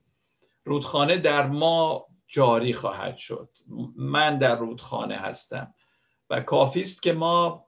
رودخانه 0.63 1.17
در 1.17 1.47
ما 1.47 2.07
جاری 2.27 2.73
خواهد 2.73 3.17
شد. 3.17 3.49
من 3.95 4.37
در 4.37 4.55
رودخانه 4.55 5.15
هستم. 5.15 5.73
و 6.29 6.41
کافی 6.41 6.81
است 6.81 7.03
که 7.03 7.13
ما 7.13 7.65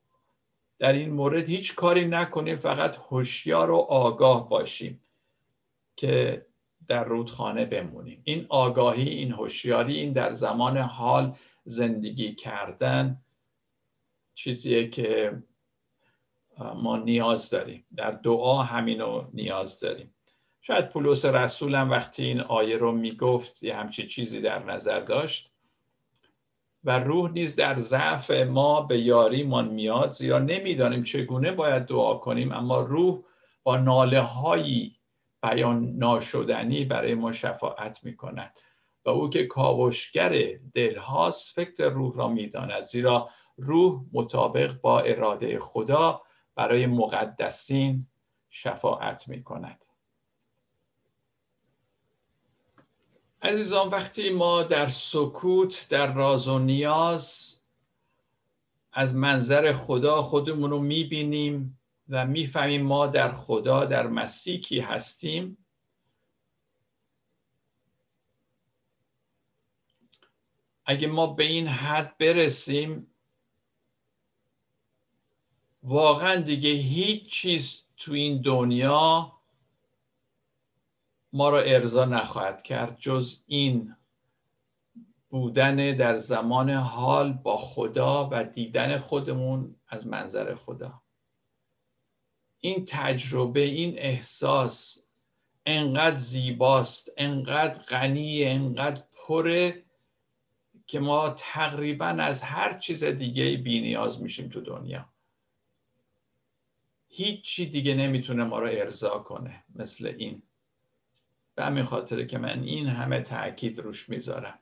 در 0.79 0.93
این 0.93 1.09
مورد 1.09 1.49
هیچ 1.49 1.75
کاری 1.75 2.05
نکنیم 2.05 2.55
فقط 2.55 2.95
هوشیار 2.95 3.71
و 3.71 3.77
آگاه 3.77 4.49
باشیم 4.49 5.03
که 5.95 6.45
در 6.87 7.03
رودخانه 7.03 7.65
بمونیم. 7.65 8.21
این 8.23 8.45
آگاهی 8.49 9.09
این 9.09 9.31
هوشیاری 9.31 9.95
این 9.95 10.13
در 10.13 10.31
زمان 10.31 10.77
حال 10.77 11.35
زندگی 11.65 12.35
کردن 12.35 13.21
چیزیه 14.35 14.89
که 14.89 15.43
ما 16.75 16.97
نیاز 16.97 17.49
داریم. 17.49 17.85
در 17.95 18.11
دعا 18.11 18.63
همینو 18.63 19.23
نیاز 19.33 19.79
داریم. 19.79 20.15
شاید 20.61 20.89
پولس 20.89 21.25
رسولم 21.25 21.91
وقتی 21.91 22.25
این 22.25 22.39
آیه 22.41 22.77
رو 22.77 22.91
می‌گفت 22.91 23.63
یه 23.63 23.75
همچی 23.75 24.07
چیزی 24.07 24.41
در 24.41 24.63
نظر 24.63 24.99
داشت. 24.99 25.53
و 26.83 26.99
روح 26.99 27.31
نیز 27.31 27.55
در 27.55 27.79
ضعف 27.79 28.31
ما 28.31 28.81
به 28.81 28.99
یاریمان 28.99 29.67
میاد 29.67 30.11
زیرا 30.11 30.39
نمی‌دانیم 30.39 31.03
چگونه 31.03 31.51
باید 31.51 31.85
دعا 31.85 32.13
کنیم 32.13 32.51
اما 32.51 32.81
روح 32.81 33.23
با 33.63 33.77
ناله 33.77 34.21
هایی 34.21 34.95
بیان 35.43 35.85
ناشدنی 35.85 36.85
برای 36.85 37.15
ما 37.15 37.31
شفاعت 37.31 38.03
می 38.03 38.15
کند 38.15 38.59
و 39.05 39.09
او 39.09 39.29
که 39.29 39.45
کاوشگر 39.47 40.59
دلهاست 40.73 41.55
فکر 41.55 41.89
روح 41.89 42.15
را 42.15 42.27
می‌داند. 42.27 42.83
زیرا 42.83 43.29
روح 43.57 44.03
مطابق 44.13 44.81
با 44.81 44.99
اراده 44.99 45.59
خدا 45.59 46.21
برای 46.55 46.85
مقدسین 46.85 48.07
شفاعت 48.49 49.27
می 49.27 49.43
کند 49.43 49.85
عزیزان 53.41 53.89
وقتی 53.89 54.29
ما 54.29 54.63
در 54.63 54.87
سکوت 54.87 55.87
در 55.89 56.13
راز 56.13 56.47
و 56.47 56.59
نیاز 56.59 57.53
از 58.93 59.15
منظر 59.15 59.71
خدا 59.71 60.21
خودمون 60.21 60.69
رو 60.69 60.79
می‌بینیم 60.79 61.79
و 62.09 62.25
می‌فهمیم 62.25 62.81
ما 62.81 63.07
در 63.07 63.31
خدا 63.31 63.85
در 63.85 64.07
مسیحی 64.07 64.79
هستیم. 64.79 65.57
اگه 70.85 71.07
ما 71.07 71.27
به 71.27 71.43
این 71.43 71.67
حد 71.67 72.17
برسیم 72.17 73.07
واقعا 75.83 76.35
دیگه 76.35 76.69
هیچ 76.69 77.31
چیز 77.31 77.83
تو 77.97 78.13
این 78.13 78.41
دنیا 78.41 79.33
ما 81.33 81.49
را 81.49 81.59
ارضا 81.59 82.05
نخواهد 82.05 82.63
کرد 82.63 82.97
جز 82.99 83.43
این 83.45 83.95
بودن 85.29 85.75
در 85.75 86.17
زمان 86.17 86.69
حال 86.69 87.33
با 87.33 87.57
خدا 87.57 88.29
و 88.31 88.43
دیدن 88.43 88.97
خودمون 88.97 89.75
از 89.87 90.07
منظر 90.07 90.55
خدا. 90.55 91.02
این 92.65 92.85
تجربه 92.87 93.59
این 93.59 93.99
احساس 93.99 95.05
انقدر 95.65 96.17
زیباست 96.17 97.11
انقدر 97.17 97.81
غنی 97.81 98.45
انقدر 98.45 99.03
پره 99.13 99.83
که 100.87 100.99
ما 100.99 101.29
تقریبا 101.29 102.05
از 102.05 102.41
هر 102.41 102.79
چیز 102.79 103.03
دیگه 103.03 103.57
بی 103.57 103.81
نیاز 103.81 104.21
میشیم 104.21 104.49
تو 104.49 104.61
دنیا. 104.61 105.09
هیچی 107.07 107.65
دیگه 107.65 107.93
نمی‌تونه 107.95 108.43
ما 108.43 108.59
رو 108.59 108.67
ارضا 108.71 109.19
کنه 109.19 109.63
مثل 109.75 110.13
این. 110.17 110.41
به 111.55 111.65
همین 111.65 111.83
خاطره 111.83 112.25
که 112.25 112.37
من 112.37 112.63
این 112.63 112.87
همه 112.87 113.21
تاکید 113.21 113.79
روش 113.79 114.09
می‌ذارم. 114.09 114.59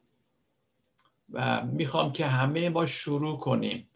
و 1.30 1.66
می‌خوام 1.66 2.14
که 2.14 2.28
همه 2.28 2.70
ما 2.70 2.86
شروع 2.86 3.40
کنیم 3.40 3.90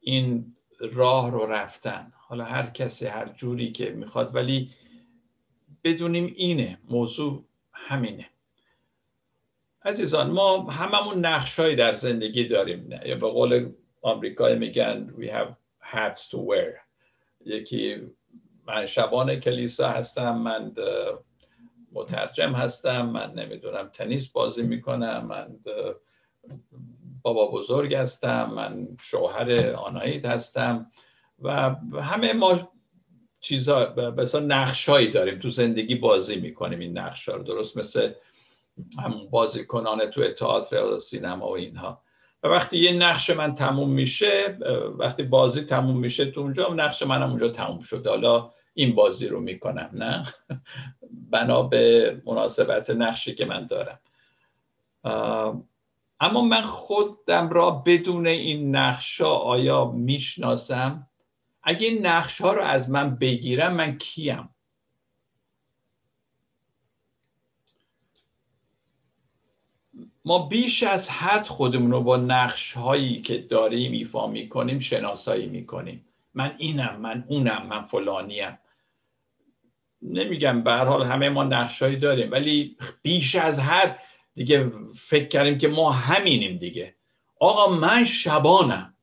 این 0.00 0.56
راه 0.82 1.30
رو 1.30 1.46
رفتن. 1.46 2.12
حالا 2.16 2.44
هر 2.44 2.66
کسی 2.66 3.06
هر 3.06 3.28
جوری 3.28 3.72
که 3.72 3.90
می‌خواد 3.90 4.34
ولی 4.34 4.70
بدونیم 5.84 6.34
اینه. 6.36 6.78
موضوع 6.88 7.44
همینه. 7.72 8.26
عزیزان 9.84 10.30
ما 10.30 10.70
هممون 10.70 11.26
نقشهایی 11.26 11.76
در 11.76 11.92
زندگی 11.92 12.44
داریم. 12.44 12.90
یا 13.04 13.14
به 13.14 13.28
قول 13.28 13.72
آمریکایی 14.02 14.58
میگن 14.58 15.14
we 15.18 15.24
have 15.24 15.54
hats 15.92 16.20
to 16.30 16.36
wear. 16.36 16.80
یکی 17.46 17.96
من 18.66 18.86
شبان 18.86 19.40
کلیسا 19.40 19.88
هستم 19.88 20.38
من 20.38 20.72
مترجم 21.92 22.52
هستم 22.52 23.06
من 23.06 23.34
نمی‌دونم 23.34 23.88
تنیس 23.88 24.28
بازی 24.28 24.62
می‌کنم 24.62 25.26
من 25.26 25.58
بابا 27.22 27.50
بزرگ 27.50 27.94
هستم 27.94 28.52
من 28.54 28.88
شوهر 29.00 29.72
آنایت 29.72 30.24
هستم 30.24 30.90
و 31.42 31.74
همه 32.00 32.32
ما 32.32 32.72
چیزا 33.40 33.94
مثلا 34.16 34.40
نقشهایی 34.40 35.08
داریم. 35.08 35.38
تو 35.38 35.50
زندگی 35.50 35.94
بازی 35.94 36.36
می‌کنیم 36.36 36.78
این 36.78 36.98
نقش 36.98 37.28
رو. 37.28 37.42
درست 37.42 37.76
مثل 37.76 38.12
همون 38.98 39.30
بازیکنان 39.30 40.06
تو 40.06 40.28
تئاتر 40.28 40.84
و 40.84 40.98
سینما 40.98 41.48
و 41.48 41.56
اینها. 41.56 42.02
و 42.42 42.48
وقتی 42.48 42.78
یه 42.78 42.92
نقش 42.92 43.30
من 43.30 43.54
تموم 43.54 43.90
میشه 43.90 44.58
وقتی 44.98 45.22
بازی 45.22 45.60
تموم 45.60 45.98
میشه 45.98 46.30
تو 46.30 46.40
اونجا 46.40 46.68
نقش 46.74 47.02
منم 47.02 47.28
اونجا 47.30 47.48
تموم 47.48 47.80
شد 47.80 48.06
حالا 48.06 48.50
این 48.74 48.94
بازی 48.94 49.28
رو 49.28 49.40
می‌کنم 49.40 49.90
نه؟ 49.92 50.24
بنا 51.30 51.62
به 51.62 52.22
مناسبت 52.26 52.90
نقشی 52.90 53.34
که 53.34 53.44
من 53.44 53.66
دارم. 53.66 53.98
اما 56.22 56.40
من 56.40 56.62
خودم 56.62 57.48
را 57.48 57.70
بدون 57.70 58.26
این 58.26 58.76
نقشا 58.76 59.34
آیا 59.34 59.84
می‌شناسم؟ 59.84 61.08
اگه 61.62 61.86
این 61.86 62.06
نقش 62.06 62.40
ها 62.40 62.52
رو 62.52 62.62
از 62.62 62.90
من 62.90 63.16
بگیرم 63.16 63.74
من 63.74 63.98
کیم؟ 63.98 64.48
ما 70.24 70.38
بیش 70.48 70.82
از 70.82 71.10
حد 71.10 71.46
خودمون 71.46 71.90
رو 71.90 72.00
با 72.00 72.16
نقش 72.16 72.72
هایی 72.72 73.22
که 73.22 73.38
داریم 73.38 73.92
ایفا 73.92 74.26
می‌کنیم 74.26 74.78
شناسایی 74.78 75.46
می‌کنیم. 75.46 76.04
من 76.34 76.54
اینم 76.58 76.96
من 77.00 77.24
اونم 77.28 77.66
من 77.66 77.82
فلانیم. 77.82 78.58
نمیگم 80.02 80.62
به 80.62 80.72
حال 80.72 81.04
همه 81.04 81.28
ما 81.28 81.44
نقشهایی 81.44 81.96
داریم 81.96 82.30
ولی 82.32 82.76
بیش 83.02 83.34
از 83.34 83.60
حد 83.60 83.98
دیگه 84.34 84.72
فکر 84.94 85.28
کردیم 85.28 85.58
که 85.58 85.68
ما 85.68 85.92
همینیم 85.92 86.58
دیگه. 86.58 86.94
آقا 87.40 87.72
من 87.74 88.04
شبانم. 88.04 88.94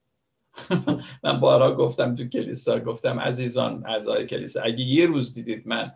من 1.24 1.40
بارا 1.40 1.76
گفتم 1.76 2.16
تو 2.16 2.28
کلیسا 2.28 2.80
گفتم 2.80 3.20
عزیزان 3.20 3.86
اعضای 3.86 4.26
کلیسا 4.26 4.62
اگه 4.62 4.80
یه 4.84 5.06
روز 5.06 5.34
دیدید 5.34 5.68
من 5.68 5.92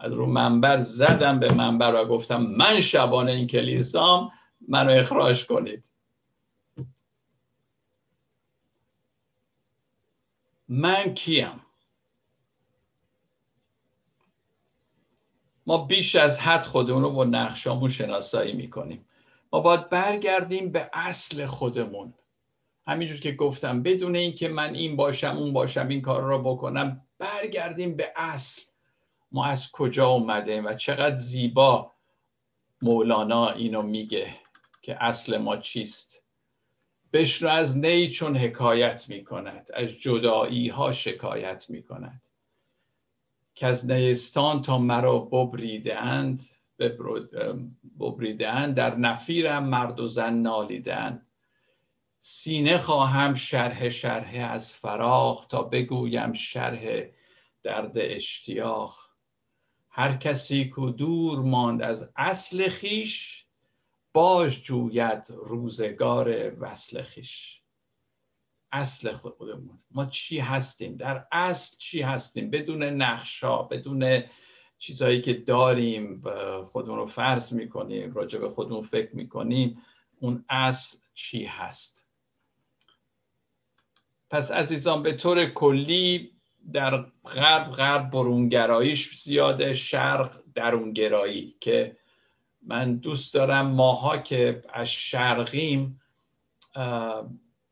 از 0.00 0.12
رو 0.12 0.26
منبر 0.26 0.78
زدم 0.78 1.40
به 1.40 1.54
منبر 1.54 1.94
و 1.94 2.04
گفتم 2.04 2.42
من 2.42 2.80
شبانه 2.80 3.32
این 3.32 3.46
کلیسام 3.46 4.30
منو 4.68 4.90
اخراج 4.90 5.46
کنید. 5.46 5.84
من 10.68 11.14
کیم؟ 11.14 11.63
ما 15.66 15.78
بیش 15.78 16.14
از 16.14 16.40
حد 16.40 16.62
خودمون 16.62 17.02
رو 17.02 17.10
با 17.10 17.24
نقشامون 17.24 17.90
شناسایی 17.90 18.52
می‌کنیم. 18.52 19.06
ما 19.52 19.60
باید 19.60 19.88
برگردیم 19.88 20.72
به 20.72 20.90
اصل 20.92 21.46
خودمون. 21.46 22.14
همینجور 22.86 23.20
که 23.20 23.32
گفتم 23.32 23.82
بدون 23.82 24.16
اینکه 24.16 24.48
من 24.48 24.74
این 24.74 24.96
باشم 24.96 25.36
اون 25.36 25.52
باشم 25.52 25.88
این 25.88 26.02
کار 26.02 26.22
را 26.22 26.38
بکنم 26.38 27.00
برگردیم 27.18 27.96
به 27.96 28.12
اصل. 28.16 28.62
ما 29.32 29.44
از 29.44 29.70
کجا 29.72 30.06
اومده 30.06 30.62
و 30.62 30.74
چقدر 30.74 31.16
زیبا 31.16 31.92
مولانا 32.82 33.50
اینو 33.50 33.82
میگه 33.82 34.34
که 34.82 35.04
اصل 35.04 35.36
ما 35.36 35.56
چیست. 35.56 36.24
بشنو 37.12 37.48
از 37.48 37.78
نی 37.78 38.08
چون 38.08 38.36
حکایت 38.36 39.08
می‌کند 39.08 39.70
از 39.74 39.88
جدایی 39.88 40.68
ها 40.68 40.92
شکایت 40.92 41.66
می‌کند. 41.68 42.28
که 43.54 43.66
از 43.66 43.90
نیستان 43.90 44.62
تا 44.62 44.78
مرا 44.78 45.18
ببریده 45.18 45.98
اند 48.48 48.74
در 48.74 48.96
نفیرم 48.96 49.64
مرد 49.64 50.00
و 50.00 50.08
زن 50.08 50.34
نالیدن 50.34 51.26
سینه 52.20 52.78
خواهم 52.78 53.34
شرح 53.34 53.88
شرح 53.88 54.50
از 54.52 54.72
فراغ 54.72 55.46
تا 55.46 55.62
بگویم 55.62 56.32
شرح 56.32 57.02
درد 57.62 57.92
اشتیاق. 57.94 59.10
هر 59.90 60.16
کسی 60.16 60.64
کو 60.64 60.90
دور 60.90 61.38
ماند 61.38 61.82
از 61.82 62.12
اصل 62.16 62.68
خیش 62.68 63.46
باش 64.12 64.62
جوید 64.62 65.26
روزگار 65.28 66.54
وصل 66.60 67.02
خیش. 67.02 67.63
اصل 68.74 69.12
خودمون. 69.12 69.78
ما 69.90 70.06
چی 70.06 70.38
هستیم؟ 70.38 70.96
در 70.96 71.26
اصل 71.32 71.76
چی 71.78 72.02
هستیم؟ 72.02 72.50
بدون 72.50 72.82
نقشا 72.82 73.62
بدون 73.62 74.24
چیزهایی 74.78 75.20
که 75.20 75.34
داریم 75.34 76.22
خودمون 76.64 76.98
رو 76.98 77.06
فرض 77.06 77.52
می‌کنیم 77.52 78.14
راجع 78.14 78.38
به 78.38 78.50
خودمون 78.50 78.82
فکر 78.82 79.16
می‌کنیم 79.16 79.82
اون 80.20 80.44
اصل 80.48 80.98
چی 81.14 81.44
هست؟ 81.44 82.06
پس 84.30 84.52
عزیزان 84.52 85.02
به 85.02 85.12
طور 85.12 85.44
کلی 85.44 86.30
در 86.72 86.96
غرب 87.24 87.70
غرب 87.70 88.10
برونگراییش 88.10 89.20
زیاده 89.20 89.74
شرق 89.74 90.40
درونگرایی 90.54 91.56
که 91.60 91.96
من 92.62 92.96
دوست 92.96 93.34
دارم 93.34 93.66
ماها 93.66 94.18
که 94.18 94.62
از 94.68 94.90
شرقیم 94.90 96.00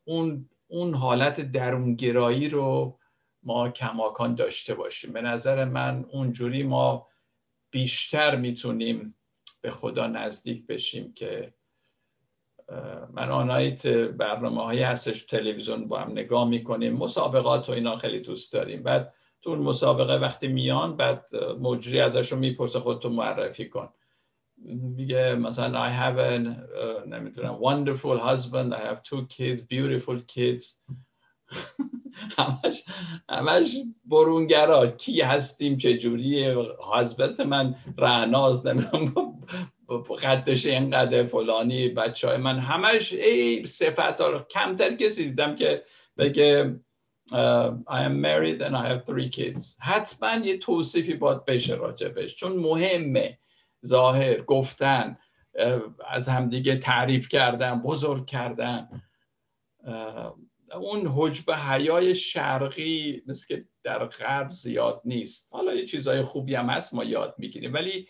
اون 0.05 0.49
اون 0.73 0.95
حالت 0.95 1.41
درونگرایی 1.41 2.49
رو 2.49 2.99
ما 3.43 3.69
کماکان 3.69 4.35
داشته 4.35 4.75
باشیم. 4.75 5.13
به 5.13 5.23
نظر 5.23 5.65
من 5.65 6.05
اونجوری 6.13 6.63
ما 6.63 7.07
بیشتر 7.71 8.37
می‌تونیم 8.37 9.15
به 9.61 9.71
خدا 9.71 10.07
نزدیک 10.07 10.67
بشیم 10.67 11.13
که 11.13 11.55
من 13.13 13.31
آنایت 13.31 13.87
برنامه 13.87 14.65
هایی 14.65 14.83
هستش 14.83 15.25
تلویزیون 15.25 15.89
با 15.89 16.01
هم 16.01 16.13
نگاه 16.13 16.49
می‌کنیم 16.49 16.93
مسابقات 16.93 17.69
و 17.69 17.73
اینا 17.73 17.97
خیلی 17.97 18.21
دوست 18.21 18.53
داریم. 18.53 18.83
بعد 18.83 19.15
تو 19.43 19.57
مسابقه 19.57 20.15
وقتی 20.15 20.49
میان 20.49 20.97
بعد 20.97 21.37
مجری 21.61 22.01
ازشون 22.01 22.39
می‌پرسه 22.39 22.81
خودتو 22.81 23.09
معرفی 23.09 23.69
کن. 23.69 23.89
میگه 24.65 25.35
مثلا 25.35 25.89
I 25.89 25.93
have 25.93 26.19
a 26.19 26.31
نمی‌دونم 27.09 27.59
wonderful 27.61 28.19
husband 28.19 28.75
I 28.75 28.81
have 28.81 29.03
two 29.03 29.27
kids 29.27 29.61
beautiful 29.61 30.21
kids. 30.35 30.65
همش 32.39 32.85
همش 33.31 33.77
برونگرا. 34.05 34.87
کی 34.87 35.21
هستیم؟ 35.21 35.77
چه 35.77 35.99
جوری 35.99 36.45
هازبنت 36.81 37.41
من 37.41 37.75
رعناز 37.99 38.67
نمی‌دونم 38.67 39.41
قدش 40.23 40.67
اینقدر 40.67 41.27
فلانی 41.27 41.89
بچه 41.89 42.29
های 42.29 42.37
من. 42.37 42.59
همش 42.59 43.13
ای 43.13 43.67
صفت 43.67 44.21
ها 44.21 44.47
کمتر 44.51 44.95
کسی 44.95 45.25
دیدم 45.25 45.57
که 45.57 45.83
بگه 46.19 46.81
I 47.31 48.05
am 48.09 48.21
married 48.21 48.61
and 48.63 48.77
I 48.77 48.87
have 48.89 49.07
three 49.07 49.29
kids. 49.29 49.77
حتما 49.81 50.47
یه 50.47 50.59
توصیفی 50.59 51.15
باید 51.15 51.45
بشه 51.45 51.75
راجبش 51.75 52.37
چون 52.37 52.53
مهمه. 52.57 53.39
ظاهر 53.87 54.43
گفتن 54.43 55.19
از 56.09 56.29
همدیگه 56.29 56.77
تعریف 56.77 57.29
کردن 57.29 57.83
بزرگ 57.83 58.27
کردن. 58.27 59.03
اون 60.75 61.13
حجب 61.15 61.51
حیای 61.51 62.15
شرقی 62.15 63.23
مثل 63.27 63.47
که 63.47 63.65
در 63.83 64.05
غرب 64.05 64.51
زیاد 64.51 65.03
نیست. 65.05 65.53
حالا 65.53 65.75
یه 65.75 65.87
چیزهای 65.87 66.23
خوبی 66.23 66.55
هم 66.55 66.71
هست 66.71 66.95
ما 66.95 67.05
یاد 67.05 67.35
می‌گیریم. 67.39 67.75
ولی 67.75 68.09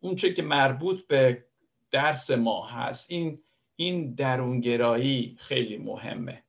اون 0.00 0.16
چه 0.16 0.32
که 0.32 0.42
مربوط 0.42 1.06
به 1.06 1.44
درس 1.90 2.30
ما 2.30 2.66
هست 2.66 3.10
این 3.10 3.42
این 3.76 4.14
درونگرایی 4.14 5.36
خیلی 5.40 5.76
مهمه. 5.76 6.44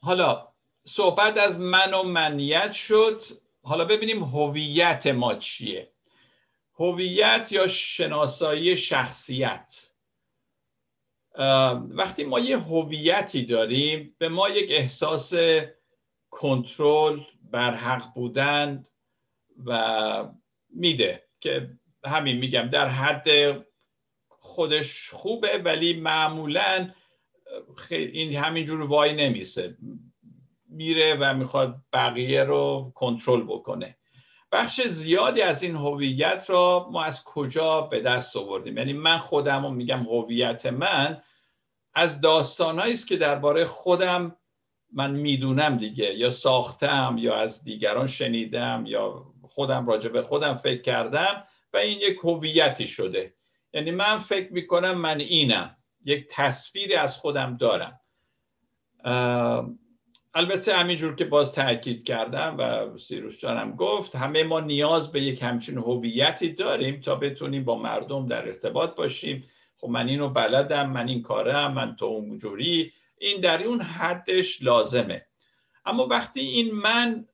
حالا 0.00 0.48
صحبت 0.84 1.38
از 1.38 1.60
من 1.60 1.94
و 1.94 2.02
منیت 2.02 2.72
شد. 2.72 3.20
حالا 3.62 3.84
ببینیم 3.84 4.24
هویت 4.24 5.06
ما 5.06 5.34
چیه. 5.34 5.92
هویت 6.74 7.48
یا 7.52 7.68
شناسایی 7.68 8.76
شخصیت. 8.76 9.90
وقتی 11.90 12.24
ما 12.24 12.40
یه 12.40 12.58
هویتی 12.58 13.44
داریم 13.44 14.14
به 14.18 14.28
ما 14.28 14.48
یک 14.48 14.70
احساس 14.70 15.34
کنترل 16.30 17.20
بر 17.50 17.74
حق 17.74 18.14
بودن 18.14 18.86
و 19.66 20.28
میده 20.70 21.24
که 21.40 21.78
همین 22.04 22.36
میگم 22.36 22.68
در 22.68 22.88
حد 22.88 23.28
خودش 24.28 25.10
خوبه 25.10 25.58
ولی 25.58 26.00
معمولا 26.00 26.90
این 27.90 28.34
همینجور 28.36 28.82
وای 28.82 29.12
نمیسه. 29.12 29.76
میره 30.68 31.16
و 31.20 31.34
می‌خواد 31.34 31.76
بقیه 31.92 32.44
رو 32.44 32.92
کنترل 32.94 33.42
بکنه. 33.42 33.96
بخش 34.52 34.80
زیادی 34.80 35.42
از 35.42 35.62
این 35.62 35.76
هویت 35.76 36.44
را 36.48 36.88
ما 36.92 37.04
از 37.04 37.24
کجا 37.24 37.80
به 37.80 38.00
دست 38.00 38.36
آوردیم؟ 38.36 38.78
یعنی 38.78 38.92
من 38.92 39.18
خودم 39.18 39.62
رو 39.62 39.70
میگم 39.70 40.02
هویت 40.02 40.66
من 40.66 41.22
از 41.94 42.20
داستانهایی 42.20 42.92
است 42.92 43.08
که 43.08 43.16
درباره 43.16 43.64
خودم 43.64 44.36
من 44.92 45.10
می‌دونم 45.10 45.76
دیگه 45.76 46.14
یا 46.14 46.30
ساختم 46.30 47.16
یا 47.18 47.36
از 47.36 47.64
دیگران 47.64 48.06
شنیدم 48.06 48.84
یا 48.86 49.24
خودم 49.48 49.86
راجع 49.86 50.08
به 50.08 50.22
خودم 50.22 50.54
فکر 50.54 50.82
کردم 50.82 51.44
و 51.72 51.76
این 51.76 51.98
یک 51.98 52.18
هویتی 52.22 52.88
شده. 52.88 53.34
یعنی 53.72 53.90
من 53.90 54.18
فکر 54.18 54.52
می‌کنم 54.52 54.98
من 54.98 55.20
اینم 55.20 55.76
یک 56.04 56.26
تصویری 56.30 56.94
از 56.94 57.16
خودم 57.16 57.56
دارم. 57.56 58.00
البته 60.38 60.74
همینجور 60.74 61.14
که 61.14 61.24
باز 61.24 61.52
تاکید 61.52 62.04
کردم 62.04 62.56
و 62.58 62.98
سیروس 62.98 63.38
جانم 63.38 63.76
گفت 63.76 64.16
همه 64.16 64.44
ما 64.44 64.60
نیاز 64.60 65.12
به 65.12 65.22
یک 65.22 65.42
همچین 65.42 65.78
هویتی 65.78 66.52
داریم 66.52 67.00
تا 67.00 67.14
بتونیم 67.14 67.64
با 67.64 67.78
مردم 67.78 68.26
در 68.26 68.46
ارتباط 68.46 68.94
باشیم. 68.94 69.44
خب 69.76 69.88
من 69.88 70.08
اینو 70.08 70.28
بلدم 70.28 70.90
من 70.90 71.08
این 71.08 71.22
کارم 71.22 71.72
من 71.72 71.96
تو 71.96 72.04
اونجوری 72.04 72.92
این 73.18 73.40
در 73.40 73.62
اون 73.62 73.80
حدش 73.80 74.62
لازمه. 74.62 75.26
اما 75.86 76.06
وقتی 76.06 76.40
این 76.40 76.74
من 76.74 77.28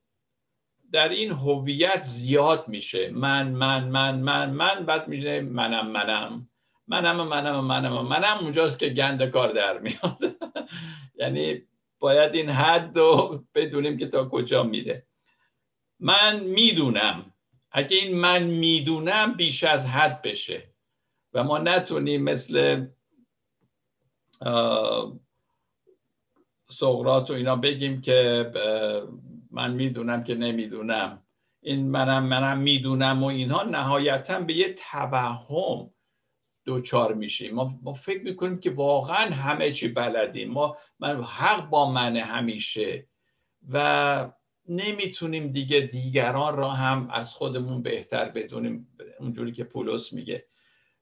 در 0.91 1.09
این 1.09 1.31
هویت 1.31 2.03
زیاد 2.03 2.67
میشه 2.67 3.09
من 3.09 3.51
من 3.51 3.87
من 3.87 4.19
من 4.19 4.49
من 4.49 4.85
بعد 4.85 5.07
میشه 5.07 5.41
منم 5.41 5.87
منم. 5.87 6.49
منم 6.87 7.27
منم 7.27 7.65
منم 7.65 8.07
منم 8.07 8.37
اونجاست 8.41 8.79
که 8.79 8.89
گند 8.89 9.23
کار 9.23 9.51
در 9.51 9.79
میاد. 9.79 10.35
یعنی 11.21 11.61
باید 11.99 12.35
این 12.35 12.49
حد 12.49 12.97
رو 12.97 13.45
بدونیم 13.55 13.97
که 13.97 14.07
تا 14.07 14.29
کجا 14.29 14.63
میره. 14.63 15.07
من 15.99 16.39
می‌دونم. 16.39 17.33
اگه 17.71 17.97
این 17.97 18.17
من 18.17 18.43
می‌دونم 18.43 19.33
بیش 19.33 19.63
از 19.63 19.85
حد 19.87 20.21
بشه 20.21 20.73
و 21.33 21.43
ما 21.43 21.57
نتونیم 21.57 22.23
مثل 22.23 22.85
سقرات 26.69 27.31
و 27.31 27.33
اینا 27.33 27.55
بگیم 27.55 28.01
که 28.01 28.51
من 29.51 29.73
می‌دونم 29.73 30.23
که 30.23 30.35
نمی‌دونم. 30.35 31.21
این 31.61 31.89
منم 31.89 32.23
منم 32.25 32.57
می‌دونم 32.57 33.23
و 33.23 33.25
اینها 33.25 33.63
نهایتا 33.63 34.39
به 34.39 34.53
یه 34.53 34.73
توهم 34.73 35.94
دوچار 36.65 37.13
میشیم. 37.13 37.55
ما, 37.55 37.79
ما 37.81 37.93
فکر 37.93 38.23
می‌کنیم 38.23 38.59
که 38.59 38.71
واقعا 38.71 39.31
همه 39.31 39.71
چی 39.71 39.87
بلدیم. 39.87 40.51
ما 40.51 40.77
من 40.99 41.23
حق 41.23 41.69
با 41.69 41.91
منه 41.91 42.21
همیشه. 42.21 43.07
و 43.69 44.31
نمی‌تونیم 44.69 45.51
دیگه 45.51 45.79
دیگران 45.79 46.57
را 46.57 46.69
هم 46.69 47.09
از 47.11 47.33
خودمون 47.33 47.81
بهتر 47.81 48.29
بدونیم. 48.29 48.87
اونجوری 49.19 49.51
که 49.51 49.63
پولس 49.63 50.13
میگه. 50.13 50.45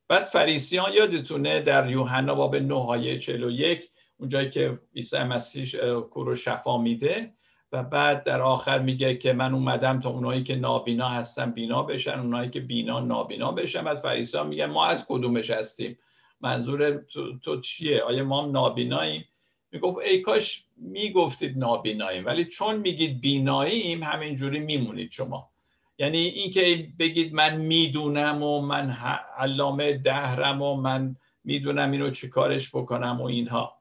بعد 0.08 0.24
فریسیان 0.24 0.94
یادتونه 0.94 1.62
در 1.62 1.90
یوحنا 1.90 2.36
باب 2.36 2.56
9 2.56 2.74
آیه 2.76 3.20
41 3.20 3.90
اونجایی 4.18 4.50
که 4.50 4.80
عیسی 4.96 5.24
مسیح 5.24 6.00
کورو 6.00 6.36
شفا 6.36 6.78
میده 6.78 7.34
و 7.74 7.84
بعد 7.84 8.24
در 8.24 8.42
آخر 8.42 8.80
میگه 8.80 9.16
که 9.16 9.34
من 9.34 9.54
اومدم 9.54 10.00
تا 10.00 10.10
اونایی 10.10 10.44
که 10.44 10.56
نابینا 10.56 11.10
هستن 11.10 11.52
بینا 11.52 11.84
بشن 11.84 12.20
اونایی 12.20 12.50
که 12.50 12.60
بینا 12.60 13.00
نابینا 13.00 13.52
بشن. 13.52 13.84
بعد 13.84 14.00
فریسا 14.00 14.44
میگن 14.44 14.66
ما 14.66 14.86
از 14.86 15.06
کدومش 15.08 15.50
هستیم؟ 15.50 16.00
منظور 16.42 16.92
تو, 16.92 17.40
تو 17.40 17.62
چیه؟ 17.62 18.02
آیا 18.02 18.24
ما 18.24 18.44
هم 18.44 18.52
نابیناییم؟ 18.52 19.26
می‌گفت 19.72 19.98
ای 20.06 20.22
کاش 20.22 20.66
می‌گفتید 20.78 21.58
نابیناییم 21.58 22.26
ولی 22.26 22.46
چون 22.46 22.78
میگید 22.78 23.22
بیناییم 23.22 24.04
همینجوری 24.04 24.60
میمونید 24.60 25.12
شما. 25.12 25.50
یعنی 25.98 26.18
اینکه 26.18 26.88
بگید 27.00 27.34
من 27.34 27.58
می‌دونم 27.58 28.44
و 28.44 28.62
من 28.62 28.98
علامه 29.38 29.94
دهرم 29.94 30.62
و 30.62 30.76
من 30.76 31.16
می‌دونم 31.44 31.92
اینو 31.92 32.10
چیکارش 32.10 32.70
بکنم 32.70 33.22
و 33.22 33.26
اینها. 33.26 33.78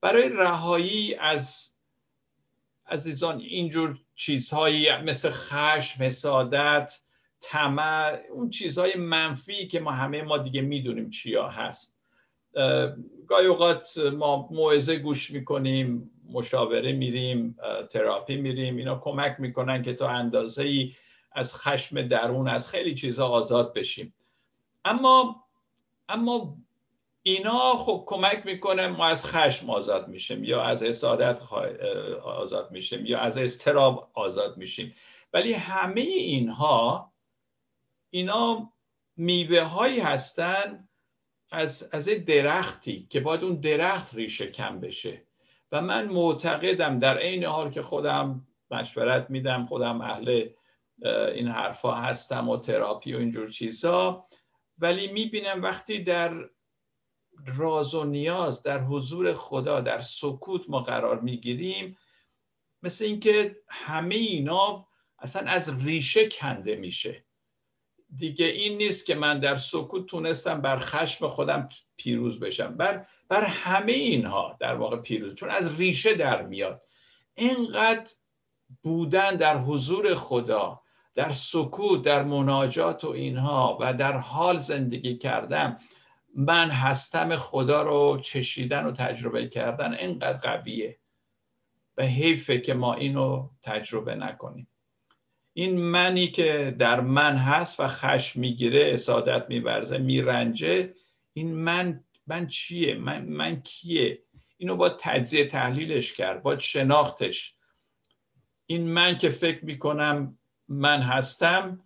برای 0.00 0.28
رهایی 0.28 1.14
از 1.14 1.71
عزیزان 2.92 3.40
اینجور 3.40 3.98
چیزهایی 4.14 4.96
مثل 4.96 5.30
خشم 5.30 6.04
حسادت 6.04 7.00
طمع 7.40 8.20
اون 8.32 8.50
چیزهای 8.50 8.94
منفی 8.96 9.66
که 9.66 9.80
ما 9.80 9.90
همه 9.90 10.22
ما 10.22 10.38
دیگه 10.38 10.60
می‌دونیم 10.60 11.10
چیا 11.10 11.48
هست. 11.48 11.98
گاهی 13.26 13.46
اوقات 13.46 13.98
ما 13.98 14.48
موعظه 14.50 14.96
گوش 14.96 15.30
می‌کنیم 15.30 16.10
مشاوره 16.30 16.92
میریم 16.92 17.56
تراپی 17.90 18.36
میریم 18.36 18.76
اینا 18.76 18.98
کمک 18.98 19.36
می‌کنن 19.38 19.82
که 19.82 19.94
تا 19.94 20.08
اندازه 20.08 20.62
ای 20.62 20.92
از 21.32 21.56
خشم 21.56 22.08
درون 22.08 22.48
از 22.48 22.68
خیلی 22.68 22.94
چیزها 22.94 23.28
آزاد 23.28 23.74
بشیم. 23.74 24.14
اما 24.84 25.44
اما 26.08 26.56
اینا 27.22 27.76
خب 27.76 28.04
کمک 28.06 28.46
می‌کنه 28.46 28.88
ما 28.88 29.06
از 29.06 29.26
خشم 29.26 29.70
آزاد 29.70 30.08
میشیم 30.08 30.44
یا 30.44 30.62
از 30.62 30.82
حسادت 30.82 31.42
آزاد 32.22 32.70
میشیم 32.70 33.06
یا 33.06 33.18
از 33.18 33.36
استراب 33.36 34.10
آزاد 34.14 34.56
میشیم. 34.56 34.94
ولی 35.32 35.52
همه 35.52 36.00
اینها 36.00 37.12
اینا 38.10 38.72
میوه 39.16 39.60
هایی 39.60 40.00
هستن 40.00 40.88
از, 41.50 41.88
از 41.92 42.08
درختی 42.08 43.06
که 43.10 43.20
باید 43.20 43.44
اون 43.44 43.60
درخت 43.60 44.14
ریشه 44.14 44.46
کم 44.46 44.80
بشه. 44.80 45.22
و 45.72 45.82
من 45.82 46.08
معتقدم 46.08 46.98
در 46.98 47.18
عین 47.18 47.44
حال 47.44 47.70
که 47.70 47.82
خودم 47.82 48.46
مشورت 48.70 49.30
میدم 49.30 49.66
خودم 49.66 50.00
اهل 50.00 50.48
این 51.34 51.48
حرفا 51.48 51.94
هستم 51.94 52.48
و 52.48 52.56
تراپی 52.56 53.14
و 53.14 53.18
اینجور 53.18 53.50
چیزها 53.50 54.28
ولی 54.78 55.12
می‌بینم 55.12 55.62
وقتی 55.62 55.98
در 56.04 56.48
راز 57.56 57.94
و 57.94 58.04
نیاز 58.04 58.62
در 58.62 58.84
حضور 58.84 59.34
خدا 59.34 59.80
در 59.80 60.00
سکوت 60.00 60.62
ما 60.68 60.80
قرار 60.80 61.20
می‌گیریم. 61.20 61.98
مثل 62.82 63.04
اینکه 63.04 63.56
همه 63.68 64.14
اینا 64.14 64.86
اصلا 65.18 65.50
از 65.50 65.84
ریشه 65.84 66.28
کنده 66.28 66.76
میشه. 66.76 67.24
دیگه 68.16 68.46
این 68.46 68.78
نیست 68.78 69.06
که 69.06 69.14
من 69.14 69.40
در 69.40 69.56
سکوت 69.56 70.06
تونستم 70.06 70.60
بر 70.60 70.78
خشم 70.78 71.28
خودم 71.28 71.68
پیروز 71.96 72.40
بشم. 72.40 72.76
بر, 72.76 73.06
بر 73.28 73.44
همه 73.44 73.92
اینها 73.92 74.56
در 74.60 74.74
واقع 74.74 74.96
پیروز 74.96 75.34
چون 75.34 75.50
از 75.50 75.78
ریشه 75.80 76.14
در 76.14 76.42
میاد. 76.42 76.82
اینقدر 77.34 78.10
بودن 78.82 79.36
در 79.36 79.58
حضور 79.58 80.14
خدا 80.14 80.82
در 81.14 81.32
سکوت 81.32 82.02
در 82.02 82.22
مناجات 82.22 83.04
و 83.04 83.08
اینها 83.08 83.78
و 83.80 83.94
در 83.94 84.16
حال 84.16 84.56
زندگی 84.56 85.18
کردم 85.18 85.78
من 86.36 86.70
هستم 86.70 87.36
خدا 87.36 87.82
رو 87.82 88.20
چشیدن 88.22 88.84
و 88.84 88.92
تجربه 88.92 89.48
کردن 89.48 89.94
اینقدر 89.94 90.38
قویه 90.38 90.98
به 91.94 92.04
حیفه 92.04 92.58
که 92.58 92.74
ما 92.74 92.94
اینو 92.94 93.48
تجربه 93.62 94.14
نکنیم. 94.14 94.68
این 95.52 95.80
منی 95.80 96.28
که 96.28 96.76
در 96.78 97.00
من 97.00 97.36
هست 97.36 97.80
و 97.80 97.88
خشم 97.88 98.40
می‌گیره 98.40 98.94
اسادت 98.94 99.46
میورزه 99.48 99.98
میرنجه 99.98 100.94
این 101.32 101.54
من 101.54 102.04
من 102.26 102.46
چیه؟ 102.46 102.94
من, 102.94 103.24
من 103.24 103.62
کیه؟ 103.62 104.22
اینو 104.56 104.76
با 104.76 104.88
تجزیه 104.88 105.46
تحلیلش 105.46 106.12
کرد 106.12 106.42
با 106.42 106.58
شناختش. 106.58 107.54
این 108.66 108.88
من 108.88 109.18
که 109.18 109.30
فکر 109.30 109.64
می‌کنم 109.64 110.38
من 110.68 111.02
هستم 111.02 111.80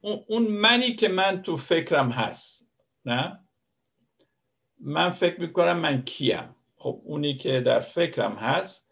اون 0.00 0.46
منی 0.46 0.94
که 0.94 1.08
من 1.08 1.42
تو 1.42 1.56
فکرم 1.56 2.10
هست 2.10 2.66
نه؟ 3.04 3.40
من 4.78 5.10
فکر 5.10 5.40
می‌کنم 5.40 5.78
من 5.78 6.02
کیم. 6.02 6.56
خب 6.76 7.00
اونی 7.04 7.36
که 7.36 7.60
در 7.60 7.80
فکرم 7.80 8.34
هست 8.34 8.90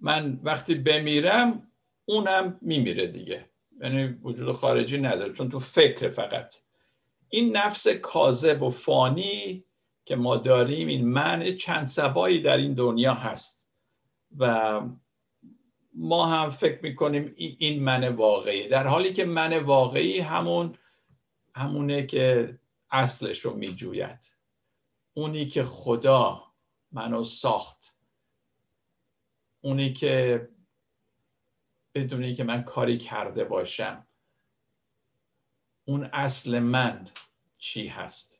من 0.00 0.40
وقتی 0.42 0.74
بمیرم 0.74 1.72
اونم 2.04 2.58
میمیره 2.62 3.06
دیگه. 3.06 3.50
یعنی 3.80 4.06
وجود 4.06 4.52
خارجی 4.52 4.98
نداره 4.98 5.32
چون 5.32 5.48
تو 5.48 5.60
فکر 5.60 6.08
فقط. 6.08 6.54
این 7.28 7.56
نفس 7.56 7.88
کاذب 7.88 8.62
و 8.62 8.70
فانی 8.70 9.64
که 10.04 10.16
ما 10.16 10.36
داریم 10.36 10.88
این 10.88 11.08
من 11.08 11.56
چند 11.56 11.86
سبایی 11.86 12.40
در 12.40 12.56
این 12.56 12.74
دنیا 12.74 13.14
هست. 13.14 13.70
و 14.38 14.80
ما 15.98 16.26
هم 16.26 16.50
فکر 16.50 16.82
می‌کنیم 16.82 17.34
این 17.36 17.82
من 17.82 18.08
واقعی 18.08 18.68
در 18.68 18.86
حالی 18.86 19.12
که 19.12 19.24
من 19.24 19.58
واقعی 19.58 20.20
همون 20.20 20.78
همونه 21.54 22.06
که 22.06 22.58
اصلش 22.90 23.40
رو 23.40 23.54
میجوید. 23.54 24.38
اونی 25.14 25.46
که 25.46 25.64
خدا 25.64 26.44
منو 26.92 27.24
ساخت. 27.24 27.96
اونی 29.60 29.92
که 29.92 30.48
بدونی 31.94 32.34
که 32.34 32.44
من 32.44 32.62
کاری 32.62 32.98
کرده 32.98 33.44
باشم. 33.44 34.06
اون 35.84 36.04
اصل 36.12 36.58
من 36.58 37.10
چی 37.58 37.86
هست؟ 37.86 38.37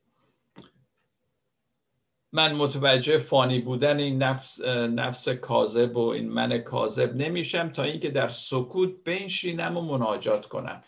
من 2.33 2.55
متوجه 2.55 3.19
فانی 3.19 3.61
بودن 3.61 3.99
این 3.99 4.23
نفس, 4.23 4.61
نفس 4.61 5.29
کاذب 5.29 5.97
و 5.97 6.09
این 6.09 6.29
من 6.29 6.59
کاذب 6.59 7.17
نمیشم 7.17 7.69
تا 7.69 7.83
اینکه 7.83 8.11
در 8.11 8.29
سکوت 8.29 9.05
بنشینم 9.05 9.77
و 9.77 9.81
مناجات 9.81 10.47
کنم. 10.47 10.83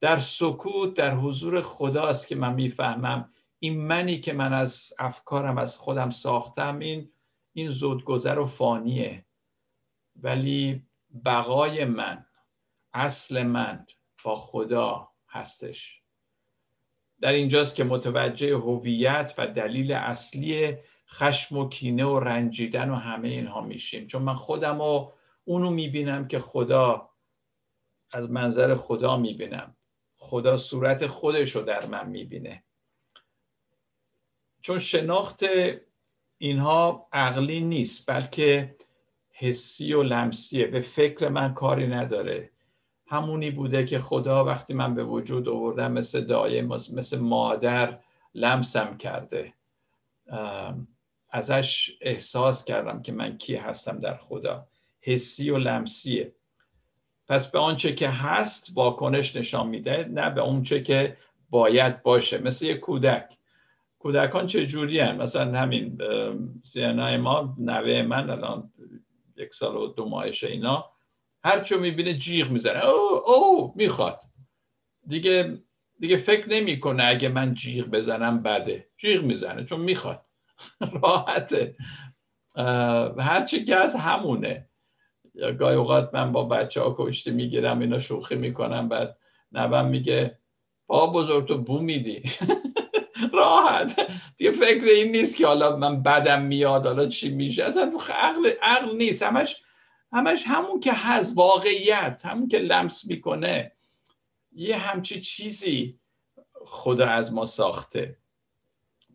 در 0.00 0.18
سکوت 0.18 0.94
در 0.94 1.14
حضور 1.14 1.60
خداست 1.60 2.28
که 2.28 2.36
من 2.36 2.54
می‌فهمم 2.54 3.32
این 3.58 3.80
منی 3.80 4.20
که 4.20 4.32
من 4.32 4.52
از 4.52 4.92
افکارم 4.98 5.58
از 5.58 5.76
خودم 5.76 6.10
ساختم 6.10 6.78
این 6.78 7.12
این 7.52 7.70
زودگذر 7.70 8.38
و 8.38 8.46
فانیه. 8.46 9.24
ولی 10.16 10.86
بقای 11.24 11.84
من 11.84 12.26
اصل 12.94 13.42
من 13.42 13.86
با 14.24 14.36
خدا 14.36 15.08
هستش. 15.28 16.02
در 17.20 17.32
اینجاست 17.32 17.74
که 17.74 17.84
متوجه 17.84 18.56
هویت 18.56 19.34
و 19.38 19.46
دلیل 19.46 19.92
اصلی 19.92 20.76
خشم 21.08 21.58
و 21.58 21.68
کینه 21.68 22.04
و 22.04 22.20
رنجیدن 22.20 22.90
و 22.90 22.94
همه 22.94 23.28
اینها 23.28 23.60
میشیم. 23.60 24.06
چون 24.06 24.22
من 24.22 24.34
خودم 24.34 24.80
و 24.80 25.10
اونو 25.44 25.70
می‌بینم 25.70 26.28
که 26.28 26.38
خدا 26.38 27.10
از 28.10 28.30
منظر 28.30 28.74
خدا 28.74 29.16
می‌بینم. 29.16 29.76
خدا 30.16 30.56
صورت 30.56 31.06
خودش 31.06 31.56
رو 31.56 31.62
در 31.62 31.86
من 31.86 32.08
می‌بینه. 32.08 32.64
چون 34.60 34.78
شناخت 34.78 35.44
اینها 36.38 37.08
عقلی 37.12 37.60
نیست 37.60 38.10
بلکه 38.10 38.76
حسی 39.30 39.92
و 39.92 40.02
لمسیه. 40.02 40.66
به 40.66 40.80
فکر 40.80 41.28
من 41.28 41.54
کاری 41.54 41.86
نداره. 41.86 42.50
همونی 43.08 43.50
بوده 43.50 43.84
که 43.84 43.98
خدا 43.98 44.44
وقتی 44.44 44.74
من 44.74 44.94
به 44.94 45.04
وجود 45.04 45.48
آوردم 45.48 45.92
مثل 45.92 46.20
دایه 46.20 46.62
مثل 46.62 47.18
مادر 47.18 47.98
لمسم 48.34 48.96
کرده. 48.96 49.52
ازش 51.30 51.96
احساس 52.00 52.64
کردم 52.64 53.02
که 53.02 53.12
من 53.12 53.38
کی 53.38 53.56
هستم 53.56 53.98
در 53.98 54.16
خدا. 54.16 54.66
حسی 55.00 55.50
و 55.50 55.58
لمسیه. 55.58 56.32
پس 57.28 57.50
به 57.50 57.58
آنچه 57.58 57.94
که 57.94 58.08
هست 58.08 58.70
واکنش 58.74 59.36
نشان 59.36 59.68
میده 59.68 60.08
نه 60.10 60.30
به 60.30 60.40
اونچه 60.40 60.82
که 60.82 61.16
باید 61.50 62.02
باشه. 62.02 62.38
مثل 62.38 62.66
یک 62.66 62.80
کودک. 62.80 63.38
کودکان 63.98 64.46
چه 64.46 64.66
جوری؟ 64.66 65.12
مثلا 65.12 65.58
همین 65.58 65.98
سینای 66.62 67.16
ما 67.16 67.54
نوه 67.58 68.02
من 68.02 68.30
الان 68.30 68.72
یک 69.36 69.54
سال 69.54 69.76
و 69.76 69.86
دو 69.86 70.08
ماهشه 70.08 70.48
اینا. 70.48 70.97
هر 71.44 71.60
چو 71.60 71.80
می‌بینه 71.80 72.14
جیغ 72.14 72.50
می‌زنه. 72.50 72.84
او 72.86 73.30
او 73.30 73.72
می‌خواد. 73.76 74.20
دیگه 75.08 75.58
دیگه 76.00 76.16
فکر 76.16 76.48
نمی‌کنه 76.48 77.04
اگه 77.04 77.28
من 77.28 77.54
جیغ 77.54 77.86
بزنم 77.86 78.42
بده. 78.42 78.88
جیغ 78.98 79.22
می‌زنه 79.24 79.64
چون 79.64 79.80
می‌خواد. 79.80 80.26
راحته. 81.02 81.76
هرچی 83.18 83.64
که 83.64 83.76
از 83.76 83.94
همونه. 83.94 84.68
گاهی 85.58 85.76
اوقات 85.76 86.10
من 86.14 86.32
با 86.32 86.44
بچه 86.44 86.80
ها 86.82 86.96
کشتی 86.98 87.30
می‌گیرم 87.30 87.80
اینا 87.80 87.98
شوخی 87.98 88.36
می‌کنم 88.36 88.88
بعد 88.88 89.18
نبم 89.52 89.88
میگه 89.88 90.38
با 90.86 91.06
بزرگ 91.06 91.48
تو 91.48 91.58
بو 91.58 91.78
میدی. 91.80 92.22
راحت. 93.32 94.00
دیگه 94.36 94.52
فکر 94.52 94.84
این 94.84 95.12
نیست 95.12 95.36
که 95.36 95.46
حالا 95.46 95.76
من 95.76 96.02
بدم 96.02 96.42
میاد 96.42 96.86
حالا 96.86 97.06
چی 97.06 97.30
میشه. 97.30 97.64
اصلا 97.64 97.92
عقل, 98.10 98.50
عقل 98.62 98.96
نیست. 98.96 99.22
همش 99.22 99.56
همش 100.12 100.42
همون 100.46 100.80
که 100.80 100.92
هست 100.92 101.32
واقعیت 101.36 102.22
همون 102.26 102.48
که 102.48 102.58
لمس 102.58 103.04
می‌کنه. 103.04 103.72
یه 104.52 104.76
همچی 104.76 105.20
چیزی 105.20 105.98
خدا 106.66 107.06
از 107.06 107.32
ما 107.32 107.46
ساخته. 107.46 108.16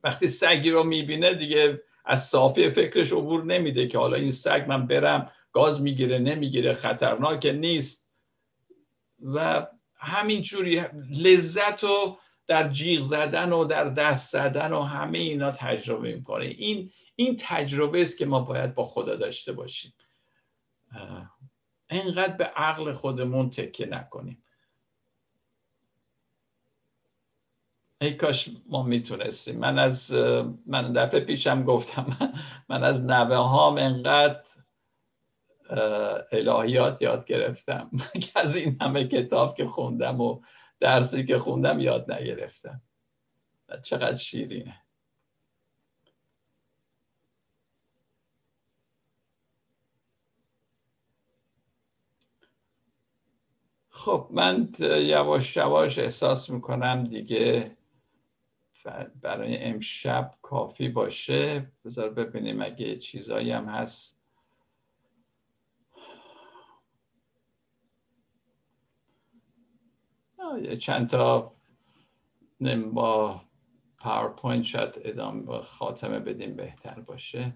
وقتی 0.04 0.28
سگی 0.28 0.72
رو 0.72 0.84
می‌بینه 0.84 1.34
دیگه 1.34 1.82
از 2.06 2.28
صافی 2.28 2.70
فکرش 2.70 3.12
عبور 3.12 3.44
نمیده 3.44 3.88
که 3.88 3.98
حالا 3.98 4.18
این 4.18 4.32
سگ 4.32 4.66
من 4.68 4.88
برم 4.88 5.32
گاز 5.52 5.82
می‌گیره 5.82 6.20
نمی‌گیره 6.20 6.74
خطرناک 6.74 7.46
نیست. 7.46 8.10
و 9.24 9.68
همینجوری 9.96 10.84
لذت 11.12 11.84
و 11.84 12.18
در 12.48 12.70
جیغ 12.70 13.04
زدن 13.04 13.52
و 13.52 13.66
در 13.66 13.90
دست 13.90 14.32
زدن 14.32 14.74
و 14.74 14.82
همه 14.82 15.18
اینا 15.18 15.52
تجربه 15.52 16.16
می‌کنه. 16.16 16.46
این 16.46 16.92
این 17.16 17.36
تجربه 17.40 18.02
است 18.02 18.18
که 18.18 18.26
ما 18.26 18.40
باید 18.40 18.76
با 18.76 18.84
خدا 18.84 19.16
داشته 19.16 19.54
باشیم. 19.54 19.94
انقدر 21.90 22.38
به 22.38 22.46
عقل 22.46 22.94
خودمون 22.94 23.50
تکیه 23.50 23.86
نکنیم. 23.86 24.44
ای 28.02 28.14
کاش 28.14 28.50
ما 28.66 28.84
می‌تونستیم. 28.84 29.60
من 29.60 29.80
از 29.80 30.12
من 30.66 30.94
دفعه 30.94 31.20
پیشم 31.20 31.64
گفتم 31.64 32.18
من 32.70 32.84
از 32.84 33.04
نوه 33.04 33.36
هام 33.36 33.78
انقدر 33.78 34.44
الهیات 36.32 37.02
یاد 37.02 37.26
گرفتم. 37.26 37.92
که 38.22 38.40
از 38.40 38.56
این 38.56 38.78
همه 38.82 39.08
کتاب 39.08 39.56
که 39.56 39.68
خوندم 39.68 40.22
و 40.22 40.42
درسی 40.80 41.26
که 41.26 41.40
خوندم 41.40 41.80
یاد 41.80 42.12
نگرفتم. 42.12 42.82
چقدر 43.84 44.16
شیرینه. 44.16 44.83
خب 54.04 54.28
من 54.32 54.70
یواش 54.80 55.58
یواش 55.58 56.00
احساس 56.00 56.50
می‌کنم 56.50 57.04
دیگه 57.04 57.78
برای 59.22 59.58
امشب 59.58 60.36
کافی 60.42 60.90
باشه. 60.90 61.72
بذار 61.86 62.10
ببینیم 62.10 62.62
اگه 62.62 62.98
چیزایی 62.98 63.52
هم 63.52 63.66
هست. 63.66 64.20
چند 70.80 71.10
تا 71.10 71.56
با 72.94 73.42
پاورپوینت 73.98 74.66
شاید 74.66 74.94
ادامه 75.04 75.62
خاتمه 75.62 76.20
بدیم 76.20 76.56
بهتر 76.56 77.00
باشه. 77.00 77.54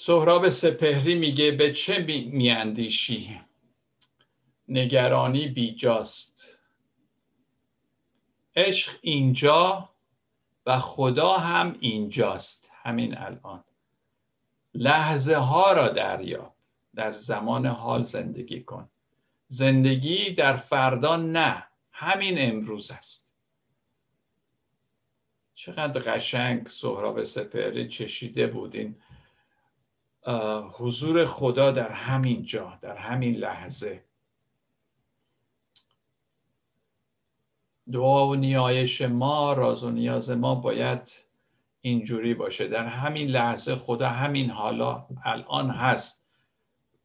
سهراب 0.00 0.48
سپهری 0.48 1.14
میگه 1.14 1.52
به 1.52 1.72
چه 1.72 1.98
میاندیشی؟ 2.32 3.40
نگرانی 4.68 5.48
بیجاست. 5.48 6.62
عشق 8.56 8.98
اینجا 9.02 9.88
و 10.66 10.78
خدا 10.78 11.36
هم 11.36 11.76
اینجاست. 11.80 12.70
همین 12.72 13.18
الان. 13.18 13.64
لحظه 14.74 15.36
ها 15.36 15.72
را 15.72 15.88
دریاب 15.88 16.54
در 16.94 17.12
زمان 17.12 17.66
حال 17.66 18.02
زندگی 18.02 18.60
کن. 18.62 18.90
زندگی 19.46 20.30
در 20.30 20.56
فردا 20.56 21.16
نه. 21.16 21.66
همین 21.92 22.34
امروز 22.38 22.90
است. 22.90 23.36
چقدر 25.54 26.00
قشنگ 26.00 26.68
سهراب 26.68 27.22
سپهری 27.22 27.88
چشیده 27.88 28.46
بودین. 28.46 28.96
حضور 30.72 31.24
خدا 31.24 31.70
در 31.70 31.90
همین 31.90 32.42
جا 32.42 32.78
در 32.82 32.96
همین 32.96 33.36
لحظه. 33.36 34.04
دعا 37.92 38.28
و 38.28 38.34
نیایش 38.34 39.02
ما 39.02 39.52
راز 39.52 39.84
و 39.84 39.90
نیاز 39.90 40.30
ما 40.30 40.54
باید 40.54 41.12
اینجوری 41.80 42.34
باشه. 42.34 42.68
در 42.68 42.86
همین 42.86 43.28
لحظه 43.28 43.76
خدا 43.76 44.08
همین 44.08 44.50
حالا 44.50 45.06
الان 45.24 45.70
هست. 45.70 46.24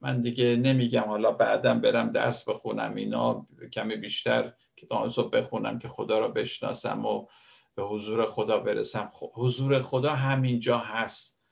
من 0.02 0.22
دیگه 0.22 0.56
نمیگم 0.56 1.04
حالا 1.04 1.32
بعدم 1.32 1.82
برم 1.82 2.12
درس 2.12 2.50
بخونم 2.50 2.95
اینا 2.95 3.48
کمی 3.74 3.95
بیشتر 3.95 4.54
کتاب 4.76 5.38
بخونم 5.38 5.80
که 5.80 5.90
خدا 5.90 6.20
را 6.20 6.28
بشناسم 6.28 7.06
و 7.06 7.28
به 7.76 7.84
حضور 7.84 8.26
خدا 8.26 8.60
برسم. 8.60 9.10
حضور 9.34 9.82
خدا 9.82 10.16
همینجا 10.16 10.78
هست. 10.78 11.43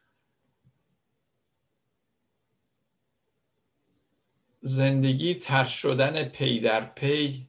زندگی 4.61 5.35
تر 5.35 5.65
شدن 5.65 6.23
پی 6.23 6.59
در 6.59 6.85
پی 6.85 7.47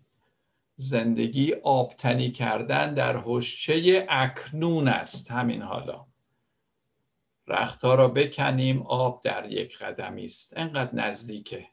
زندگی 0.77 1.55
آبتنی 1.55 2.33
کردن 2.33 2.95
در 2.95 3.23
حشچه 3.25 4.07
اکنون 4.09 4.89
است. 4.89 5.31
همین 5.31 5.63
حالا 5.63 6.07
رختها 7.47 7.95
را 7.95 8.09
بکنیم 8.09 8.83
آب 8.83 9.23
در 9.25 9.53
یک 9.53 9.79
قدمی 9.79 10.25
است. 10.25 10.57
انقدر 10.57 10.95
نزدیکه. 10.95 11.69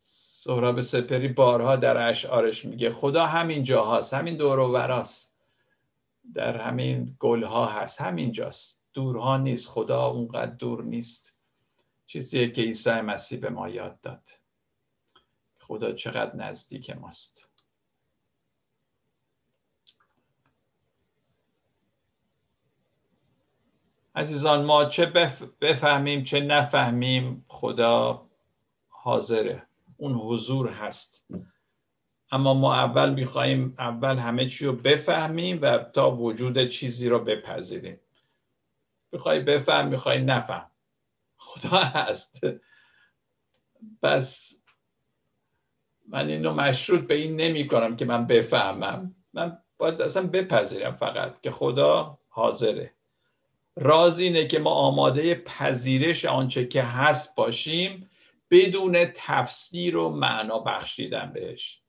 سهراب 0.00 0.80
سپری 0.80 1.28
بارها 1.28 1.76
در 1.76 2.08
اشعارش 2.08 2.64
میگه 2.64 2.90
خدا 2.90 3.26
همین 3.26 3.62
جاهاست 3.62 4.14
همین 4.14 4.36
دور 4.36 4.58
و 4.58 4.72
وراست. 4.72 5.36
در 6.34 6.56
همین 6.56 7.16
گلها 7.20 7.66
هست 7.66 8.00
همین 8.00 8.32
جاست 8.32 8.81
دورها 8.92 9.36
نیست 9.36 9.68
خدا 9.68 10.06
اونقدر 10.06 10.54
دور 10.54 10.84
نیست. 10.84 11.38
چیزیه 12.06 12.50
که 12.50 12.62
عیسی 12.62 12.90
مسیح 12.90 13.40
به 13.40 13.50
ما 13.50 13.68
یاد 13.68 14.00
داد. 14.00 14.30
خدا 15.60 15.92
چقدر 15.92 16.36
نزدیک 16.36 16.90
ماست. 16.90 17.48
عزیزان 24.14 24.64
ما 24.64 24.84
چه 24.84 25.06
بفهمیم 25.60 26.24
چه 26.24 26.40
نفهمیم 26.40 27.44
خدا 27.48 28.26
حاضره. 28.88 29.66
اون 29.96 30.12
حضور 30.12 30.68
هست. 30.68 31.26
اما 32.30 32.54
ما 32.54 32.74
اول 32.74 33.14
می‌خواهیم 33.14 33.74
اول 33.78 34.16
همه 34.16 34.48
چی 34.48 34.66
رو 34.66 34.72
بفهمیم 34.72 35.58
و 35.62 35.78
تا 35.78 36.16
وجود 36.16 36.68
چیزی 36.68 37.08
رو 37.08 37.18
بپذیریم. 37.18 38.00
می‌خوای 39.12 39.40
بفهم 39.40 39.88
می‌خوای 39.88 40.20
نفهم. 40.20 40.70
خدا 41.36 41.78
هست. 41.78 42.40
پس 44.02 44.54
من 46.08 46.28
اینو 46.28 46.54
مشروط 46.54 47.00
به 47.00 47.14
این 47.14 47.36
نمی 47.36 47.68
کنم 47.68 47.96
که 47.96 48.04
من 48.04 48.26
بفهمم. 48.26 49.14
من 49.32 49.58
باید 49.78 50.02
اصلا 50.02 50.26
بپذیرم 50.26 50.96
فقط 50.96 51.40
که 51.40 51.50
خدا 51.50 52.18
حاضره. 52.28 52.94
راز 53.76 54.18
اینه 54.18 54.46
که 54.46 54.58
ما 54.58 54.70
آماده 54.70 55.34
پذیرش 55.34 56.24
آنچه 56.24 56.66
که 56.66 56.82
هست 56.82 57.34
باشیم 57.34 58.10
بدون 58.50 59.04
تفسیر 59.14 59.96
و 59.96 60.08
معنا 60.08 60.58
بخشیدن 60.58 61.32
بهش. 61.32 61.81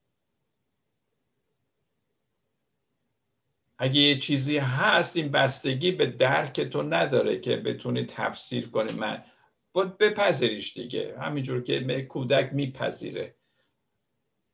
اگه 3.78 4.00
یه 4.00 4.18
چیزی 4.18 4.58
هست 4.58 5.16
این 5.16 5.28
بستگی 5.28 5.92
به 5.92 6.06
درک 6.06 6.60
تو 6.60 6.82
نداره 6.82 7.40
که 7.40 7.56
بتونی 7.56 8.06
تفسیر 8.06 8.68
کنی. 8.70 8.92
من 8.92 9.24
باید 9.72 9.98
بپذیریش 9.98 10.74
دیگه. 10.74 11.18
همینجور 11.20 11.62
که 11.62 12.02
کودک 12.02 12.52
میپذیره. 12.52 13.36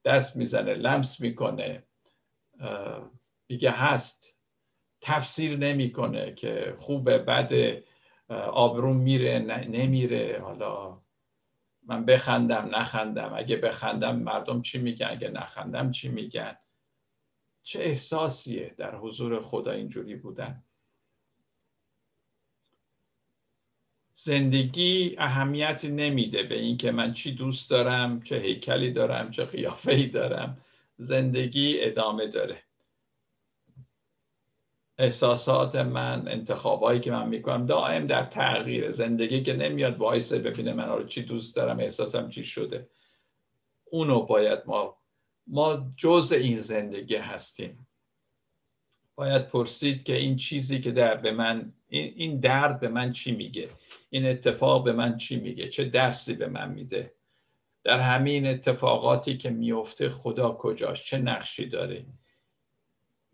دست 0.04 0.36
می‌زنه 0.36 0.74
لمس 0.74 1.20
می‌کنه. 1.20 1.82
میگه 3.48 3.70
هست. 3.70 4.40
تفسیر 5.00 5.56
نمی‌کنه 5.56 6.34
که 6.34 6.74
خوبه 6.78 7.18
بد 7.18 7.82
آبرون 8.48 8.96
میره 8.96 9.38
نمیره. 9.68 10.40
حالا 10.42 11.02
من 11.82 12.04
بخندم 12.04 12.76
نخندم. 12.76 13.32
اگه 13.36 13.56
بخندم 13.56 14.16
مردم 14.16 14.62
چی 14.62 14.78
میگن؟ 14.78 15.06
اگه 15.10 15.28
نخندم 15.28 15.90
چی 15.90 16.08
میگن؟ 16.08 16.56
چه 17.62 17.80
احساسیه 17.80 18.74
در 18.78 18.96
حضور 18.96 19.40
خدا 19.40 19.70
اینجوری 19.70 20.16
بودن؟ 20.16 20.64
زندگی 24.14 25.16
اهمیتی 25.18 25.88
نمیده 25.88 26.42
به 26.42 26.58
اینکه 26.58 26.90
من 26.90 27.12
چی 27.12 27.34
دوست 27.34 27.70
دارم 27.70 28.22
چه 28.22 28.38
هیکلی 28.38 28.92
دارم 28.92 29.30
چه 29.30 29.44
قیافه 29.44 29.92
ای 29.92 30.06
دارم. 30.06 30.64
زندگی 30.96 31.80
ادامه 31.80 32.26
داره. 32.26 32.62
احساسات 34.98 35.76
من 35.76 36.28
انتخابایی 36.28 37.00
که 37.00 37.10
من 37.10 37.28
می‌کنم 37.28 37.66
دائم 37.66 38.06
در 38.06 38.24
تغییر. 38.24 38.90
زندگی 38.90 39.42
که 39.42 39.52
نمیاد 39.52 39.98
وایسه 39.98 40.38
ببینه 40.38 40.72
من 40.72 40.88
رو 40.88 41.04
چی 41.04 41.22
دوست 41.22 41.56
دارم 41.56 41.78
احساسم 41.78 42.30
چی 42.30 42.44
شده. 42.44 42.90
اونو 43.84 44.20
باید 44.20 44.62
ما 44.66 44.99
ما 45.50 45.92
جز 45.96 46.32
این 46.32 46.60
زندگی 46.60 47.16
هستیم. 47.16 47.86
باید 49.14 49.48
پرسید 49.48 50.04
که 50.04 50.16
این 50.16 50.36
چیزی 50.36 50.80
که 50.80 50.90
در 50.90 51.16
به 51.16 51.32
من 51.32 51.72
این 51.88 52.40
درد 52.40 52.80
به 52.80 52.88
من 52.88 53.12
چی 53.12 53.32
میگه؟ 53.32 53.70
این 54.10 54.26
اتفاق 54.26 54.84
به 54.84 54.92
من 54.92 55.16
چی 55.16 55.40
میگه؟ 55.40 55.68
چه 55.68 55.84
درسی 55.84 56.34
به 56.34 56.46
من 56.46 56.72
میده؟ 56.72 57.14
در 57.84 58.00
همین 58.00 58.46
اتفاقاتی 58.46 59.36
که 59.36 59.50
میفته 59.50 60.08
خدا 60.08 60.52
کجاست؟ 60.52 61.04
چه 61.04 61.18
نقشی 61.18 61.66
داره؟ 61.66 62.06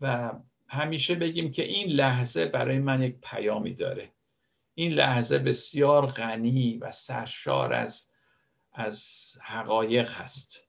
و 0.01 0.33
همیشه 0.67 1.15
بگیم 1.15 1.51
که 1.51 1.63
این 1.63 1.87
لحظه 1.87 2.45
برای 2.45 2.79
من 2.79 3.01
یک 3.01 3.15
پیامی 3.23 3.73
داره. 3.73 4.11
این 4.73 4.91
لحظه 4.91 5.39
بسیار 5.39 6.05
غنی 6.05 6.77
و 6.77 6.91
سرشار 6.91 7.73
از 7.73 8.11
از 8.73 9.31
حقایق 9.41 10.11
هست. 10.11 10.66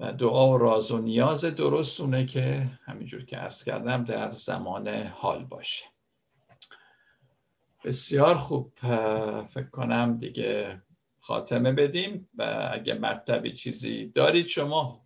و 0.00 0.12
دعا 0.12 0.52
و 0.52 0.58
راز 0.58 0.90
و 0.90 0.98
نیاز 0.98 1.44
درست 1.44 2.00
اونه 2.00 2.26
که 2.26 2.70
همینجور 2.84 3.24
که 3.24 3.36
عرض 3.36 3.64
کردم 3.64 4.04
در 4.04 4.32
زمان 4.32 4.88
حال 4.88 5.44
باشه. 5.44 5.84
بسیار 7.84 8.34
خوب. 8.34 8.72
فکر 9.48 9.70
کنم 9.72 10.18
دیگه 10.18 10.82
خاتمه 11.20 11.72
بدیم 11.72 12.28
و 12.34 12.68
اگه 12.72 12.94
مطلبی 12.94 13.52
چیزی 13.52 14.06
دارید 14.06 14.46
شما 14.46 15.04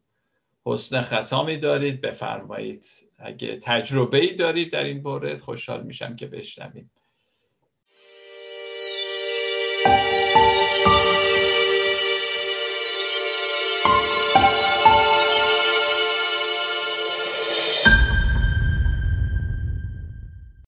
حسن 0.66 1.00
ختامی 1.00 1.56
دارید 1.56 2.00
بفرمایید. 2.00 2.86
اگه 3.18 3.58
تجربه 3.62 4.18
ای 4.18 4.34
دارید 4.34 4.72
در 4.72 4.84
این 4.84 5.02
مورد 5.02 5.40
خوشحال 5.40 5.82
میشم 5.82 6.16
که 6.16 6.26
بشنویم 6.26 6.90